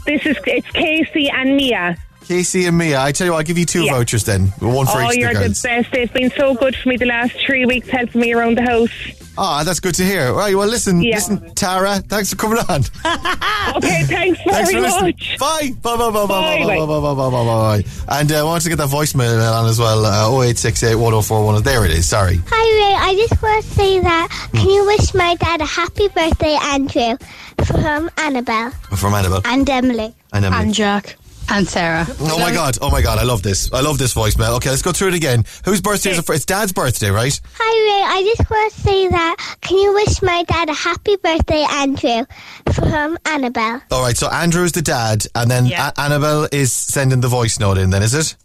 This 0.08 0.26
is 0.26 0.36
it's 0.48 0.72
Casey 0.72 1.30
and 1.30 1.56
Mia. 1.56 1.96
Casey 2.28 2.66
and 2.66 2.78
Mia. 2.78 3.00
I 3.02 3.12
tell 3.12 3.26
you 3.26 3.32
what, 3.34 3.40
I'll 3.40 3.44
give 3.44 3.58
you 3.58 3.66
two 3.66 3.84
Yeah. 3.84 3.94
vouchers 3.94 4.24
then. 4.24 4.48
One 4.60 4.86
for 4.88 5.02
oh, 5.02 5.12
each 5.12 5.18
you're 5.20 5.34
the 5.34 5.50
the 5.50 5.60
best. 5.64 5.92
They've 5.92 6.14
been 6.14 6.32
so 6.32 6.54
good 6.56 6.76
for 6.76 6.90
me 6.90 6.98
the 6.98 7.06
last 7.06 7.34
three 7.46 7.66
weeks, 7.66 7.90
helping 7.90 8.22
me 8.22 8.34
around 8.34 8.58
the 8.58 8.64
house. 8.64 8.90
Ah, 9.38 9.64
that's 9.64 9.80
good 9.80 9.96
to 9.96 10.04
hear. 10.04 10.32
Right, 10.32 10.56
well, 10.56 10.68
listen, 10.68 11.02
Yeah. 11.02 11.16
listen, 11.16 11.54
Tara, 11.56 12.00
thanks 12.08 12.30
for 12.30 12.36
coming 12.36 12.60
on. 12.70 12.84
Okay, 13.76 14.04
thanks 14.04 14.40
very 14.44 14.66
Thanks 14.66 14.72
for 14.74 14.82
listening. 14.82 15.06
much. 15.18 15.38
Bye. 15.40 15.72
Bye, 15.82 15.98
bye, 15.98 16.12
bye, 16.12 16.12
bye, 16.12 16.28
bye, 16.28 16.28
Bye, 16.28 16.64
bye, 16.66 16.66
bye. 16.66 16.86
bye, 16.86 16.86
bye, 16.86 17.16
bye, 17.16 17.30
bye, 17.30 17.30
bye, 17.32 17.82
bye. 17.84 18.20
And 18.20 18.32
uh, 18.32 18.40
I 18.42 18.44
want 18.44 18.62
to 18.64 18.70
get 18.70 18.78
that 18.78 18.90
voicemail 18.90 19.52
on 19.54 19.68
as 19.68 19.80
well. 19.80 20.06
Uh, 20.06 20.30
0868 20.46 20.96
1041. 20.96 21.64
There 21.64 21.86
it 21.86 21.92
is, 21.92 22.08
sorry. 22.08 22.40
Hi 22.48 22.66
Ray, 22.80 22.96
I 22.96 23.16
just 23.28 23.42
want 23.42 23.64
to 23.64 23.70
say 23.72 24.00
that 24.02 24.50
can 24.54 24.70
you 24.70 24.86
wish 24.86 25.14
my 25.14 25.36
dad 25.36 25.62
a 25.62 25.66
happy 25.66 26.08
birthday, 26.10 26.58
Andrew, 26.62 27.18
from 27.66 28.12
Annabelle 28.18 28.72
From 28.96 29.14
Annabelle. 29.14 29.42
and 29.46 29.68
Emily. 29.70 30.14
And 30.34 30.46
Emily. 30.46 30.72
Jack. 30.74 31.16
And 31.56 31.68
Sarah. 31.68 32.08
Oh 32.20 32.40
my 32.40 32.52
god, 32.52 32.80
oh 32.82 32.90
my 32.90 33.04
god, 33.04 33.20
I 33.20 33.24
love 33.24 33.44
this. 33.44 33.72
I 33.72 33.82
love 33.82 34.00
this 34.00 34.16
voicemail. 34.16 34.56
Okay, 34.58 34.72
let's 34.72 34.82
go 34.82 34.92
through 34.92 35.10
it 35.10 35.14
again. 35.14 35.46
Whose 35.66 35.82
birthday 35.82 36.10
is 36.10 36.18
it 36.18 36.26
for? 36.26 36.34
It's 36.34 36.46
Dad's 36.46 36.74
birthday, 36.74 37.12
right? 37.12 37.40
Hi 37.60 37.74
Ray, 37.90 38.18
I 38.18 38.34
just 38.36 38.50
want 38.50 38.74
to 38.74 38.80
say 38.82 39.08
that 39.10 39.58
can 39.62 39.78
you 39.78 39.94
wish 39.94 40.20
my 40.24 40.42
dad 40.48 40.70
a 40.70 40.74
happy 40.74 41.16
birthday, 41.18 41.64
Andrew, 41.70 42.26
from 42.74 43.20
Annabelle. 43.26 43.84
All 43.92 44.02
right, 44.02 44.18
so 44.18 44.30
Andrew's 44.32 44.72
the 44.72 44.82
dad, 44.82 45.28
and 45.36 45.52
then 45.52 45.68
Yeah. 45.68 45.92
A- 45.96 46.02
Annabelle 46.02 46.48
is 46.52 46.74
sending 46.74 47.22
the 47.22 47.28
voice 47.28 47.60
note 47.60 47.78
in, 47.78 47.92
then, 47.92 48.02
is 48.02 48.16
it? 48.16 48.36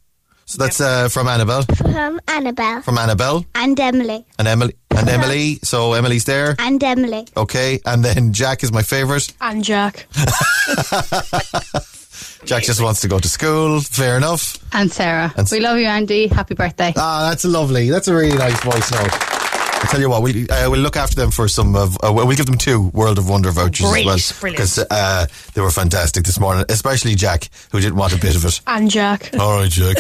So 0.45 0.59
that's 0.63 0.79
uh, 0.79 1.09
from 1.09 1.29
Annabelle, 1.29 1.63
From 1.63 2.21
Annabelle 2.29 2.83
from 2.83 2.99
Annabelle, 2.99 3.47
and 3.55 3.81
Emily 3.81 4.27
and 4.39 4.47
Emily, 4.47 4.75
and 4.91 5.09
Emily. 5.09 5.59
So 5.63 5.95
Emily's 5.95 6.25
there. 6.25 6.57
and 6.59 6.83
Emily. 6.85 7.27
Okay, 7.39 7.81
and 7.87 8.05
then 8.05 8.35
Jack 8.35 8.63
is 8.63 8.71
my 8.71 8.83
favourite. 8.83 9.33
And 9.41 9.65
Jack. 9.65 10.07
Jack 12.45 12.63
just 12.63 12.81
wants 12.81 13.01
to 13.03 13.09
go 13.09 13.19
to 13.19 13.29
school. 13.29 13.81
Fair 13.81 14.17
enough. 14.17 14.57
And 14.73 14.91
Sarah. 14.93 15.33
And- 15.37 15.49
we 15.51 15.61
love 15.61 15.79
you, 15.79 15.87
Andy. 15.87 16.29
Happy 16.29 16.55
birthday. 16.55 16.93
Ah, 16.97 17.29
that's 17.29 17.45
lovely. 17.45 17.91
That's 17.91 18.09
a 18.09 18.15
really 18.15 18.37
nice 18.37 18.59
voice 18.63 18.91
note. 18.93 19.11
I 19.81 19.87
tell 19.91 20.01
you 20.01 20.11
what, 20.11 20.23
we 20.23 20.49
uh, 20.49 20.69
we'll 20.69 20.81
look 20.81 20.97
after 20.97 21.15
them 21.15 21.31
for 21.31 21.47
some 21.47 21.77
of. 21.77 21.97
Uh, 22.03 22.13
we'll 22.13 22.35
give 22.37 22.47
them 22.47 22.59
two 22.59 22.89
World 22.89 23.17
of 23.17 23.29
Wonder 23.29 23.53
vouchers 23.53 23.89
Great, 23.89 24.09
as 24.09 24.33
well 24.33 24.41
brilliant. 24.41 24.57
because 24.57 24.79
uh, 24.91 25.27
they 25.55 25.61
were 25.61 25.71
fantastic 25.71 26.25
this 26.25 26.41
morning. 26.41 26.65
Especially 26.69 27.15
Jack, 27.15 27.49
who 27.71 27.79
didn't 27.79 27.95
want 27.95 28.13
a 28.13 28.19
bit 28.19 28.35
of 28.35 28.45
it. 28.45 28.61
And 28.67 28.91
Jack. 28.91 29.31
All 29.39 29.57
right, 29.61 29.71
Jack. 29.71 29.99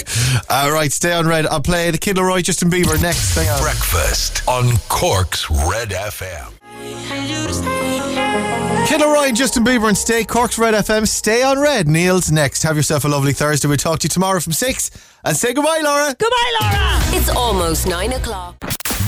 All 0.50 0.72
right, 0.72 0.90
stay 0.90 1.12
on 1.12 1.28
red. 1.28 1.46
I'll 1.46 1.60
play 1.60 1.92
the 1.92 1.98
Kid 1.98 2.16
LAROI, 2.16 2.42
Justin 2.42 2.70
Bieber 2.70 3.00
next. 3.00 3.36
Hang 3.36 3.48
on. 3.50 3.60
Breakfast 3.62 4.42
on 4.48 4.76
Cork's 4.88 5.48
Red 5.48 5.90
FM. 5.90 6.57
Kid 8.88 9.02
LAROI 9.02 9.28
and 9.28 9.36
Justin 9.36 9.64
Bieber 9.64 9.88
and 9.88 9.98
stay 9.98 10.24
Cork's 10.24 10.58
Red 10.58 10.72
FM. 10.72 11.06
Stay 11.06 11.42
on 11.42 11.58
red. 11.58 11.86
Neil's 11.86 12.32
next. 12.32 12.62
Have 12.62 12.74
yourself 12.76 13.04
a 13.04 13.08
lovely 13.08 13.34
Thursday. 13.34 13.68
We'll 13.68 13.76
talk 13.76 13.98
to 13.98 14.04
you 14.06 14.08
tomorrow 14.08 14.40
from 14.40 14.54
six. 14.54 14.90
And 15.24 15.36
say 15.36 15.52
goodbye, 15.52 15.80
Laura. 15.82 16.14
Goodbye, 16.18 16.52
Laura. 16.60 16.98
It's 17.16 17.28
almost 17.28 17.86
nine 17.86 18.12
o'clock. 18.14 18.56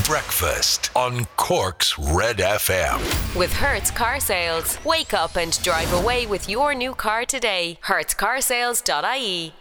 Breakfast 0.06 0.90
on 0.94 1.24
Cork's 1.36 1.98
Red 1.98 2.38
FM. 2.38 2.98
With 3.38 3.52
Hertz 3.52 3.90
Car 3.90 4.20
Sales. 4.20 4.78
Wake 4.84 5.14
up 5.14 5.36
and 5.36 5.58
drive 5.62 5.92
away 5.94 6.26
with 6.26 6.48
your 6.48 6.74
new 6.74 6.94
car 6.94 7.24
today. 7.24 7.78
HertzCarsales.ie. 7.84 9.54